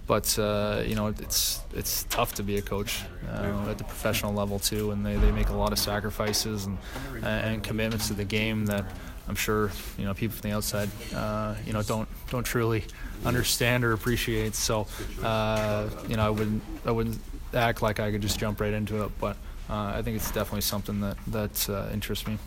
but 0.08 0.40
uh, 0.40 0.82
you 0.86 0.96
know 0.96 1.08
it's 1.08 1.62
it's 1.76 2.06
tough 2.10 2.34
to 2.36 2.44
be 2.44 2.58
a 2.58 2.62
coach 2.62 3.04
uh, 3.30 3.70
at 3.70 3.78
the 3.78 3.84
professional 3.84 4.34
level 4.34 4.58
too, 4.58 4.92
and 4.92 5.06
they, 5.06 5.16
they 5.18 5.32
make 5.32 5.50
a 5.50 5.54
lot 5.54 5.72
of 5.74 5.78
sacrifices 5.80 6.66
and 6.66 6.78
and 7.24 7.64
commitments 7.64 8.08
to 8.08 8.14
the 8.14 8.26
game 8.26 8.66
that 8.66 8.86
I'm 9.28 9.36
sure 9.36 9.72
you 9.98 10.06
know 10.06 10.14
people 10.14 10.38
from 10.38 10.50
the 10.50 10.56
outside 10.56 10.90
uh, 11.14 11.56
you 11.66 11.74
know 11.74 11.84
don't 11.84 12.08
don't 12.30 12.46
truly 12.46 12.86
understand 13.26 13.84
or 13.84 13.92
appreciate. 13.94 14.56
So 14.56 14.88
uh, 15.22 15.90
you 16.08 16.16
know 16.16 16.26
I 16.26 16.30
wouldn't 16.30 16.64
I 16.86 16.92
wouldn't 16.92 17.20
act 17.54 17.82
like 17.82 18.00
I 18.00 18.12
could 18.12 18.22
just 18.22 18.40
jump 18.40 18.62
right 18.62 18.74
into 18.74 19.04
it, 19.04 19.12
but 19.20 19.36
uh, 19.70 19.94
I 19.96 20.02
think 20.02 20.16
it's 20.16 20.32
definitely 20.32 20.62
something 20.62 21.02
that 21.02 21.18
that 21.28 21.70
uh, 21.70 21.90
interests 21.92 22.26
me. 22.26 22.38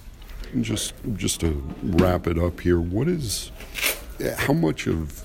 Just 0.63 0.95
just 1.15 1.41
to 1.41 1.63
wrap 1.83 2.27
it 2.27 2.39
up 2.39 2.61
here, 2.61 2.81
what 2.81 3.07
is 3.07 3.53
how 4.37 4.53
much 4.53 4.87
of 4.87 5.23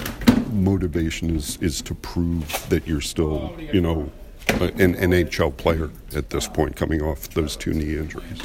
motivation 0.53 1.35
is 1.35 1.57
is 1.61 1.81
to 1.81 1.95
prove 1.95 2.69
that 2.69 2.87
you're 2.87 3.01
still, 3.01 3.55
you 3.59 3.81
know, 3.81 4.11
an 4.47 4.95
NHL 4.95 5.55
player 5.57 5.89
at 6.15 6.29
this 6.29 6.47
point, 6.47 6.75
coming 6.75 7.01
off 7.01 7.29
those 7.29 7.55
two 7.55 7.73
knee 7.73 7.97
injuries? 7.97 8.41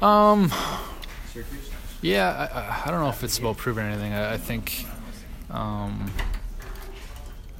Um, 0.00 0.52
yeah, 2.02 2.48
I, 2.52 2.88
I 2.88 2.90
don't 2.90 3.00
know 3.00 3.08
if 3.08 3.22
it's 3.22 3.38
about 3.38 3.56
proving 3.56 3.86
anything. 3.86 4.12
I, 4.12 4.34
I 4.34 4.36
think, 4.36 4.86
um, 5.50 6.10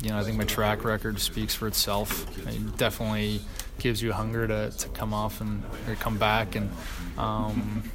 you 0.02 0.10
know, 0.10 0.18
I 0.18 0.24
think 0.24 0.36
my 0.36 0.44
track 0.44 0.84
record 0.84 1.20
speaks 1.20 1.54
for 1.54 1.66
itself. 1.66 2.26
It 2.46 2.76
definitely 2.76 3.40
gives 3.78 4.02
you 4.02 4.12
hunger 4.12 4.46
to, 4.46 4.70
to 4.70 4.88
come 4.90 5.12
off 5.12 5.40
and 5.40 5.62
or 5.88 5.94
come 5.96 6.18
back 6.18 6.54
and. 6.54 6.70
Um, 7.18 7.90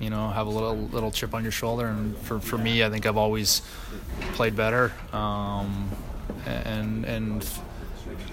you 0.00 0.10
know, 0.10 0.28
have 0.28 0.46
a 0.46 0.50
little 0.50 0.76
little 0.76 1.10
chip 1.10 1.34
on 1.34 1.42
your 1.42 1.52
shoulder. 1.52 1.86
And 1.86 2.16
for, 2.18 2.40
for 2.40 2.58
me, 2.58 2.82
I 2.82 2.90
think 2.90 3.06
I've 3.06 3.16
always 3.16 3.62
played 4.32 4.56
better 4.56 4.92
um, 5.12 5.90
and 6.46 7.04
and 7.04 7.46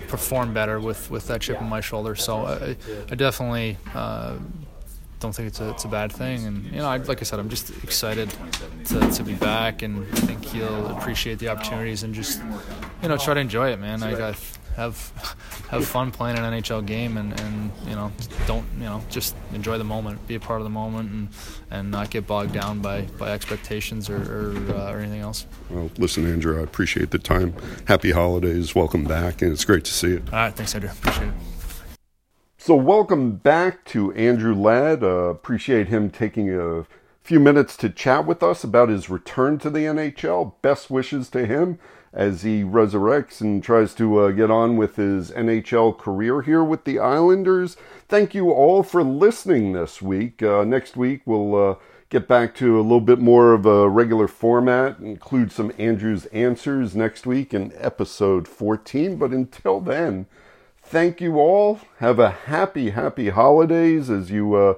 performed 0.08 0.54
better 0.54 0.80
with, 0.80 1.12
with 1.12 1.28
that 1.28 1.42
chip 1.42 1.62
on 1.62 1.70
my 1.70 1.82
shoulder. 1.82 2.16
So 2.16 2.46
I, 2.46 2.78
I 3.12 3.16
definitely 3.16 3.78
uh, 3.94 4.38
don't 5.20 5.36
think 5.36 5.50
it's 5.50 5.60
a, 5.60 5.70
it's 5.72 5.86
a 5.86 5.90
bad 5.90 6.12
thing. 6.12 6.46
And 6.46 6.66
you 6.66 6.78
know, 6.78 6.88
I, 6.88 6.98
like 6.98 7.22
I 7.22 7.24
said, 7.24 7.40
I'm 7.40 7.50
just 7.50 7.72
excited 7.84 8.34
to, 8.86 9.12
to 9.12 9.24
be 9.24 9.34
back, 9.34 9.82
and 9.82 10.06
I 10.14 10.20
think 10.22 10.54
you'll 10.54 10.88
appreciate 10.88 11.40
the 11.40 11.50
opportunities 11.50 12.04
and 12.04 12.14
just 12.14 12.42
you 13.02 13.10
know 13.10 13.18
try 13.18 13.34
to 13.34 13.40
enjoy 13.40 13.72
it, 13.72 13.80
man. 13.80 14.04
I 14.04 14.16
got 14.16 14.36
have 14.78 15.36
have 15.70 15.86
fun 15.86 16.12
playing 16.12 16.38
an 16.38 16.54
NHL 16.54 16.86
game 16.86 17.18
and, 17.18 17.38
and 17.42 17.72
you 17.88 17.96
know 17.96 18.12
don't 18.46 18.66
you 18.76 18.84
know 18.84 19.04
just 19.10 19.36
enjoy 19.54 19.78
the 19.78 19.84
moment, 19.84 20.26
be 20.28 20.36
a 20.36 20.40
part 20.40 20.62
of 20.62 20.64
the 20.64 20.70
moment, 20.70 21.12
and 21.12 21.30
and 21.72 21.92
not 21.92 22.12
get 22.12 22.28
bogged 22.28 22.54
down 22.54 22.80
by, 22.80 23.02
by 23.18 23.32
expectations 23.32 24.10
or 24.10 24.18
or, 24.18 24.76
uh, 24.76 24.92
or 24.94 25.00
anything 25.00 25.22
else. 25.22 25.48
Well, 25.70 25.90
listen, 25.98 26.32
Andrew, 26.32 26.60
I 26.60 26.64
appreciate 26.64 27.10
the 27.10 27.20
time. 27.20 27.56
Happy 27.88 28.12
holidays, 28.12 28.76
welcome 28.76 29.04
back, 29.04 29.42
and 29.42 29.52
it's 29.52 29.66
great 29.66 29.84
to 29.86 29.94
see 29.94 30.10
you. 30.10 30.24
All 30.32 30.40
right, 30.40 30.56
thanks, 30.56 30.74
Andrew. 30.76 30.92
Appreciate 30.92 31.30
it. 31.30 31.34
So, 32.60 32.76
welcome 32.76 33.38
back 33.38 33.84
to 33.86 34.14
Andrew 34.14 34.54
Ladd. 34.54 35.04
Uh, 35.04 35.08
appreciate 35.08 35.88
him 35.88 36.12
taking 36.12 36.54
a 36.54 36.86
few 37.24 37.40
minutes 37.40 37.76
to 37.78 37.90
chat 37.90 38.28
with 38.28 38.44
us 38.44 38.64
about 38.64 38.90
his 38.90 39.10
return 39.10 39.58
to 39.58 39.72
the 39.72 39.80
NHL. 39.80 40.54
Best 40.62 40.92
wishes 40.92 41.30
to 41.30 41.46
him 41.48 41.80
as 42.18 42.42
he 42.42 42.64
resurrects 42.64 43.42
and 43.42 43.64
tries 43.64 43.94
to 43.94 44.18
uh, 44.18 44.32
get 44.32 44.50
on 44.50 44.76
with 44.76 44.96
his 44.96 45.30
NHL 45.30 45.96
career 45.96 46.42
here 46.42 46.64
with 46.64 46.84
the 46.84 46.98
Islanders. 46.98 47.78
Thank 48.10 48.34
you 48.34 48.50
all 48.50 48.82
for 48.82 49.04
listening 49.04 49.74
this 49.74 50.02
week. 50.02 50.42
Uh, 50.42 50.64
next 50.64 50.98
week, 50.98 51.22
we'll 51.26 51.56
uh, 51.56 51.76
get 52.10 52.28
back 52.28 52.56
to 52.56 52.80
a 52.80 52.82
little 52.82 53.02
bit 53.02 53.20
more 53.20 53.54
of 53.54 53.68
a 53.68 53.88
regular 53.88 54.28
format, 54.28 54.98
include 54.98 55.52
some 55.52 55.72
Andrew's 55.78 56.26
answers 56.28 56.96
next 56.96 57.28
week 57.28 57.54
in 57.54 57.72
episode 57.78 58.48
14. 58.48 59.18
But 59.18 59.30
until 59.30 59.80
then, 59.80 60.26
thank 60.82 61.22
you 61.22 61.38
all. 61.38 61.82
Have 62.00 62.18
a 62.18 62.32
happy, 62.32 62.90
happy 62.90 63.30
holidays 63.30 64.10
as 64.10 64.32
you 64.32 64.56
uh, 64.56 64.74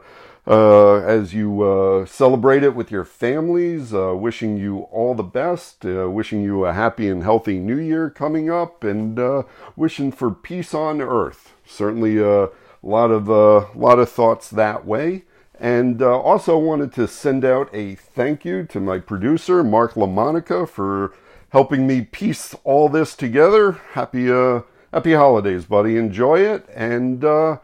as 0.55 1.33
you 1.33 1.61
uh, 1.61 2.05
celebrate 2.05 2.63
it 2.63 2.75
with 2.75 2.91
your 2.91 3.05
families. 3.05 3.93
Uh, 3.93 4.15
wishing 4.15 4.57
you 4.57 4.79
all 4.91 5.13
the 5.13 5.23
best. 5.23 5.85
Uh, 5.85 6.09
wishing 6.09 6.41
you 6.41 6.65
a 6.65 6.73
happy 6.73 7.07
and 7.07 7.23
healthy 7.23 7.59
new 7.59 7.77
year 7.77 8.09
coming 8.09 8.49
up, 8.49 8.83
and 8.83 9.19
uh, 9.19 9.43
wishing 9.75 10.11
for 10.11 10.31
peace 10.31 10.73
on 10.73 11.01
earth. 11.01 11.53
Certainly 11.65 12.19
a 12.19 12.49
lot 12.81 13.11
of 13.11 13.27
lot 13.75 13.99
of 13.99 14.09
thoughts 14.09 14.49
that 14.49 14.85
way. 14.85 15.23
And 15.59 16.01
uh, 16.01 16.17
also 16.17 16.57
wanted 16.57 16.93
to 16.93 17.07
send 17.07 17.43
out 17.43 17.69
a 17.73 17.95
thank 17.95 18.45
you 18.45 18.63
to 18.67 18.79
my 18.79 18.99
producer, 18.99 19.61
Mark 19.61 19.95
LaMonica, 19.95 20.67
for 20.69 21.13
helping 21.49 21.85
me 21.85 22.01
piece 22.01 22.55
all 22.63 22.87
this 22.87 23.13
together. 23.13 23.73
Happy, 23.91 24.31
uh, 24.31 24.61
happy 24.93 25.13
holidays, 25.13 25.65
buddy. 25.65 25.97
Enjoy 25.97 26.39
it. 26.39 26.65
And, 26.73 27.25
uh, 27.25 27.57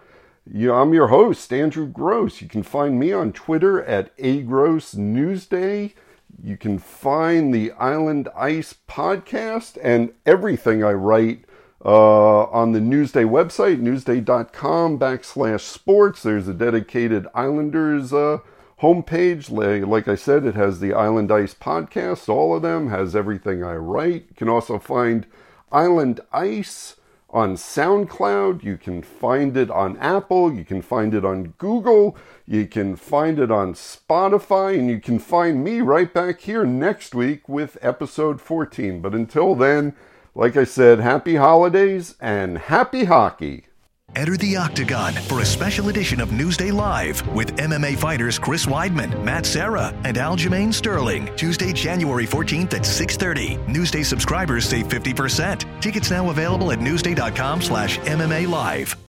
I'm 0.47 0.93
your 0.93 1.07
host, 1.07 1.51
Andrew 1.51 1.87
Gross. 1.87 2.39
You 2.39 2.47
can 2.47 2.61
find 2.61 2.99
me 2.99 3.11
on 3.11 3.33
Twitter 3.33 3.83
at 3.83 4.15
agrossnewsday. 4.17 5.93
You 6.43 6.57
can 6.57 6.77
find 6.77 7.51
the 7.51 7.71
Island 7.71 8.29
Ice 8.35 8.75
podcast 8.87 9.77
and 9.81 10.13
everything 10.23 10.83
I 10.83 10.91
write 10.91 11.45
uh, 11.83 12.43
on 12.43 12.73
the 12.73 12.79
Newsday 12.79 13.25
website, 13.25 13.81
newsday.com 13.81 14.99
backslash 14.99 15.61
sports. 15.61 16.21
There's 16.21 16.47
a 16.47 16.53
dedicated 16.53 17.25
Islanders 17.33 18.13
uh, 18.13 18.37
homepage. 18.81 19.49
Like, 19.49 19.87
like 19.87 20.07
I 20.07 20.15
said, 20.15 20.45
it 20.45 20.53
has 20.53 20.79
the 20.79 20.93
Island 20.93 21.31
Ice 21.31 21.55
podcast, 21.55 22.29
all 22.29 22.55
of 22.55 22.61
them, 22.61 22.89
has 22.89 23.15
everything 23.15 23.63
I 23.63 23.75
write. 23.75 24.25
You 24.29 24.35
can 24.35 24.49
also 24.49 24.77
find 24.77 25.25
Island 25.71 26.19
Ice 26.31 26.97
on 27.35 27.55
SoundCloud. 27.55 28.63
You 28.63 28.77
can 28.77 29.03
find 29.03 29.57
it 29.57 29.69
on 29.69 29.97
Apple. 29.97 30.53
You 30.53 30.63
can 30.63 30.81
find 30.81 31.13
it 31.13 31.25
on 31.25 31.53
Google. 31.57 32.17
You 32.47 32.65
can 32.65 32.95
find 32.95 33.37
it 33.39 33.51
on 33.51 33.73
Spotify. 33.73 34.79
And 34.79 34.89
you 34.89 35.01
can 35.01 35.19
find 35.19 35.61
me 35.61 35.81
right 35.81 36.11
back 36.11 36.39
here 36.39 36.65
next 36.65 37.13
week 37.13 37.49
with 37.49 37.77
episode 37.81 38.39
14. 38.39 39.01
But 39.01 39.13
until 39.13 39.53
then, 39.53 39.95
like 40.33 40.55
I 40.55 40.63
said, 40.63 40.99
happy 41.01 41.35
holidays 41.35 42.15
and 42.21 42.57
happy 42.57 43.03
hockey. 43.03 43.65
Enter 44.15 44.37
the 44.37 44.55
Octagon 44.55 45.13
for 45.13 45.41
a 45.41 45.45
special 45.45 45.89
edition 45.89 46.21
of 46.21 46.29
Newsday 46.29 46.71
Live 46.71 47.27
with 47.29 47.57
MMA 47.57 47.97
fighters 47.97 48.39
Chris 48.39 48.65
Weidman, 48.65 49.23
Matt 49.23 49.45
Serra, 49.45 49.93
and 50.03 50.15
Aljamain 50.17 50.73
Sterling. 50.73 51.29
Tuesday, 51.35 51.73
January 51.73 52.25
14th 52.25 52.73
at 52.73 52.83
6.30. 52.83 53.65
Newsday 53.67 54.05
subscribers 54.05 54.65
save 54.65 54.87
50%. 54.87 55.81
Tickets 55.81 56.11
now 56.11 56.29
available 56.29 56.71
at 56.71 56.79
newsday.com 56.79 57.61
slash 57.61 57.97
MMA 57.99 58.47
Live. 58.47 58.95